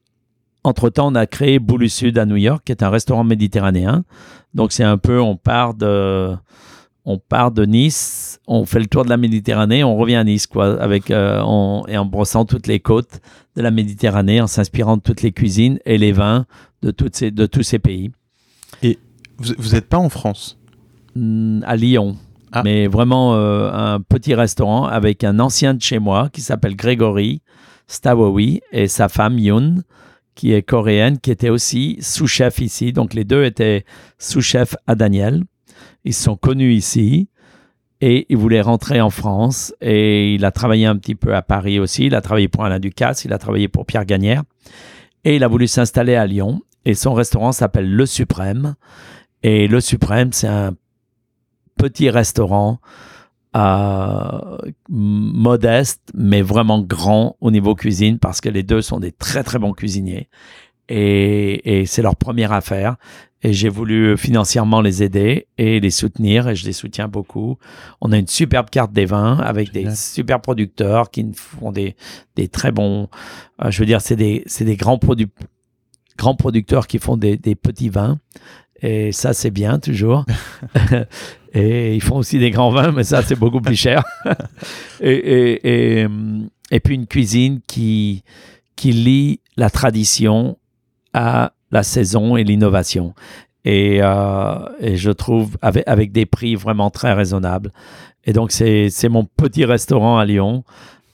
entre-temps, 0.64 1.12
on 1.12 1.16
a 1.16 1.26
créé 1.26 1.58
Boulu 1.58 1.90
Sud 1.90 2.18
à 2.20 2.26
New 2.26 2.36
York, 2.36 2.64
qui 2.66 2.72
est 2.72 2.84
un 2.84 2.90
restaurant 2.90 3.24
méditerranéen. 3.24 4.04
Donc 4.54 4.72
c'est 4.72 4.84
un 4.84 4.98
peu, 4.98 5.20
on 5.20 5.38
part 5.38 5.74
de 5.74 6.36
on 7.06 7.18
part 7.18 7.52
de 7.52 7.66
Nice, 7.66 8.40
on 8.48 8.66
fait 8.66 8.80
le 8.80 8.88
tour 8.88 9.04
de 9.04 9.10
la 9.10 9.18
Méditerranée, 9.18 9.84
on 9.84 9.96
revient 9.96 10.16
à 10.16 10.24
Nice, 10.24 10.48
quoi, 10.48 10.82
avec, 10.82 11.10
euh, 11.10 11.42
et 11.88 11.98
en 11.98 12.06
brossant 12.06 12.46
toutes 12.46 12.68
les 12.68 12.80
côtes 12.80 13.22
de 13.56 13.62
la 13.62 13.72
Méditerranée, 13.72 14.40
en 14.40 14.48
s'inspirant 14.48 14.98
de 14.98 15.02
toutes 15.02 15.22
les 15.22 15.32
cuisines 15.32 15.80
et 15.86 15.98
les 15.98 16.12
vins 16.12 16.46
de, 16.82 16.92
toutes 16.92 17.16
ces, 17.16 17.32
de 17.32 17.46
tous 17.46 17.64
ces 17.64 17.80
pays. 17.80 18.12
Et 18.84 19.00
vous 19.40 19.72
n'êtes 19.72 19.90
pas 19.90 19.98
en 19.98 20.10
France? 20.10 20.60
Hmm, 21.16 21.62
À 21.66 21.76
Lyon. 21.76 22.18
Ah. 22.52 22.62
Mais 22.64 22.88
vraiment 22.88 23.36
euh, 23.36 23.72
un 23.72 24.02
petit 24.02 24.36
restaurant 24.36 24.86
avec 24.86 25.24
un 25.24 25.40
ancien 25.40 25.74
de 25.74 25.82
chez 25.82 26.00
moi 26.00 26.30
qui 26.32 26.42
s'appelle 26.42 26.76
Grégory 26.76 27.42
Stawowi 27.88 28.62
et 28.72 28.88
sa 28.88 29.10
femme 29.10 29.40
Yoon, 29.40 29.84
qui 30.36 30.54
est 30.54 30.62
coréenne, 30.62 31.18
qui 31.20 31.32
était 31.32 31.50
aussi 31.50 31.98
sous-chef 32.02 32.60
ici. 32.60 32.92
Donc 32.94 33.14
les 33.14 33.24
deux 33.24 33.44
étaient 33.46 33.86
sous-chef 34.18 34.76
à 34.86 34.96
Daniel. 34.96 35.44
Ils 36.04 36.14
sont 36.14 36.36
connus 36.36 36.74
ici 36.74 37.30
et 38.02 38.26
il 38.30 38.38
voulait 38.38 38.62
rentrer 38.62 39.00
en 39.00 39.12
France 39.12 39.74
et 39.80 40.34
il 40.34 40.44
a 40.44 40.52
travaillé 40.52 40.86
un 40.86 40.98
petit 40.98 41.16
peu 41.16 41.36
à 41.36 41.42
Paris 41.42 41.80
aussi. 41.80 42.06
Il 42.06 42.16
a 42.16 42.22
travaillé 42.22 42.48
pour 42.48 42.66
Alain 42.66 42.80
Ducasse, 42.80 43.26
il 43.26 43.34
a 43.34 43.38
travaillé 43.38 43.68
pour 43.68 43.86
Pierre 43.86 44.06
Gagnère 44.06 44.44
et 45.24 45.36
il 45.36 45.44
a 45.44 45.48
voulu 45.48 45.68
s'installer 45.68 46.16
à 46.16 46.26
Lyon 46.26 46.62
et 46.86 46.96
son 46.96 47.14
restaurant 47.14 47.52
s'appelle 47.52 47.90
Le 47.90 48.06
Suprême. 48.08 48.76
Et 49.44 49.68
Le 49.68 49.80
Suprême, 49.80 50.34
c'est 50.34 50.48
un 50.48 50.74
petit 51.78 52.10
restaurant 52.10 52.80
euh, 53.56 54.58
modeste, 54.90 56.02
mais 56.16 56.42
vraiment 56.42 56.82
grand 56.82 57.38
au 57.40 57.52
niveau 57.52 57.76
cuisine 57.76 58.18
parce 58.18 58.42
que 58.42 58.50
les 58.50 58.64
deux 58.64 58.82
sont 58.82 59.00
des 59.00 59.12
très 59.12 59.44
très 59.44 59.60
bons 59.60 59.74
cuisiniers 59.74 60.30
et 60.94 61.86
c'est 61.86 62.02
leur 62.02 62.18
première 62.18 62.52
affaire. 62.52 62.98
Et 63.44 63.54
j'ai 63.54 63.70
voulu 63.70 64.18
financièrement 64.18 64.82
les 64.82 65.02
aider 65.02 65.48
et 65.58 65.80
les 65.80 65.90
soutenir 65.90 66.48
et 66.48 66.56
je 66.56 66.66
les 66.66 66.74
soutiens 66.74 67.08
beaucoup. 67.08 67.58
On 68.00 68.12
a 68.12 68.18
une 68.18 68.28
superbe 68.28 68.70
carte 68.70 68.94
des 68.94 69.06
vins 69.06 69.38
avec 69.40 69.72
des 69.72 69.96
super 69.96 70.42
producteurs 70.42 71.10
qui 71.10 71.32
font 71.34 71.72
des, 71.72 71.96
des 72.36 72.48
très 72.48 72.72
bons. 72.72 73.10
Euh, 73.64 73.72
je 73.72 73.80
veux 73.80 73.86
dire, 73.88 74.02
c'est 74.02 74.16
des, 74.16 74.46
des 74.60 74.76
grands, 74.76 75.00
produ 75.00 75.28
grands 76.18 76.36
producteurs 76.36 76.86
qui 76.86 77.00
font 77.00 77.18
des, 77.18 77.38
des 77.38 77.56
petits 77.56 77.90
vins. 77.90 78.20
Et 78.82 79.12
ça, 79.12 79.34
c'est 79.34 79.52
bien 79.52 79.80
toujours. 79.80 80.26
et 81.54 81.96
ils 81.96 82.02
font 82.02 82.18
aussi 82.18 82.38
des 82.38 82.52
grands 82.52 82.72
vins, 82.72 82.92
mais 82.92 83.04
ça, 83.04 83.22
c'est 83.24 83.36
beaucoup 83.36 83.62
plus 83.62 83.76
cher. 83.76 84.04
et, 85.02 85.12
et, 85.12 86.02
et, 86.02 86.08
et, 86.72 86.80
puis 86.80 86.96
une 86.96 87.08
cuisine 87.08 87.60
qui, 87.68 88.24
qui 88.76 88.92
lie 88.92 89.40
la 89.58 89.70
tradition 89.70 90.58
à 91.14 91.54
la 91.72 91.84
saison 91.84 92.38
et 92.38 92.44
l'innovation. 92.44 93.14
Et, 93.64 94.00
euh, 94.02 94.66
et, 94.80 94.98
je 94.98 95.12
trouve 95.12 95.58
avec, 95.62 95.84
avec, 95.88 96.12
des 96.12 96.26
prix 96.26 96.56
vraiment 96.56 96.90
très 96.90 97.14
raisonnables. 97.14 97.72
Et 98.26 98.34
donc, 98.34 98.52
c'est 98.52 99.10
mon 99.10 99.26
petit 99.26 99.66
restaurant 99.66 100.18
à 100.18 100.26
Lyon 100.26 100.64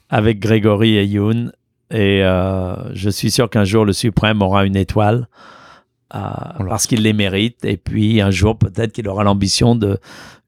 avec 0.10 0.40
Grégory 0.40 0.96
et 0.96 1.06
Youn. 1.06 1.52
Et 1.92 2.24
euh, 2.24 2.94
je 2.94 3.10
suis 3.10 3.32
sûr 3.32 3.50
qu'un 3.50 3.64
jour, 3.64 3.86
le 3.86 3.94
Suprême 3.94 4.42
aura 4.42 4.66
une 4.66 4.76
étoile 4.76 5.28
euh, 6.16 6.20
parce 6.68 6.88
qu'il 6.88 7.02
les 7.02 7.14
mérite. 7.14 7.64
Et 7.66 7.78
puis, 7.78 8.22
un 8.22 8.32
jour, 8.32 8.58
peut-être 8.58 8.94
qu'il 8.94 9.08
aura 9.08 9.24
l'ambition 9.24 9.76
de 9.76 10.00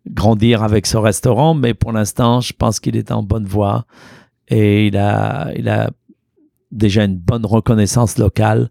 grandir 0.10 0.64
avec 0.64 0.86
ce 0.86 0.97
restaurant. 0.97 1.53
Mais 1.53 1.74
pour 1.74 1.91
l'instant, 1.91 2.39
je 2.39 2.53
pense 2.53 2.80
qu'il 2.80 2.95
est 2.95 3.12
en 3.12 3.24
bonne 3.24 3.45
voie. 3.45 3.86
Et 4.47 4.88
il 4.88 4.97
a, 4.97 5.51
il 5.55 5.68
a 5.70 5.91
déjà 6.72 7.03
une 7.03 7.18
bonne 7.18 7.45
reconnaissance 7.45 8.18
locale 8.18 8.70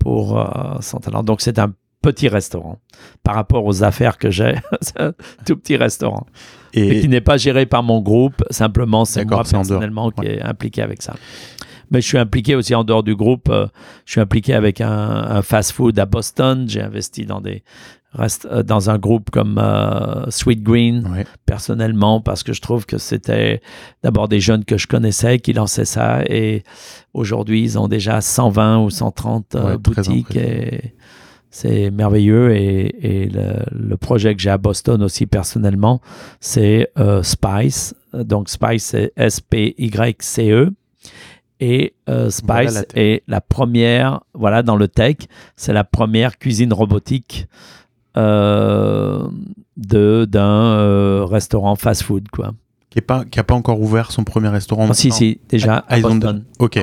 pour 0.00 0.40
euh. 0.40 1.22
Donc, 1.22 1.40
c'est 1.40 1.60
un 1.60 1.72
petit 2.02 2.28
restaurant 2.28 2.78
par 3.22 3.34
rapport 3.36 3.64
aux 3.64 3.84
affaires 3.84 4.18
que 4.18 4.30
j'ai. 4.30 4.54
c'est 4.80 5.00
un 5.00 5.12
tout 5.46 5.56
petit 5.56 5.76
restaurant. 5.76 6.26
Et, 6.72 7.00
qui 7.00 7.08
n'est 7.08 7.20
pas 7.20 7.36
géré 7.36 7.66
par 7.66 7.82
mon 7.82 8.00
groupe, 8.00 8.42
simplement 8.50 9.04
c'est 9.04 9.24
moi 9.24 9.42
personnellement 9.42 10.10
qui 10.10 10.26
est 10.26 10.42
impliqué 10.42 10.82
avec 10.82 11.02
ça. 11.02 11.14
Mais 11.90 12.00
je 12.00 12.06
suis 12.06 12.18
impliqué 12.18 12.54
aussi 12.54 12.74
en 12.74 12.84
dehors 12.84 13.02
du 13.02 13.16
groupe. 13.16 13.48
Euh, 13.48 13.66
je 14.06 14.12
suis 14.12 14.20
impliqué 14.20 14.54
avec 14.54 14.80
un, 14.80 14.88
un 14.88 15.42
fast-food 15.42 15.98
à 15.98 16.06
Boston. 16.06 16.68
J'ai 16.68 16.80
investi 16.80 17.26
dans 17.26 17.40
des 17.40 17.64
reste 18.12 18.46
euh, 18.50 18.62
dans 18.62 18.90
un 18.90 18.98
groupe 18.98 19.30
comme 19.30 19.58
euh, 19.58 20.30
Sweet 20.30 20.62
Green 20.62 21.24
personnellement 21.46 22.20
parce 22.20 22.42
que 22.42 22.52
je 22.52 22.60
trouve 22.60 22.86
que 22.86 22.98
c'était 22.98 23.60
d'abord 24.02 24.28
des 24.28 24.40
jeunes 24.40 24.64
que 24.64 24.76
je 24.76 24.86
connaissais 24.86 25.38
qui 25.38 25.52
lançaient 25.52 25.84
ça 25.84 26.22
et 26.24 26.64
aujourd'hui 27.14 27.62
ils 27.62 27.78
ont 27.78 27.88
déjà 27.88 28.20
120 28.20 28.80
ou 28.80 28.90
130 28.90 29.54
euh, 29.54 29.78
boutiques 29.78 30.36
et 30.36 30.94
c'est 31.50 31.90
merveilleux 31.90 32.54
et, 32.54 33.24
et 33.24 33.28
le, 33.28 33.96
projet 33.96 34.34
que 34.34 34.40
j'ai 34.40 34.50
à 34.50 34.58
Boston 34.58 35.02
aussi 35.02 35.26
personnellement 35.26 36.00
c'est 36.40 36.92
Spice. 37.22 37.94
Donc 38.14 38.48
Spice 38.48 38.84
c'est 38.84 39.12
S-P-Y-C-E 39.16 40.70
et 41.58 41.94
Spice 42.28 42.84
est 42.94 43.22
la 43.26 43.40
première, 43.40 44.20
voilà, 44.32 44.62
dans 44.62 44.76
le 44.76 44.88
tech, 44.88 45.16
c'est 45.56 45.72
la 45.72 45.84
première 45.84 46.38
cuisine 46.38 46.72
robotique 46.72 47.48
euh, 47.48 47.89
d'un 48.14 49.24
euh, 50.36 51.24
restaurant 51.24 51.76
fast-food, 51.76 52.28
quoi. 52.28 52.52
Qui 52.90 52.98
n'a 52.98 53.02
pas, 53.02 53.24
pas 53.24 53.54
encore 53.54 53.80
ouvert 53.80 54.10
son 54.10 54.24
premier 54.24 54.48
restaurant. 54.48 54.88
Ah, 54.90 54.94
si, 54.94 55.12
si, 55.12 55.38
déjà 55.48 55.84
à, 55.88 56.00
Boston. 56.00 56.44
Ok. 56.58 56.80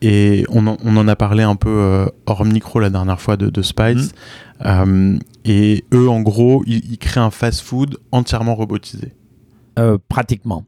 Et 0.00 0.44
on 0.50 0.66
en, 0.66 0.76
on 0.84 0.96
en, 0.96 1.08
a 1.08 1.16
parlé 1.16 1.42
un 1.42 1.56
peu 1.56 1.70
euh, 1.70 2.06
hors 2.26 2.44
micro 2.44 2.78
la 2.78 2.90
dernière 2.90 3.20
fois 3.20 3.36
de, 3.36 3.50
de 3.50 3.62
Spice. 3.62 4.12
Mm. 4.64 5.18
et 5.44 5.84
eux, 5.92 6.08
en 6.08 6.20
gros, 6.20 6.62
ils, 6.66 6.98
créent 6.98 7.20
un 7.20 7.30
fast-food 7.30 7.96
entièrement 8.12 8.54
robotisé. 8.54 9.12
pratiquement 10.08 10.64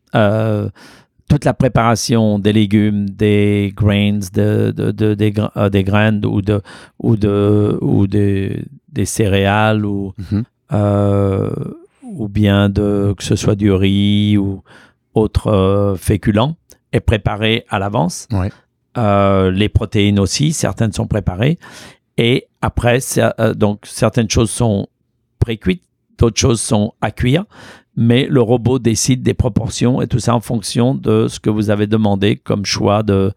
toute 1.29 1.45
la 1.45 1.55
préparation 1.55 2.39
des 2.39 2.53
légumes, 2.53 3.09
des 3.09 3.73
grains, 3.75 4.21
de, 4.33 4.71
de, 4.71 4.91
de 4.93 5.15
des, 5.15 5.33
des, 5.71 5.85
graines 5.85 6.25
ou, 6.25 6.41
de, 6.41 6.63
ou, 6.99 7.17
de, 7.17 7.79
ou 7.81 8.07
des, 8.07 8.65
des 8.89 9.05
céréales 9.05 9.85
ou, 9.85 10.15
mhm. 10.31 10.45
euh, 10.73 11.51
ou 12.03 12.29
bien 12.29 12.69
de, 12.69 13.15
que 13.17 13.25
ce 13.25 13.37
soit 13.37 13.57
du 13.57 13.73
riz 13.73 14.37
ou 14.37 14.63
autre 15.15 15.49
euh, 15.49 15.97
féculent 15.97 16.55
est 16.93 17.01
préparé 17.01 17.65
à 17.69 17.79
l'avance. 17.79 18.29
Euh, 18.97 19.51
les 19.51 19.69
protéines 19.69 20.21
aussi, 20.21 20.53
certaines 20.53 20.93
sont 20.93 21.07
préparées. 21.07 21.59
Et 22.17 22.47
après, 22.63 23.01
donc 23.55 23.81
certaines 23.85 24.31
choses 24.31 24.51
sont 24.51 24.89
pré-cuites, 25.39 25.83
d'autres 26.19 26.41
choses 26.41 26.61
sont 26.63 26.95
à 27.03 27.11
cuire, 27.11 27.45
mais 27.97 28.27
le 28.29 28.41
robot 28.43 28.79
décide 28.79 29.23
des 29.23 29.35
proportions 29.35 30.03
et 30.03 30.07
tout 30.07 30.19
ça 30.19 30.35
en 30.35 30.41
fonction 30.41 30.95
de 30.95 31.29
ce 31.29 31.41
que 31.41 31.51
vous 31.51 31.71
avez 31.71 31.87
demandé 31.87 32.37
comme 32.37 32.65
choix 32.65 33.03
de, 33.03 33.33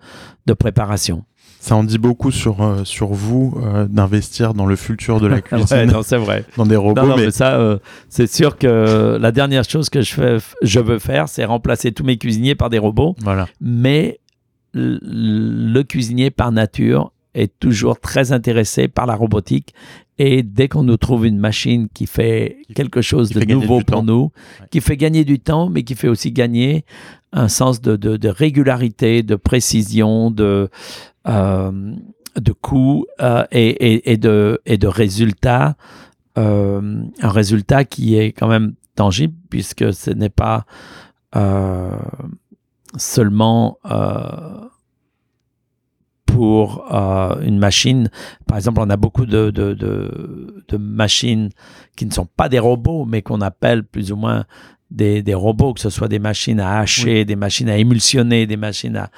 de 0.45 0.53
préparation. 0.53 1.23
Ça 1.61 1.75
en 1.75 1.83
dit 1.83 1.97
beaucoup 1.97 2.31
sur, 2.31 2.61
euh, 2.61 2.85
sur 2.85 3.07
vous 3.07 3.53
euh, 3.61 3.85
d'investir 3.85 4.53
dans 4.53 4.65
le 4.65 4.77
futur 4.77 5.19
de 5.19 5.27
la 5.27 5.41
cuisine. 5.41 5.91
non, 5.91 6.03
c'est 6.03 6.17
vrai. 6.17 6.45
Dans 6.55 6.65
des 6.65 6.77
robots. 6.77 7.05
Non, 7.05 7.17
mais... 7.17 7.31
ça, 7.31 7.55
euh, 7.55 7.77
c'est 8.07 8.31
sûr 8.31 8.57
que 8.57 9.17
la 9.19 9.31
dernière 9.33 9.65
chose 9.65 9.89
que 9.89 10.01
je, 10.01 10.13
fais, 10.13 10.37
je 10.61 10.79
veux 10.79 10.99
faire, 10.99 11.27
c'est 11.27 11.43
remplacer 11.43 11.91
tous 11.91 12.05
mes 12.05 12.17
cuisiniers 12.17 12.55
par 12.55 12.69
des 12.69 12.77
robots. 12.77 13.15
Voilà. 13.21 13.47
Mais 13.59 14.19
le 14.73 15.81
cuisinier 15.81 16.31
par 16.31 16.51
nature 16.53 17.11
est 17.33 17.51
toujours 17.59 17.99
très 17.99 18.31
intéressé 18.31 18.87
par 18.87 19.05
la 19.05 19.15
robotique 19.15 19.73
et 20.19 20.43
dès 20.43 20.67
qu'on 20.67 20.83
nous 20.83 20.97
trouve 20.97 21.25
une 21.25 21.39
machine 21.39 21.87
qui 21.93 22.05
fait 22.05 22.57
quelque 22.75 23.01
chose 23.01 23.29
de 23.29 23.43
nouveau 23.45 23.79
pour 23.79 24.03
nous, 24.03 24.31
qui 24.69 24.81
fait 24.81 24.97
gagner 24.97 25.23
du 25.23 25.39
temps, 25.39 25.69
mais 25.69 25.83
qui 25.83 25.95
fait 25.95 26.09
aussi 26.09 26.33
gagner 26.33 26.83
un 27.31 27.47
sens 27.47 27.81
de, 27.81 27.95
de, 27.95 28.29
régularité, 28.29 29.23
de 29.23 29.37
précision, 29.37 30.29
de, 30.29 30.69
euh, 31.27 31.71
de 32.35 32.51
coût 32.51 33.05
euh, 33.21 33.45
et, 33.51 34.11
et, 34.11 34.17
de, 34.17 34.59
et 34.65 34.77
de 34.77 34.87
résultat, 34.87 35.77
euh, 36.37 37.01
un 37.21 37.29
résultat 37.29 37.85
qui 37.85 38.17
est 38.17 38.33
quand 38.33 38.47
même 38.47 38.73
tangible 38.95 39.35
puisque 39.49 39.93
ce 39.93 40.11
n'est 40.11 40.29
pas 40.29 40.65
seulement 42.97 43.77
pour 46.39 46.85
euh, 46.93 47.35
une 47.41 47.59
machine. 47.59 48.09
Par 48.47 48.55
exemple, 48.55 48.79
on 48.79 48.89
a 48.89 48.95
beaucoup 48.95 49.25
de, 49.25 49.49
de, 49.49 49.73
de, 49.73 50.77
machines 50.77 51.49
qui 51.97 52.05
ne 52.05 52.11
sont 52.13 52.29
pas 52.37 52.47
des 52.47 52.59
robots, 52.59 53.03
mais 53.03 53.21
qu'on 53.21 53.41
appelle 53.41 53.83
plus 53.83 54.13
ou 54.13 54.15
moins 54.15 54.45
des, 54.89 55.21
des, 55.21 55.33
robots, 55.33 55.73
que 55.73 55.81
ce 55.81 55.89
soit 55.89 56.07
des 56.07 56.17
machines 56.17 56.61
à 56.61 56.79
hacher, 56.79 57.25
des 57.25 57.35
machines 57.35 57.67
à 57.67 57.75
émulsionner, 57.75 58.47
des 58.47 58.55
machines 58.55 58.95
à... 58.95 59.09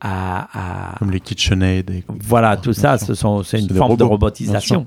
à, 0.00 0.94
Comme 1.00 1.10
les 1.10 1.18
KitchenAid. 1.18 2.04
Voilà, 2.20 2.56
tout 2.56 2.72
ça, 2.72 2.98
ce 2.98 3.14
sont, 3.14 3.42
c'est 3.42 3.58
une 3.58 3.74
forme 3.74 3.96
de 3.96 4.04
robotisation. 4.04 4.86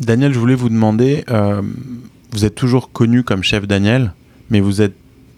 Daniel, 0.00 0.32
je 0.32 0.38
voulais 0.38 0.54
vous 0.54 0.70
demander, 0.70 1.24
euh, 1.28 1.60
vous 2.30 2.46
êtes 2.46 2.54
toujours 2.54 2.90
connu 2.90 3.22
comme 3.22 3.42
chef 3.42 3.66
Daniel, 3.66 4.14
mais 4.48 4.60
vous 4.60 4.80
êtes 4.80 4.96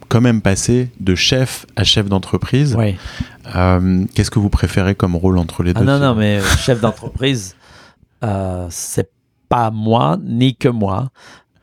quand 0.08 0.20
même 0.20 0.40
passé 0.40 0.90
de 1.00 1.14
chef 1.14 1.66
à 1.76 1.84
chef 1.84 2.08
d'entreprise. 2.08 2.76
Euh, 3.54 4.04
qu'est-ce 4.14 4.30
que 4.30 4.38
vous 4.38 4.50
préférez 4.50 4.94
comme 4.94 5.16
rôle 5.16 5.38
entre 5.38 5.62
les 5.62 5.72
ah 5.74 5.80
deux 5.80 5.84
Non, 5.84 5.98
non, 5.98 6.14
mais 6.14 6.38
euh, 6.38 6.44
chef 6.58 6.80
d'entreprise, 6.80 7.56
euh, 8.24 8.66
c'est 8.70 9.10
pas 9.48 9.70
moi 9.70 10.18
ni 10.22 10.56
que 10.56 10.68
moi. 10.68 11.10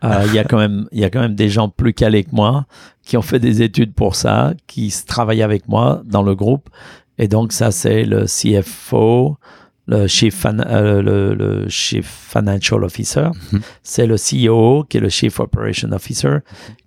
Euh, 0.03 0.23
il 0.27 0.33
y 0.33 0.39
a 0.39 0.43
quand 0.43 0.57
même 0.57 1.35
des 1.35 1.49
gens 1.49 1.69
plus 1.69 1.93
calés 1.93 2.25
que 2.25 2.35
moi 2.35 2.65
qui 3.03 3.15
ont 3.15 3.21
fait 3.21 3.39
des 3.39 3.61
études 3.61 3.93
pour 3.93 4.15
ça, 4.15 4.53
qui 4.67 4.93
travaillent 5.07 5.43
avec 5.43 5.67
moi 5.67 6.01
dans 6.05 6.23
le 6.23 6.35
groupe. 6.35 6.69
Et 7.17 7.27
donc 7.27 7.53
ça, 7.53 7.71
c'est 7.71 8.03
le 8.03 8.25
CFO, 8.25 9.37
le 9.87 10.07
chief, 10.07 10.45
euh, 10.45 11.01
le, 11.01 11.67
chief 11.67 12.29
financial 12.31 12.83
officer, 12.83 13.27
mhm. 13.51 13.61
c'est 13.83 14.07
le 14.07 14.15
CEO 14.15 14.85
qui 14.85 14.97
est 14.97 15.01
le 15.01 15.09
chief 15.09 15.39
operation 15.39 15.91
officer, 15.91 16.37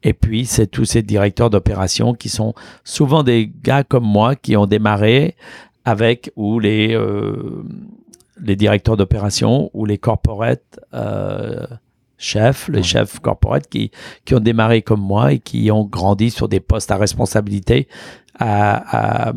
et 0.03 0.15
puis 0.15 0.47
c'est 0.47 0.67
tous 0.67 0.87
ces 0.87 1.03
directeurs 1.03 1.51
d'opération 1.51 2.15
qui 2.15 2.29
sont 2.29 2.55
souvent 2.85 3.23
des 3.23 3.53
gars 3.63 3.85
comme 3.85 4.05
moi 4.05 4.35
qui 4.35 4.57
ont 4.57 4.67
démarré 4.67 5.37
avec 5.85 6.31
ou 6.37 6.59
les 6.59 6.95
euh, 6.95 7.65
les 8.43 8.57
directeurs 8.57 8.97
d'opération 8.97 9.71
ou 9.73 9.85
les 9.85 9.99
corporate 9.99 10.81
euh, 10.95 11.67
chefs, 12.19 12.69
les 12.69 12.83
chefs 12.83 13.19
corporate 13.21 13.67
qui 13.69 13.91
qui 14.25 14.35
ont 14.35 14.41
démarré 14.41 14.81
comme 14.81 15.01
moi 15.01 15.35
et 15.35 15.39
qui 15.39 15.71
ont 15.71 15.85
grandi 15.85 16.31
sur 16.31 16.49
des 16.49 16.61
postes 16.61 16.91
à 16.91 16.97
responsabilité 16.97 17.89
à, 18.39 19.33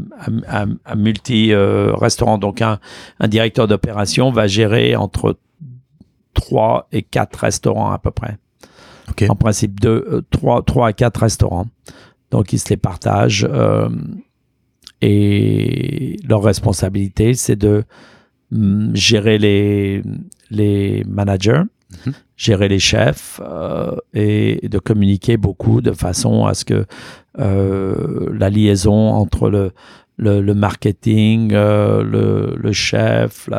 à, 0.48 0.96
multi-restaurants. 0.96 2.38
Donc, 2.38 2.62
un, 2.62 2.80
un 3.20 3.28
directeur 3.28 3.68
d'opération 3.68 4.32
va 4.32 4.48
gérer 4.48 4.96
entre 4.96 5.38
3 6.34 6.88
et 6.92 7.02
4 7.02 7.36
restaurants 7.36 7.92
à 7.92 7.98
peu 7.98 8.12
près. 8.12 8.38
En 9.28 9.36
principe, 9.36 9.80
deux, 9.80 10.24
3, 10.32 10.60
euh, 10.60 10.62
3 10.62 10.88
à 10.88 10.94
4 10.94 11.18
restaurants. 11.22 11.68
Donc, 12.32 12.54
ils 12.54 12.60
se 12.60 12.70
les 12.70 12.78
partagent. 12.78 13.48
Euh, 13.50 13.90
et 15.02 16.18
leur 16.28 16.44
responsabilité, 16.44 17.34
c'est 17.34 17.56
de 17.56 17.84
mm, 18.52 18.96
gérer 18.96 19.38
les, 19.38 20.04
les 20.52 21.04
managers, 21.06 21.64
mhm. 22.06 22.14
gérer 22.38 22.68
les 22.68 22.80
chefs 22.80 23.40
euh, 23.44 23.96
et 24.14 24.68
de 24.68 24.80
communiquer 24.80 25.38
beaucoup 25.38 25.82
de 25.82 25.92
façon 25.92 26.46
à 26.46 26.54
ce 26.54 26.66
que 26.66 26.86
euh, 27.40 28.30
la 28.34 28.50
liaison 28.50 29.10
entre 29.10 29.50
le, 29.50 29.72
le, 30.18 30.54
marketing, 30.54 31.52
euh, 31.54 32.04
le, 32.04 32.72
chef, 32.72 33.50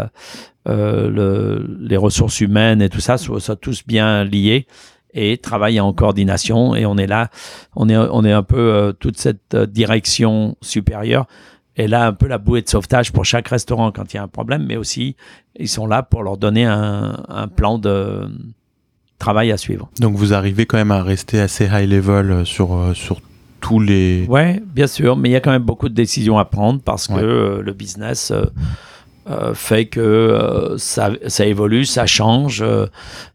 le, 0.67 1.67
les 1.81 1.97
ressources 1.97 2.41
humaines 2.41 2.83
et 2.83 2.89
tout 2.89 3.01
ça 3.01 3.19
soient, 3.19 3.57
tous 3.57 3.87
bien 3.87 4.25
liés 4.25 4.67
et 5.13 5.39
travaillent 5.39 5.81
en 5.81 5.93
coordination. 5.93 6.75
Et 6.75 6.87
on 6.87 6.97
est 6.97 7.07
là, 7.07 7.31
on 7.75 7.89
est, 7.89 7.97
on 7.97 8.25
est 8.25 8.33
un 8.33 8.43
peu 8.43 8.95
toute 9.01 9.19
cette 9.19 9.57
direction 9.57 10.57
supérieure 10.61 11.27
et 11.81 11.89
là 11.89 12.07
un 12.07 12.13
peu 12.13 12.27
la 12.27 12.39
bouée 12.39 12.61
de 12.61 12.69
sauvetage 12.69 13.11
pour 13.11 13.25
chaque 13.25 13.49
restaurant 13.49 13.91
quand 13.91 14.13
il 14.13 14.17
y 14.17 14.21
a 14.21 14.23
un 14.23 14.29
problème, 14.29 14.67
mais 14.67 14.77
aussi 14.77 15.17
ils 15.59 15.69
sont 15.69 15.87
là 15.87 16.03
pour 16.03 16.23
leur 16.23 16.37
donner 16.37 16.67
un, 16.67 17.25
un 17.29 17.49
plan 17.49 17.79
de 17.79 18.29
travail 19.19 19.53
à 19.53 19.57
suivre. 19.57 19.89
Donc 20.01 20.17
vous 20.17 20.35
arrivez 20.35 20.67
quand 20.67 20.77
même 20.77 20.91
à 20.91 21.03
rester 21.03 21.41
assez 21.41 21.67
high 21.67 21.89
level 21.89 22.31
euh, 22.31 22.45
sur, 22.45 22.75
euh, 22.75 22.95
sur 22.95 23.21
tous 23.61 23.81
les... 23.81 24.27
Ouais, 24.29 24.61
bien 24.65 24.87
sûr, 24.87 25.17
mais 25.17 25.29
il 25.29 25.33
y 25.33 25.37
a 25.37 25.41
quand 25.41 25.53
même 25.53 25.63
beaucoup 25.63 25.89
de 25.89 25.95
décisions 25.95 26.39
à 26.39 26.45
prendre 26.45 26.81
parce 26.83 27.07
que 27.07 27.15
euh, 27.15 27.63
le 27.63 27.73
business 27.73 28.33
fait 29.55 29.87
que 29.87 30.75
ça, 30.77 31.11
ça, 31.29 31.47
évolue, 31.47 31.85
ça 31.85 32.05
change. 32.05 32.65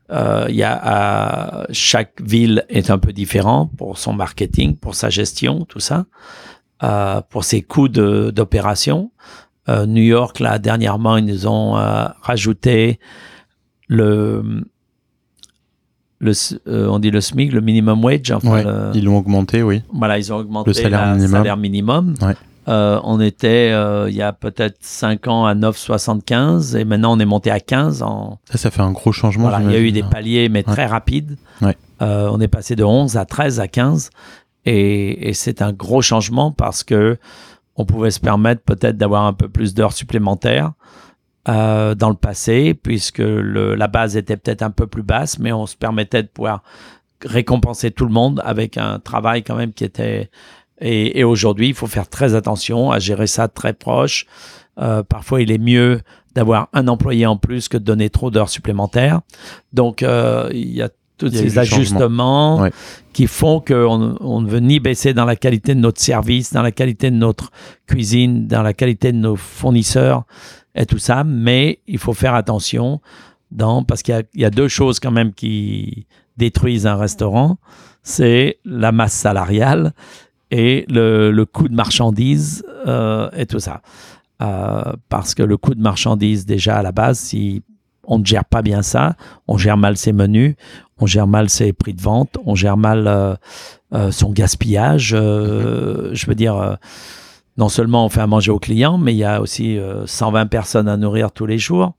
Il 0.10 0.56
y 0.56 0.64
a, 0.64 1.68
chaque 1.72 2.22
ville 2.22 2.66
est 2.68 2.90
un 2.90 2.98
peu 2.98 3.14
différent 3.14 3.70
pour 3.78 3.98
son 3.98 4.12
marketing, 4.12 4.76
pour 4.76 4.94
sa 4.96 5.10
gestion, 5.10 5.64
tout 5.64 5.80
ça. 5.80 6.06
Euh, 6.84 7.22
pour 7.30 7.46
ses 7.46 7.62
coûts 7.62 7.88
d'opération. 7.88 9.12
Euh, 9.70 9.86
New 9.86 10.04
York, 10.04 10.42
là, 10.42 10.60
dernièrement, 10.60 11.16
ils 11.16 11.26
nous 11.26 11.48
ont 11.48 11.78
euh, 11.78 12.04
rajouté 12.22 13.00
le, 13.88 14.66
le 16.20 16.34
on 16.68 17.00
dit 17.00 17.12
le 17.12 17.22
SMIC, 17.22 17.54
le 17.54 17.62
minimum 17.62 18.04
wage. 18.04 18.30
Enfin, 18.32 18.92
ils 18.94 19.06
l'ont 19.06 19.18
augmenté, 19.18 19.64
oui. 19.64 19.84
Voilà, 19.94 20.18
ils 20.18 20.34
ont 20.34 20.36
augmenté 20.36 20.72
le 20.72 20.74
salaire 20.74 21.14
minimum. 21.14 21.32
Salaire 21.32 21.58
minimum. 21.58 22.14
on 22.68 23.22
était 23.22 23.70
il 24.10 24.14
y 24.14 24.22
a 24.22 24.34
peut-être 24.34 24.78
5 24.82 25.30
ans 25.30 25.46
à 25.46 25.56
9,75 25.56 26.76
et 26.76 26.84
maintenant 26.84 27.16
on 27.16 27.20
est 27.22 27.26
monté 27.26 27.52
à 27.52 27.62
15 27.62 28.04
en... 28.04 28.38
Ça, 28.52 28.58
ça 28.58 28.70
fait 28.70 28.82
un 28.82 28.92
gros 28.92 29.14
changement. 29.14 29.50
il 29.60 29.72
y 29.72 29.76
a 29.76 29.80
eu 29.80 29.94
des 29.94 30.04
paliers, 30.04 30.50
mais 30.50 30.64
très 30.64 30.88
rapides. 30.88 31.38
on 32.02 32.42
est 32.42 32.50
passé 32.50 32.76
de 32.76 32.84
11 32.84 33.16
à 33.16 33.24
13 33.24 33.62
à 33.62 33.70
15 33.70 34.10
et, 34.66 35.34
c'est 35.34 35.62
un 35.62 35.74
gros 35.74 36.02
changement 36.02 36.52
parce 36.52 36.84
que 36.84 37.18
on 37.76 37.86
pouvait 37.86 38.12
se 38.12 38.20
permettre 38.20 38.62
peut-être 38.62 38.98
d'avoir 38.98 39.26
un 39.26 39.34
peu 39.34 39.50
plus 39.50 39.74
d'heures 39.74 39.94
supplémentaires 39.94 40.72
euh, 41.50 41.94
dans 41.94 42.10
le 42.10 42.16
passé, 42.16 42.74
puisque 42.74 43.20
la 43.20 43.88
base 43.88 44.16
était 44.16 44.38
peut-être 44.38 44.62
un 44.62 44.72
peu 44.72 44.88
plus 44.88 45.04
basse, 45.04 45.40
mais 45.40 45.52
on 45.52 45.66
se 45.66 45.76
permettait 45.76 46.24
de 46.24 46.28
pouvoir 46.28 46.64
récompenser 47.24 47.92
tout 47.92 48.06
le 48.06 48.12
monde 48.12 48.42
avec 48.46 48.78
un 48.78 49.00
travail 49.00 49.44
quand 49.44 49.56
même 49.56 49.74
qui 49.74 49.84
était... 49.84 50.30
Et, 50.82 51.20
et 51.20 51.24
aujourd'hui, 51.24 51.70
il 51.70 51.74
faut 51.74 51.88
faire 51.88 52.10
très 52.10 52.36
attention 52.36 52.92
à 52.92 53.00
gérer 53.00 53.28
ça 53.28 53.48
très 53.48 53.74
proche. 53.74 54.26
Euh, 54.80 55.04
parfois, 55.04 55.42
il 55.42 55.52
est 55.52 55.58
mieux 55.58 56.02
d'avoir 56.34 56.68
un 56.74 56.88
employé 56.88 57.26
en 57.26 57.38
plus 57.38 57.70
que 57.70 57.78
de 57.78 57.84
donner 57.84 58.10
trop 58.10 58.30
d'heures 58.30 58.50
supplémentaires. 58.50 59.22
Donc, 59.74 60.04
euh, 60.04 60.50
il 60.54 60.72
y 60.72 60.82
a 60.82 60.90
tous 61.18 61.30
ces 61.30 61.58
ajustements 61.58 62.68
qui 63.14 63.28
font 63.28 63.60
qu'on 63.60 64.18
on 64.20 64.42
ne 64.42 64.50
veut 64.50 64.60
ni 64.60 64.80
baisser 64.80 65.14
dans 65.14 65.26
la 65.26 65.36
qualité 65.36 65.74
de 65.74 65.80
notre 65.80 66.02
service, 66.02 66.54
dans 66.54 66.62
la 66.62 66.72
qualité 66.72 67.10
de 67.12 67.16
notre 67.16 67.52
cuisine, 67.88 68.48
dans 68.48 68.62
la 68.62 68.74
qualité 68.74 69.12
de 69.12 69.18
nos 69.18 69.36
fournisseurs 69.36 70.24
et 70.76 70.86
tout 70.86 70.98
ça, 70.98 71.24
mais 71.24 71.80
il 71.88 71.98
faut 71.98 72.14
faire 72.14 72.36
attention 72.36 73.02
dans, 73.52 73.84
parce 73.84 74.04
qu'il 74.04 74.26
y, 74.36 74.46
a 74.46 74.50
deux 74.50 74.68
choses 74.68 75.00
quand 75.00 75.12
même 75.12 75.34
qui 75.34 76.08
détruisent 76.36 76.88
un 76.88 76.98
restaurant, 76.98 77.58
c'est 78.04 78.60
la 78.66 78.92
masse 78.92 79.14
salariale 79.14 79.94
et 80.52 80.86
le, 80.90 81.32
le 81.32 81.46
coût 81.46 81.70
de 81.70 81.76
marchandises 81.76 82.66
euh, 82.88 83.30
et 83.36 83.46
tout 83.46 83.60
ça. 83.60 83.82
Euh, 84.42 84.94
parce 85.08 85.34
que 85.34 85.44
le 85.44 85.56
coût 85.56 85.74
de 85.76 85.82
marchandises, 85.82 86.46
déjà 86.46 86.78
à 86.78 86.84
la 86.84 86.92
base, 86.92 87.20
si 87.20 87.64
on 88.08 88.20
ne 88.20 88.26
gère 88.26 88.46
pas 88.46 88.62
bien 88.62 88.82
ça, 88.82 89.16
on 89.48 89.58
gère 89.58 89.78
mal 89.78 89.98
ses 89.98 90.14
menus, 90.14 90.56
on 91.00 91.06
gère 91.06 91.28
mal 91.28 91.50
ses 91.50 91.74
prix 91.74 91.94
de 91.94 92.02
vente, 92.02 92.38
on 92.46 92.56
gère 92.56 92.78
mal 92.78 93.08
euh, 93.08 93.36
euh, 93.94 94.12
son 94.12 94.32
gaspillage. 94.32 95.14
Euh, 95.18 96.10
je 96.14 96.26
veux 96.28 96.36
dire, 96.36 96.78
non 97.58 97.70
seulement 97.70 98.06
on 98.06 98.10
fait 98.10 98.22
à 98.22 98.28
manger 98.28 98.52
aux 98.52 98.60
clients, 98.60 98.98
mais 98.98 99.14
il 99.14 99.18
y 99.18 99.24
a 99.24 99.42
aussi 99.42 99.78
120 100.06 100.48
personnes 100.48 100.88
à 100.88 100.98
nourrir 100.98 101.32
tous 101.32 101.46
les 101.46 101.58
jours. 101.58 101.94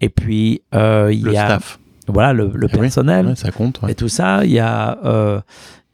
Et 0.00 0.08
puis, 0.08 0.62
il 0.72 1.30
y 1.32 1.36
a... 1.36 1.46
Staff. 1.46 1.78
Voilà, 2.06 2.34
le, 2.34 2.52
eh 2.62 2.68
personnel. 2.68 3.34
ça 3.34 3.50
compte. 3.50 3.80
Et 3.88 3.94
tout 3.94 4.08
ça, 4.08 4.44
il 4.44 4.50
y 4.50 4.58
a 4.58 4.98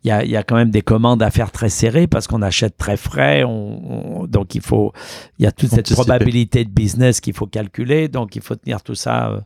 il 0.05 0.09
y, 0.09 0.11
a, 0.11 0.25
y 0.25 0.37
a, 0.37 0.43
quand 0.43 0.57
même 0.57 0.71
des 0.71 0.83
commandes 0.83 1.23
à 1.23 1.31
faire 1.31 1.51
très 1.51 1.69
serrées 1.69 2.07
parce 2.07 2.27
qu'on 2.27 2.43
achète 2.43 2.77
très 2.77 2.97
frais. 2.97 3.45
On, 3.45 4.27
donc, 4.27 4.55
il 4.55 4.63
faut, 4.63 4.93
il 5.39 5.45
y 5.45 5.47
a 5.47 5.53
toute 5.53 5.71
cette 5.71 5.93
probabilité 5.93 6.65
de 6.65 6.71
business 6.71 7.21
qu'il 7.21 7.35
faut 7.35 7.47
calculer. 7.47 8.09
Donc, 8.09 8.35
il 8.35 8.43
faut 8.43 8.57
tenir 8.57 8.83
tout 8.83 8.95
ça 8.95 9.45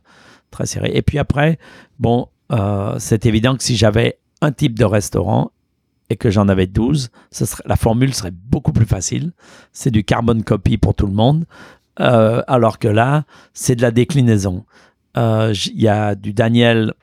très 0.51 0.65
serré. 0.65 0.91
Et 0.93 1.01
puis 1.01 1.19
après, 1.19 1.59
bon, 1.99 2.29
euh, 2.51 2.95
c'est 2.99 3.25
évident 3.25 3.55
que 3.55 3.63
si 3.63 3.75
j'avais 3.75 4.17
un 4.41 4.51
type 4.51 4.77
de 4.77 4.85
restaurant 4.85 5.51
et 6.09 6.15
que 6.15 6.29
j'en 6.29 6.47
avais 6.47 6.67
12, 6.67 7.09
ce 7.31 7.45
serait, 7.45 7.63
la 7.65 7.75
formule 7.75 8.13
serait 8.13 8.31
beaucoup 8.31 8.71
plus 8.71 8.85
facile. 8.85 9.31
C'est 9.71 9.91
du 9.91 10.03
carbon 10.03 10.41
copy 10.41 10.77
pour 10.77 10.93
tout 10.93 11.07
le 11.07 11.13
monde. 11.13 11.45
Euh, 11.99 12.41
alors 12.47 12.77
que 12.79 12.87
là, 12.87 13.23
c'est 13.53 13.75
de 13.75 13.81
la 13.81 13.91
déclinaison. 13.91 14.65
Euh, 15.17 15.53
il 15.73 15.81
y 15.81 15.87
a 15.87 16.15
du 16.15 16.33
Daniel 16.33 16.93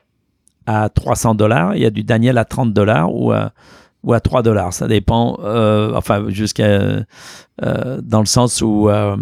à 0.65 0.89
300 0.89 1.35
dollars, 1.35 1.75
il 1.75 1.81
y 1.81 1.85
a 1.85 1.89
du 1.89 2.03
Daniel 2.03 2.37
à 2.37 2.45
30 2.45 2.73
dollars 2.73 3.13
ou 3.13 3.31
à, 3.31 3.51
ou 4.03 4.13
à 4.13 4.19
3 4.19 4.43
dollars. 4.43 4.73
Ça 4.73 4.87
dépend, 4.87 5.39
enfin, 5.95 6.25
jusqu'à 6.29 7.05
dans 7.61 8.19
le 8.19 8.25
sens 8.25 8.61
où 8.61 8.87
la, 8.87 9.17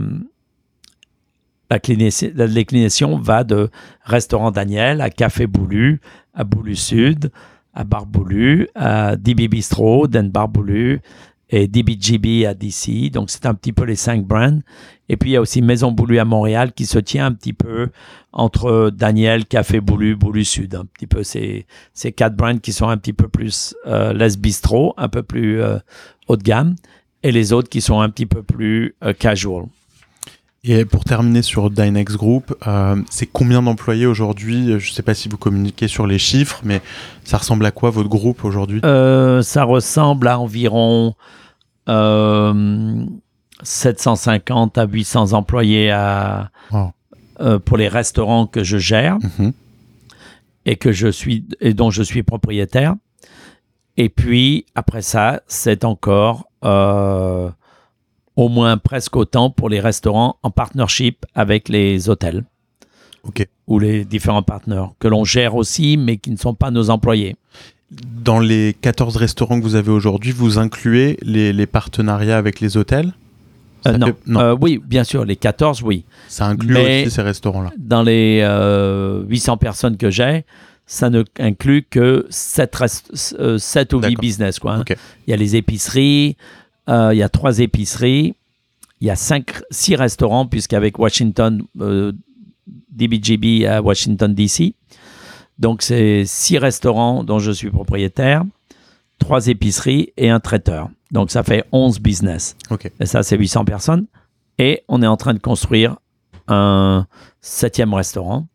déclinaison 2.48 3.18
va 3.18 3.44
de 3.44 3.70
restaurant 4.04 4.52
Daniel 4.52 5.02
à 5.02 5.10
Café 5.10 5.48
Boulu, 5.48 6.02
à 6.34 6.44
Boulu 6.44 6.76
Sud, 6.76 7.32
à 7.74 7.84
Barboulu, 7.84 8.68
à 8.76 9.16
DB 9.16 9.48
Bistro, 9.48 10.08
Den 10.08 10.30
Barboulu 10.30 11.02
et 11.52 11.68
DBGB 11.68 12.46
à 12.46 12.54
DC. 12.54 13.12
Donc, 13.12 13.30
c'est 13.30 13.46
un 13.46 13.54
petit 13.54 13.74
peu 13.74 13.84
les 13.84 13.96
cinq 13.96 14.26
brands. 14.26 14.60
Et 15.10 15.18
puis, 15.18 15.32
il 15.32 15.34
y 15.34 15.38
a 15.38 15.42
aussi 15.42 15.62
Maison 15.62 15.92
Boulu 15.92 16.20
à 16.20 16.26
Montréal 16.26 16.72
qui 16.72 16.86
se 16.86 16.98
tient 16.98 17.26
un 17.26 17.34
petit 17.34 17.54
peu 17.54 17.90
entre 18.32 18.90
Daniel, 18.90 19.46
Café 19.46 19.82
Boulu, 19.82 20.16
Boulu 20.16 20.46
Sud. 20.46 20.76
Un 20.76 20.86
petit 20.86 21.08
peu 21.08 21.24
ces, 21.24 21.66
ces 21.94 22.14
quatre 22.14 22.36
brands 22.36 22.58
qui 22.58 22.72
sont 22.72 22.88
un 22.88 22.98
petit 22.98 23.14
peu 23.14 23.28
plus 23.28 23.76
euh, 23.86 24.14
Les 24.14 24.38
Bistro, 24.38 24.94
un 24.98 25.10
peu 25.10 25.22
plus 25.22 25.62
euh, 25.62 25.78
haut 26.28 26.38
de 26.38 26.44
gamme, 26.44 26.76
et 27.24 27.32
les 27.32 27.52
autres 27.52 27.70
qui 27.70 27.82
sont 27.82 28.00
un 28.00 28.10
petit 28.10 28.26
peu 28.26 28.42
plus 28.42 28.96
euh, 29.04 29.14
casual. 29.14 29.66
Et 30.64 30.86
pour 30.86 31.04
terminer 31.04 31.42
sur 31.42 31.72
Dynex 31.72 32.18
Group, 32.18 32.56
euh, 32.68 33.02
c'est 33.10 33.26
combien 33.26 33.64
d'employés 33.64 34.06
aujourd'hui? 34.06 34.80
Je 34.80 34.92
ne 34.92 34.94
sais 34.94 35.02
pas 35.02 35.16
si 35.16 35.28
vous 35.28 35.38
communiquez 35.38 35.88
sur 35.88 36.06
les 36.06 36.20
chiffres, 36.20 36.62
mais 36.64 36.84
ça 37.24 37.38
ressemble 37.38 37.66
à 37.66 37.72
quoi 37.72 37.90
votre 37.90 38.10
groupe 38.10 38.46
aujourd'hui? 38.46 38.80
Euh, 38.86 39.42
Ça 39.42 39.64
ressemble 39.64 40.28
à 40.28 40.38
environ 40.38 41.16
750 41.88 44.78
euh, 44.78 44.82
à 44.82 44.86
800 44.86 45.34
employés 45.34 45.90
à, 45.90 46.52
pour 47.66 47.78
les 47.78 47.88
restaurants 47.88 48.46
que 48.46 48.64
je 48.64 48.78
gère 48.78 49.18
mhm. 49.40 49.54
et, 50.68 50.76
que 50.76 50.92
je 50.92 51.08
suis, 51.08 51.44
et 51.60 51.74
dont 51.74 51.90
je 51.90 52.04
suis 52.04 52.22
propriétaire. 52.22 52.94
Et 53.98 54.10
puis, 54.10 54.68
après 54.76 55.02
ça, 55.02 55.42
c'est 55.48 55.86
encore 55.86 56.46
au 58.36 58.50
moins 58.50 58.78
presque 58.78 59.16
autant 59.16 59.50
pour 59.50 59.70
les 59.70 59.80
restaurants 59.80 60.38
en 60.44 60.52
partnership 60.52 61.26
avec 61.36 61.70
les 61.70 62.10
hôtels. 62.10 62.44
Ou 63.68 63.80
les 63.80 64.04
différents 64.04 64.42
partenaires 64.42 64.90
que 65.00 65.08
l'on 65.08 65.24
gère 65.24 65.56
aussi, 65.56 65.96
mais 65.96 66.18
qui 66.18 66.32
ne 66.32 66.38
sont 66.38 66.56
pas 66.56 66.72
nos 66.72 66.90
employés. 66.90 67.36
Dans 67.92 68.40
les 68.40 68.76
14 68.82 69.16
restaurants 69.16 69.60
que 69.60 69.64
vous 69.64 69.76
avez 69.76 69.92
aujourd'hui, 69.92 70.32
vous 70.32 70.58
incluez 70.58 71.18
les, 71.22 71.66
partenariats 71.68 72.38
avec 72.38 72.60
les 72.60 72.78
hôtels? 72.78 73.14
Euh, 73.86 73.98
non. 73.98 74.40
Euh, 74.40 74.58
oui, 74.60 74.82
bien 74.84 75.04
sûr, 75.04 75.24
les 75.24 75.36
14, 75.36 75.84
oui. 75.84 76.04
Ça 76.28 76.48
inclut 76.48 76.78
aussi 76.78 77.12
ces 77.12 77.22
restaurants-là. 77.22 77.72
Dans 77.78 78.02
les 78.02 78.40
800 78.40 79.54
euh, 79.54 79.56
personnes 79.58 79.98
que 79.98 80.10
j'ai, 80.10 80.46
ça 80.86 81.10
ne 81.10 81.24
inclut 81.40 81.86
que 81.90 82.26
7, 82.30 82.76
7 83.58 83.94
ou 83.94 84.02
8 84.02 84.20
business. 84.20 84.60
Quoi, 84.60 84.76
hein. 84.76 84.84
Il 85.28 85.32
y 85.32 85.34
a 85.34 85.38
les 85.38 85.56
épiceries, 85.56 86.36
euh, 86.40 86.61
il 86.92 87.18
y 87.18 87.24
a 87.24 87.30
trois 87.30 87.60
épiceries, 87.60 88.36
il 89.02 89.08
y 89.08 89.10
a 89.10 89.16
cinq, 89.16 89.62
six 89.72 89.96
restaurants, 89.96 90.46
puisqu'avec 90.46 91.00
Washington, 91.00 91.64
euh, 91.80 92.12
DBGB 92.92 93.66
à 93.66 93.82
Washington, 93.82 94.34
D.C. 94.34 94.76
Donc, 95.58 95.82
c'est 95.82 96.24
six 96.26 96.58
restaurants 96.58 97.24
dont 97.24 97.40
je 97.40 97.52
suis 97.52 97.72
propriétaire, 97.72 98.44
trois 99.20 99.48
épiceries 99.48 100.14
et 100.18 100.30
un 100.30 100.40
traiteur. 100.40 100.90
Donc, 101.12 101.32
ça 101.32 101.44
fait 101.44 101.66
11 101.72 102.00
business. 102.00 102.56
Et 103.00 103.06
ça, 103.06 103.24
c'est 103.24 103.38
800 103.38 103.66
personnes. 103.66 104.06
Et 104.60 104.84
on 104.88 105.02
est 105.02 105.08
en 105.08 105.18
train 105.18 105.34
de 105.34 105.40
construire 105.40 105.98
un 106.48 107.08
septième 107.42 107.94
restaurant 107.94 108.48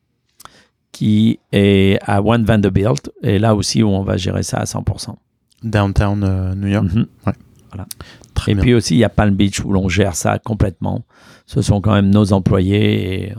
qui 0.93 1.41
est 1.53 1.99
à 2.03 2.22
One 2.22 2.45
Vanderbilt, 2.45 3.11
et 3.22 3.39
là 3.39 3.55
aussi 3.55 3.82
où 3.82 3.89
on 3.89 4.03
va 4.03 4.16
gérer 4.16 4.43
ça 4.43 4.59
à 4.59 4.64
100%. 4.64 5.14
Downtown 5.62 6.24
euh, 6.24 6.55
New 6.55 6.68
York. 6.68 6.87
Mhm. 6.87 7.07
Ouais. 7.26 7.32
Voilà. 7.70 7.87
Très 8.37 8.53
Et 8.53 8.55
bien. 8.55 8.62
puis 8.62 8.74
aussi, 8.74 8.95
il 8.95 8.99
y 8.99 9.05
a 9.05 9.09
Palm 9.09 9.34
Beach 9.34 9.61
où 9.64 9.72
l'on 9.72 9.89
gère 9.89 10.14
ça 10.14 10.39
complètement. 10.39 11.05
Ce 11.47 11.61
sont 11.62 11.80
quand 11.80 11.93
même 11.95 12.11
nos 12.11 12.32
employés 12.32 13.24
et 13.24 13.32
euh, 13.32 13.37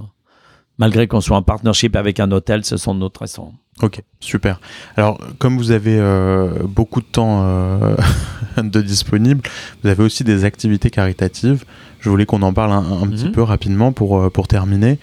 malgré 0.77 1.07
qu'on 1.07 1.21
soit 1.21 1.37
en 1.37 1.41
partnership 1.43 1.95
avec 1.95 2.19
un 2.19 2.29
hôtel, 2.31 2.65
ce 2.65 2.75
sont 2.75 2.93
nos 2.93 3.09
restaurants. 3.17 3.53
Ok, 3.81 4.01
super. 4.19 4.59
Alors, 4.95 5.19
comme 5.37 5.55
vous 5.57 5.69
avez 5.71 5.97
euh, 5.99 6.63
beaucoup 6.63 6.99
de 6.99 7.05
temps 7.05 7.43
euh, 7.45 7.95
de 8.57 8.81
disponible, 8.81 9.41
vous 9.83 9.89
avez 9.89 10.03
aussi 10.03 10.23
des 10.23 10.45
activités 10.45 10.89
caritatives. 10.89 11.63
Je 11.99 12.09
voulais 12.09 12.25
qu'on 12.25 12.41
en 12.41 12.53
parle 12.53 12.71
un, 12.71 13.03
un 13.03 13.07
petit 13.07 13.25
Mhm. 13.25 13.31
peu 13.33 13.43
rapidement 13.43 13.91
pour, 13.91 14.31
pour 14.31 14.47
terminer, 14.47 14.97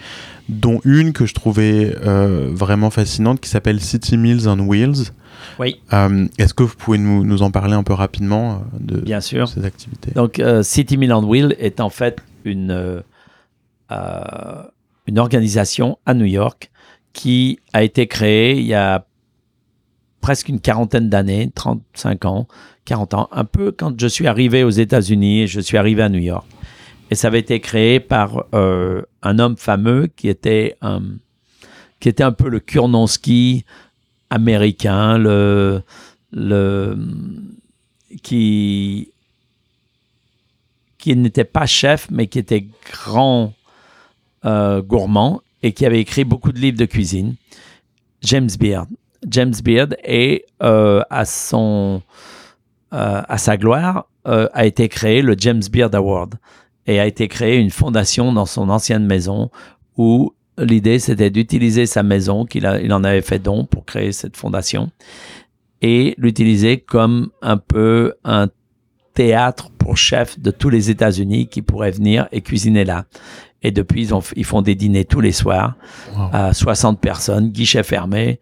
dont 0.49 0.81
une 0.85 1.13
que 1.13 1.25
je 1.25 1.35
trouvais 1.35 1.95
euh, 2.05 2.51
vraiment 2.53 2.91
fascinante 2.91 3.41
qui 3.41 3.49
s'appelle 3.49 3.81
City 3.81 4.17
Meals 4.19 4.49
on 4.49 4.59
Wheels. 4.59 5.13
Oui. 5.59 5.81
Euh, 5.93 6.27
Est-ce 6.39 6.55
que 6.55 6.63
vous 6.63 6.75
pouvez 6.77 6.99
nous, 6.99 7.25
nous 7.25 7.43
en 7.43 7.51
parler 7.51 7.75
un 7.75 7.83
peu 7.83 7.93
rapidement 7.93 8.55
euh, 8.55 8.57
de, 8.81 9.01
Bien 9.01 9.21
sûr. 9.21 9.49
ces 9.49 9.65
activités? 9.65 10.11
Donc, 10.13 10.39
euh, 10.39 10.63
City 10.63 10.97
Milan 10.97 11.23
Wheel 11.25 11.55
est 11.59 11.81
en 11.81 11.91
fait 11.91 12.21
une, 12.45 13.03
euh, 13.91 14.63
une 15.07 15.19
organisation 15.19 15.99
à 16.07 16.15
New 16.15 16.25
York 16.25 16.71
qui 17.13 17.61
a 17.73 17.83
été 17.83 18.07
créée 18.07 18.59
il 18.59 18.67
y 18.67 18.75
a 18.75 19.07
presque 20.21 20.49
une 20.49 20.61
quarantaine 20.61 21.09
d'années, 21.11 21.51
35 21.55 22.25
ans, 22.25 22.49
40 22.87 23.15
ans, 23.15 23.29
un 23.31 23.45
peu 23.45 23.73
quand 23.73 23.99
je 24.01 24.07
suis 24.07 24.27
arrivé 24.27 24.65
aux 24.65 24.71
États-Unis 24.71 25.43
et 25.43 25.47
je 25.47 25.61
suis 25.61 25.77
arrivé 25.77 26.03
à 26.03 26.09
New 26.09 26.19
York. 26.21 26.47
Et 27.11 27.15
ça 27.15 27.29
avait 27.29 27.41
été 27.41 27.61
créé 27.61 28.01
par 28.01 28.45
un 28.53 29.39
homme 29.39 29.57
fameux 29.59 30.07
qui 30.17 30.29
était 30.29 30.77
un, 30.81 31.03
qui 32.01 32.09
était 32.09 32.25
un 32.25 32.33
peu 32.33 32.49
le 32.49 32.61
Kurnonski 32.61 33.65
américain, 34.31 35.19
le, 35.19 35.83
le, 36.33 36.97
qui, 38.23 39.11
qui 40.99 41.17
n'était 41.17 41.45
pas 41.45 41.67
chef, 41.67 42.09
mais 42.11 42.27
qui 42.27 42.39
était 42.39 42.67
grand 42.91 43.53
euh, 44.45 44.83
gourmand 44.83 45.41
et 45.63 45.73
qui 45.73 45.87
avait 45.87 46.01
écrit 46.01 46.25
beaucoup 46.25 46.53
de 46.53 46.59
livres 46.59 46.79
de 46.79 46.85
cuisine. 46.85 47.35
James 48.23 48.51
Beard. 48.59 48.89
James 49.27 49.55
Beard 49.63 49.97
est 50.03 50.45
euh, 50.63 51.03
à 51.09 51.25
son 51.25 52.03
euh, 52.93 53.23
à 53.27 53.39
sa 53.39 53.57
gloire 53.57 54.07
a 54.27 54.65
été 54.65 54.89
créé 54.89 55.21
le 55.21 55.35
James 55.37 55.63
Beard 55.71 55.95
Award 55.95 56.37
et 56.87 56.99
a 56.99 57.07
été 57.07 57.29
créé 57.29 57.59
une 57.59 57.71
fondation 57.71 58.33
dans 58.33 58.47
son 58.47 58.71
ancienne 58.71 59.05
maison 59.05 59.51
où 59.99 60.34
l'idée 60.59 60.99
c'était 60.99 61.31
d'utiliser 61.31 61.87
sa 61.87 62.03
maison 62.03 62.45
qu'il 62.45 62.67
a, 62.67 62.81
il 62.81 62.93
en 62.93 63.03
avait 63.05 63.23
fait 63.23 63.39
don 63.39 63.65
pour 63.65 63.85
créer 63.85 64.13
cette 64.13 64.37
fondation 64.37 64.91
et 65.83 66.15
l'utiliser 66.19 66.79
comme 66.81 67.31
un 67.43 67.57
peu 67.57 68.15
un 68.25 68.49
théâtre 69.15 69.71
pour 69.79 69.97
chefs 69.97 70.39
de 70.41 70.51
tous 70.51 70.71
les 70.71 70.91
États-Unis 70.91 71.47
qui 71.49 71.63
pourraient 71.63 71.91
venir 71.91 72.27
et 72.33 72.41
cuisiner 72.41 72.85
là. 72.85 73.05
Et 73.63 73.71
depuis, 73.71 74.03
ils, 74.03 74.15
ont, 74.15 74.23
ils 74.37 74.45
font 74.45 74.61
des 74.63 74.75
dîners 74.75 75.05
tous 75.05 75.21
les 75.21 75.33
soirs 75.33 75.77
Wow. 76.17 76.29
à 76.33 76.53
60 76.55 77.01
personnes, 77.01 77.49
guichet 77.51 77.83
fermé, 77.83 78.41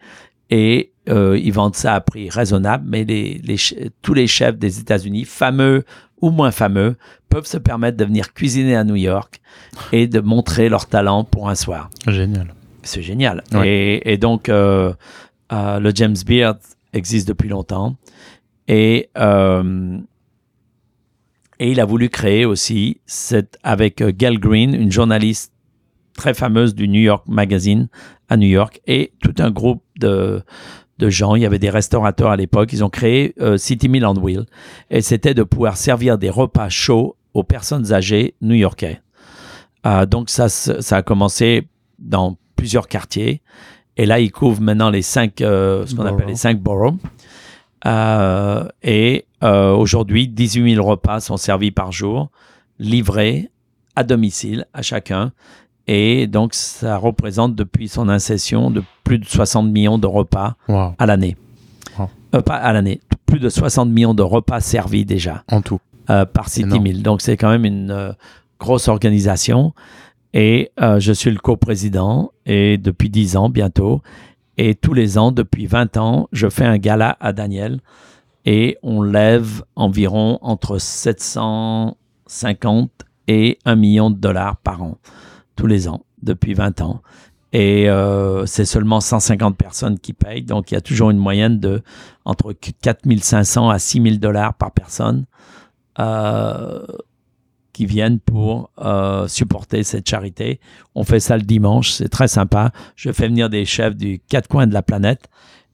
et 0.51 0.93
euh, 1.09 1.39
ils 1.43 1.53
vendent 1.53 1.75
ça 1.77 1.95
à 1.95 2.01
prix 2.01 2.29
raisonnable, 2.31 2.85
mais 2.89 3.05
les, 3.05 3.41
les 3.45 3.57
che- 3.57 3.91
tous 4.03 4.15
les 4.15 4.27
chefs 4.27 4.57
des 4.59 4.79
États-Unis, 4.81 5.25
fameux 5.25 5.85
ou 6.23 6.31
moins 6.31 6.53
fameux, 6.53 6.97
peuvent 7.29 7.47
se 7.47 7.59
permettre 7.59 7.97
de 7.99 8.05
venir 8.05 8.33
cuisiner 8.33 8.77
à 8.77 8.85
New 8.85 8.97
York 8.97 9.41
et 9.93 10.07
de 10.07 10.20
montrer 10.20 10.68
leur 10.68 10.87
talent 10.87 11.25
pour 11.25 11.49
un 11.49 11.55
soir. 11.55 11.91
Génial. 12.07 12.55
C'est 12.83 13.03
génial. 13.03 13.43
Ouais. 13.53 13.68
Et, 13.68 14.12
et 14.12 14.16
donc, 14.16 14.49
euh, 14.49 14.93
euh, 15.53 15.79
le 15.79 15.93
James 15.95 16.16
Beard 16.27 16.59
existe 16.93 17.29
depuis 17.29 17.49
longtemps. 17.49 17.97
Et, 18.68 19.11
euh, 19.18 19.99
et 21.59 21.70
il 21.70 21.81
a 21.81 21.85
voulu 21.85 22.09
créer 22.09 22.45
aussi, 22.45 23.01
cette, 23.07 23.59
avec 23.62 24.03
Gail 24.03 24.39
Green, 24.39 24.75
une 24.75 24.91
journaliste 24.91 25.53
très 26.16 26.35
fameuse 26.35 26.75
du 26.75 26.89
New 26.89 27.01
York 27.01 27.25
Magazine 27.29 27.89
à 28.29 28.37
New 28.37 28.49
York, 28.49 28.81
et 28.87 29.12
tout 29.20 29.35
un 29.39 29.51
groupe 29.51 29.83
de, 29.99 30.43
de 30.99 31.09
gens. 31.09 31.34
Il 31.34 31.43
y 31.43 31.47
avait 31.47 31.59
des 31.59 31.70
restaurateurs 31.70 32.30
à 32.30 32.36
l'époque. 32.36 32.72
Ils 32.72 32.84
ont 32.84 32.90
créé 32.90 33.34
euh, 33.40 33.57
City 33.57 33.88
Meal 33.88 34.07
on 34.07 34.14
Wheel. 34.14 34.47
Et 34.90 35.01
c'était 35.01 35.34
de 35.34 35.43
pouvoir 35.43 35.76
servir 35.76 36.18
des 36.18 36.30
repas 36.30 36.68
chauds 36.68 37.16
aux 37.34 37.45
personnes 37.45 37.93
âgées 37.93 38.34
new-yorkais. 38.40 39.01
Euh, 39.86 40.07
donc, 40.07 40.30
ça, 40.30 40.49
ça 40.49 40.97
a 40.97 41.03
commencé 41.03 41.68
dans 41.99 42.36
plusieurs 42.57 42.88
quartiers. 42.88 43.43
Et 43.97 44.07
là, 44.07 44.20
ils 44.20 44.30
couvrent 44.30 44.62
maintenant 44.62 44.90
les 44.90 45.03
cinq, 45.03 45.40
euh, 45.40 45.86
ce 45.86 45.95
qu'on 45.95 46.03
appelle 46.03 46.16
Boroughs. 46.16 46.28
les 46.28 46.36
cinq 46.36 46.61
boroughs. 46.61 46.99
Et 48.82 49.26
aujourd'hui, 49.43 50.28
18 50.28 50.74
000 50.74 50.86
repas 50.86 51.20
sont 51.20 51.36
servis 51.36 51.72
par 51.72 51.90
jour, 51.90 52.30
livrés 52.78 53.51
à 53.97 54.05
domicile 54.05 54.66
à 54.72 54.82
chacun. 54.82 55.32
Et 55.89 56.26
donc, 56.26 56.55
ça 56.55 56.97
représente 56.97 57.55
depuis 57.55 57.89
son 57.89 58.09
incession 58.09 58.70
de 58.70 58.83
plus 59.05 59.18
de 59.18 59.24
60 59.24 59.68
millions 59.70 59.99
de 59.99 60.07
repas 60.07 60.55
Wow. 60.68 60.95
à 60.99 61.07
l'année. 61.07 61.37
Wow. 61.99 62.09
Euh, 62.35 62.41
pas 62.41 62.55
à 62.57 62.72
l'année, 62.72 63.01
plus 63.26 63.41
de 63.41 63.49
60 63.49 63.89
millions 63.91 64.14
de 64.14 64.22
repas 64.22 64.61
servis 64.61 65.05
déjà 65.05 65.43
En 65.51 65.61
tout. 65.61 65.80
euh, 66.11 66.24
par 66.24 66.49
City. 66.49 66.78
Meal. 66.80 67.03
Donc, 67.03 67.20
c'est 67.20 67.37
quand 67.37 67.51
même 67.51 67.64
une 67.64 67.91
euh, 67.91 68.12
grosse 68.61 68.87
organisation. 68.89 69.74
Et 70.35 70.70
je 70.78 71.12
suis 71.12 71.30
le 71.30 71.39
coprésident 71.39 72.33
et 72.47 72.78
depuis 72.78 73.11
10 73.11 73.37
ans 73.37 73.51
bientôt. 73.51 74.01
Et 74.57 74.74
tous 74.74 74.95
les 74.95 75.18
ans, 75.18 75.30
depuis 75.30 75.66
20 75.66 75.99
ans, 75.99 76.26
je 76.33 76.49
fais 76.49 76.64
un 76.64 76.78
gala 76.78 77.18
à 77.20 77.35
Daniel 77.35 77.80
et 78.47 78.78
on 78.83 79.03
lève 79.03 79.62
environ 79.76 80.39
entre 80.41 80.78
750 80.78 82.91
et 83.28 83.59
1 83.64 83.76
million 83.76 84.11
de 84.11 84.16
dollars 84.16 84.57
par 84.57 84.83
an, 84.83 84.97
tous 85.57 85.67
les 85.67 85.89
ans, 85.89 86.05
depuis 86.23 86.55
20 86.55 86.81
ans. 86.81 87.03
Et 87.53 87.89
euh, 87.89 88.47
c'est 88.47 88.65
seulement 88.65 89.01
150 89.01 89.57
personnes 89.57 89.99
qui 89.99 90.15
payent. 90.15 90.43
Donc, 90.43 90.71
il 90.71 90.75
y 90.75 90.77
a 90.77 90.81
toujours 90.81 91.11
une 91.11 91.19
moyenne 91.19 91.61
de 91.61 91.83
entre 92.25 92.53
4500 92.53 93.69
à 93.69 93.79
6000 93.79 94.21
dollars 94.21 94.55
par 94.55 94.73
personne 94.73 95.27
euh, 95.99 96.87
qui 97.75 97.85
viennent 97.85 98.21
pour 98.21 98.71
euh, 98.79 99.29
supporter 99.29 99.83
cette 99.83 100.09
charité. 100.09 100.61
On 100.95 101.05
fait 101.05 101.21
ça 101.21 101.37
le 101.37 101.43
dimanche, 101.43 101.91
c'est 101.91 102.09
très 102.09 102.29
sympa. 102.29 102.73
Je 102.97 103.13
fais 103.13 103.29
venir 103.29 103.51
des 103.51 103.67
chefs 103.67 103.97
du 103.97 104.21
quatre 104.29 104.49
coins 104.49 104.67
de 104.67 104.75
la 104.75 104.83
planète. 104.83 105.29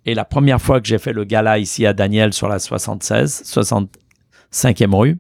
Et 0.05 0.15
la 0.15 0.25
première 0.25 0.61
fois 0.61 0.81
que 0.81 0.89
j'ai 0.89 0.99
fait 0.99 1.13
le 1.13 1.25
gala 1.25 1.59
ici 1.59 1.87
à 1.87 1.93
Daniel 1.93 2.33
sur 2.33 2.49
la 2.49 2.59
76, 2.59 3.43
65e 3.45 4.95
rue, 4.95 5.19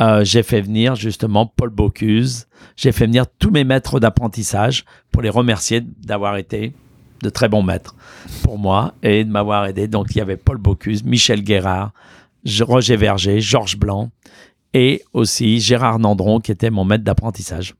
euh, 0.00 0.24
j'ai 0.24 0.42
fait 0.42 0.60
venir 0.60 0.94
justement 0.94 1.46
Paul 1.46 1.70
Bocuse. 1.70 2.46
J'ai 2.76 2.92
fait 2.92 3.06
venir 3.06 3.26
tous 3.38 3.50
mes 3.50 3.64
maîtres 3.64 3.98
d'apprentissage 3.98 4.84
pour 5.10 5.22
les 5.22 5.30
remercier 5.30 5.80
d'avoir 5.80 6.36
été 6.36 6.72
de 7.22 7.30
très 7.30 7.48
bons 7.48 7.62
maîtres 7.62 7.96
pour 8.42 8.58
moi 8.58 8.94
et 9.02 9.24
de 9.24 9.30
m'avoir 9.30 9.66
aidé. 9.66 9.88
Donc 9.88 10.08
il 10.10 10.18
y 10.18 10.20
avait 10.20 10.36
Paul 10.36 10.58
Bocuse, 10.58 11.02
Michel 11.02 11.42
Guérard, 11.42 11.92
Roger 12.60 12.96
Verger, 12.96 13.40
Georges 13.40 13.76
Blanc 13.76 14.10
et 14.72 15.02
aussi 15.12 15.60
Gérard 15.60 15.98
Nandron 15.98 16.38
qui 16.40 16.52
était 16.52 16.70
mon 16.70 16.84
maître 16.84 17.04
d'apprentissage. 17.04 17.74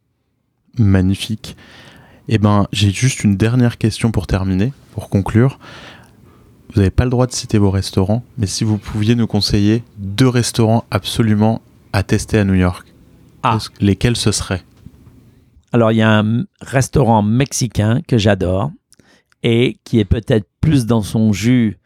Magnifique. 0.76 1.56
Eh 2.28 2.38
ben, 2.38 2.66
j'ai 2.72 2.90
juste 2.90 3.24
une 3.24 3.36
dernière 3.36 3.78
question 3.78 4.10
pour 4.10 4.26
terminer, 4.26 4.72
pour 4.92 5.08
conclure. 5.08 5.58
Vous 6.70 6.80
n'avez 6.80 6.90
pas 6.90 7.04
le 7.04 7.10
droit 7.10 7.26
de 7.26 7.32
citer 7.32 7.56
vos 7.56 7.70
restaurants, 7.70 8.22
mais 8.36 8.46
si 8.46 8.64
vous 8.64 8.76
pouviez 8.76 9.14
nous 9.14 9.26
conseiller 9.26 9.82
deux 9.96 10.28
restaurants 10.28 10.84
absolument 10.90 11.62
à 11.92 12.02
tester 12.02 12.38
à 12.38 12.44
New 12.44 12.54
York, 12.54 12.86
Ah. 13.42 13.58
lesquels 13.80 14.16
ce 14.16 14.32
seraient? 14.32 14.62
Alors, 15.72 15.92
il 15.92 15.96
y 15.98 16.02
a 16.02 16.18
un 16.20 16.44
restaurant 16.60 17.22
mexicain 17.22 18.00
que 18.06 18.16
j'adore 18.18 18.70
et 19.42 19.78
qui 19.84 19.98
est 20.00 20.04
peut-être 20.04 20.48
plus 20.60 20.86
dans 20.86 21.02
son 21.02 21.32
jus 21.32 21.78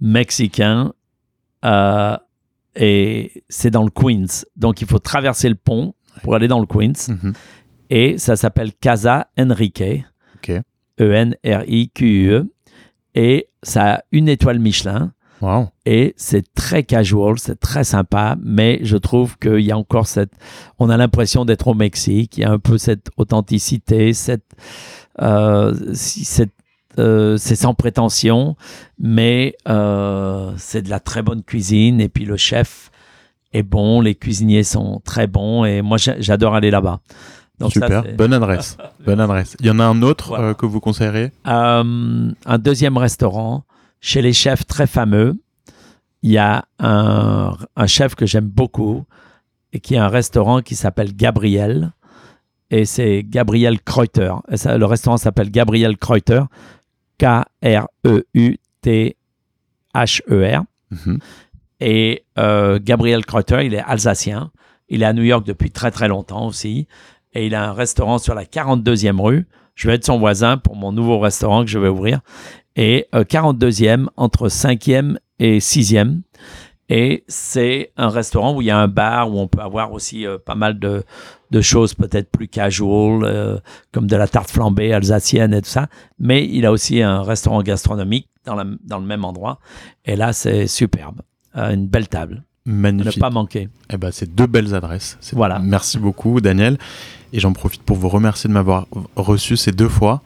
mexicain. 0.00 0.92
euh, 1.64 2.16
et 2.76 3.42
c'est 3.50 3.70
dans 3.70 3.82
le 3.82 3.90
Queens. 3.90 4.44
Donc, 4.56 4.80
il 4.80 4.86
faut 4.86 4.98
traverser 4.98 5.48
le 5.48 5.56
pont 5.56 5.94
pour 6.22 6.34
aller 6.34 6.48
dans 6.48 6.60
le 6.60 6.66
Queens. 6.66 7.08
Mhm. 7.08 7.32
Et 7.90 8.16
ça 8.18 8.36
s'appelle 8.36 8.72
Casa 8.74 9.28
Enrique. 9.38 9.82
E 9.82 10.00
Ok. 10.36 10.52
E-N-R-I-Q-U-E. 11.00 12.46
Et 13.14 13.48
ça 13.62 13.94
a 13.96 14.02
une 14.12 14.28
étoile 14.28 14.58
Michelin. 14.58 15.12
Wow. 15.40 15.68
et 15.86 16.14
c'est 16.18 16.52
très 16.54 16.82
casual, 16.82 17.38
c'est 17.38 17.58
très 17.58 17.82
sympa, 17.84 18.36
mais 18.42 18.78
je 18.82 18.96
trouve 18.98 19.38
qu'il 19.38 19.60
y 19.60 19.72
a 19.72 19.78
encore 19.78 20.06
cette, 20.06 20.32
on 20.78 20.90
a 20.90 20.96
l'impression 20.98 21.44
d'être 21.46 21.68
au 21.68 21.74
Mexique, 21.74 22.36
il 22.36 22.40
y 22.42 22.44
a 22.44 22.50
un 22.50 22.58
peu 22.58 22.76
cette 22.76 23.08
authenticité, 23.16 24.12
cette, 24.12 24.44
euh, 25.22 25.74
cette, 25.94 26.52
euh, 26.98 27.36
c'est 27.38 27.56
sans 27.56 27.72
prétention, 27.74 28.56
mais 28.98 29.56
euh, 29.68 30.52
c'est 30.58 30.82
de 30.82 30.90
la 30.90 31.00
très 31.00 31.22
bonne 31.22 31.42
cuisine 31.42 32.00
et 32.00 32.08
puis 32.08 32.24
le 32.26 32.36
chef 32.36 32.90
est 33.52 33.62
bon, 33.62 34.00
les 34.00 34.14
cuisiniers 34.14 34.62
sont 34.62 35.00
très 35.04 35.26
bons 35.26 35.64
et 35.64 35.82
moi 35.82 35.96
j'a- 35.96 36.20
j'adore 36.20 36.54
aller 36.54 36.70
là-bas. 36.70 37.00
Donc 37.58 37.72
Super, 37.72 38.04
bonne 38.16 38.32
adresse. 38.32 38.76
bonne 39.04 39.20
adresse. 39.20 39.56
Il 39.60 39.66
y 39.66 39.70
en 39.70 39.78
a 39.80 39.84
un 39.84 40.02
autre 40.02 40.32
euh, 40.32 40.54
que 40.54 40.64
vous 40.66 40.80
conseillerez 40.80 41.30
euh, 41.46 42.30
Un 42.46 42.58
deuxième 42.58 42.96
restaurant 42.96 43.64
chez 44.00 44.22
les 44.22 44.32
chefs 44.32 44.66
très 44.66 44.86
fameux. 44.86 45.40
Il 46.22 46.30
y 46.30 46.38
a 46.38 46.64
un, 46.78 47.56
un 47.76 47.86
chef 47.86 48.14
que 48.14 48.26
j'aime 48.26 48.48
beaucoup 48.48 49.04
et 49.72 49.80
qui 49.80 49.96
a 49.96 50.04
un 50.04 50.08
restaurant 50.08 50.60
qui 50.62 50.74
s'appelle 50.74 51.14
Gabriel. 51.14 51.92
Et 52.70 52.84
c'est 52.84 53.24
Gabriel 53.24 53.80
Kreuter. 53.80 54.34
le 54.48 54.84
restaurant 54.84 55.16
s'appelle 55.16 55.50
Gabriel 55.50 55.96
Kreuter. 55.96 56.42
K-R-E-U-T-H-E-R. 57.18 57.84
Mhm. 60.90 61.18
Et 61.80 62.24
euh, 62.38 62.78
Gabriel 62.82 63.24
Kreuter, 63.24 63.64
il 63.64 63.74
est 63.74 63.80
alsacien. 63.80 64.50
Il 64.88 65.02
est 65.02 65.06
à 65.06 65.12
New 65.12 65.22
York 65.22 65.44
depuis 65.46 65.70
très 65.70 65.90
très 65.90 66.08
longtemps 66.08 66.46
aussi. 66.46 66.86
Et 67.32 67.46
il 67.46 67.54
a 67.54 67.68
un 67.68 67.72
restaurant 67.72 68.18
sur 68.18 68.34
la 68.34 68.44
42e 68.44 69.20
rue. 69.20 69.46
Je 69.74 69.88
vais 69.88 69.94
être 69.94 70.04
son 70.04 70.18
voisin 70.18 70.58
pour 70.58 70.76
mon 70.76 70.92
nouveau 70.92 71.18
restaurant 71.18 71.64
que 71.64 71.70
je 71.70 71.78
vais 71.78 71.88
ouvrir. 71.88 72.20
Et 72.76 73.06
42e 73.12 74.04
euh, 74.04 74.06
entre 74.16 74.48
5e 74.48 75.16
et 75.38 75.58
6e. 75.58 76.20
Et 76.92 77.24
c'est 77.28 77.92
un 77.96 78.08
restaurant 78.08 78.56
où 78.56 78.62
il 78.62 78.66
y 78.66 78.70
a 78.70 78.78
un 78.78 78.88
bar 78.88 79.30
où 79.32 79.38
on 79.38 79.46
peut 79.46 79.60
avoir 79.60 79.92
aussi 79.92 80.26
euh, 80.26 80.38
pas 80.44 80.56
mal 80.56 80.80
de, 80.80 81.04
de 81.52 81.60
choses 81.60 81.94
peut-être 81.94 82.30
plus 82.30 82.48
casual, 82.48 83.22
euh, 83.22 83.58
comme 83.92 84.08
de 84.08 84.16
la 84.16 84.26
tarte 84.26 84.50
flambée 84.50 84.92
alsacienne 84.92 85.54
et 85.54 85.62
tout 85.62 85.68
ça. 85.68 85.86
Mais 86.18 86.44
il 86.48 86.66
a 86.66 86.72
aussi 86.72 87.00
un 87.00 87.22
restaurant 87.22 87.62
gastronomique 87.62 88.28
dans, 88.44 88.56
la, 88.56 88.64
dans 88.84 88.98
le 88.98 89.06
même 89.06 89.24
endroit. 89.24 89.60
Et 90.04 90.16
là, 90.16 90.32
c'est 90.32 90.66
superbe. 90.66 91.22
Euh, 91.56 91.72
une 91.72 91.86
belle 91.86 92.08
table. 92.08 92.42
Magnifique. 92.64 93.16
Ne 93.16 93.20
pas 93.20 93.30
manquer. 93.30 93.68
Eh 93.92 93.96
ben, 93.96 94.10
c'est 94.10 94.34
deux 94.34 94.46
belles 94.46 94.74
adresses. 94.74 95.16
Voilà. 95.32 95.60
Merci 95.60 95.98
beaucoup, 95.98 96.40
Daniel. 96.40 96.76
Et 97.32 97.40
j'en 97.40 97.52
profite 97.52 97.82
pour 97.82 97.96
vous 97.96 98.08
remercier 98.08 98.48
de 98.48 98.54
m'avoir 98.54 98.86
reçu 99.16 99.56
ces 99.56 99.72
deux 99.72 99.88
fois. 99.88 100.22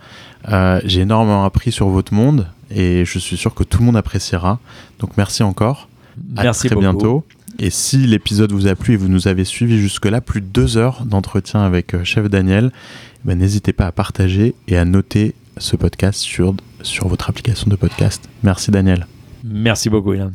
J'ai 0.84 1.00
énormément 1.00 1.44
appris 1.44 1.72
sur 1.72 1.88
votre 1.88 2.14
monde 2.14 2.48
et 2.70 3.04
je 3.04 3.18
suis 3.18 3.36
sûr 3.36 3.54
que 3.54 3.62
tout 3.62 3.78
le 3.78 3.84
monde 3.84 3.96
appréciera. 3.96 4.58
Donc 4.98 5.16
merci 5.16 5.42
encore. 5.42 5.88
Merci 6.34 6.66
à 6.66 6.70
très 6.70 6.80
bientôt. 6.80 7.24
Et 7.58 7.70
si 7.70 7.98
l'épisode 7.98 8.52
vous 8.52 8.66
a 8.66 8.74
plu 8.74 8.94
et 8.94 8.96
vous 8.96 9.08
nous 9.08 9.28
avez 9.28 9.44
suivi 9.44 9.78
jusque-là, 9.78 10.20
plus 10.20 10.40
de 10.40 10.46
deux 10.46 10.76
heures 10.76 11.04
d'entretien 11.04 11.60
avec 11.60 11.94
euh, 11.94 12.02
Chef 12.04 12.28
Daniel, 12.28 12.72
eh 12.74 13.28
ben, 13.28 13.38
n'hésitez 13.38 13.72
pas 13.72 13.86
à 13.86 13.92
partager 13.92 14.54
et 14.66 14.76
à 14.76 14.84
noter 14.84 15.34
ce 15.58 15.76
podcast 15.76 16.18
sur, 16.18 16.54
sur 16.82 17.06
votre 17.06 17.30
application 17.30 17.70
de 17.70 17.76
podcast. 17.76 18.28
Merci 18.42 18.70
Daniel. 18.70 19.06
Merci 19.44 19.88
beaucoup 19.88 20.14
Ilan. 20.14 20.32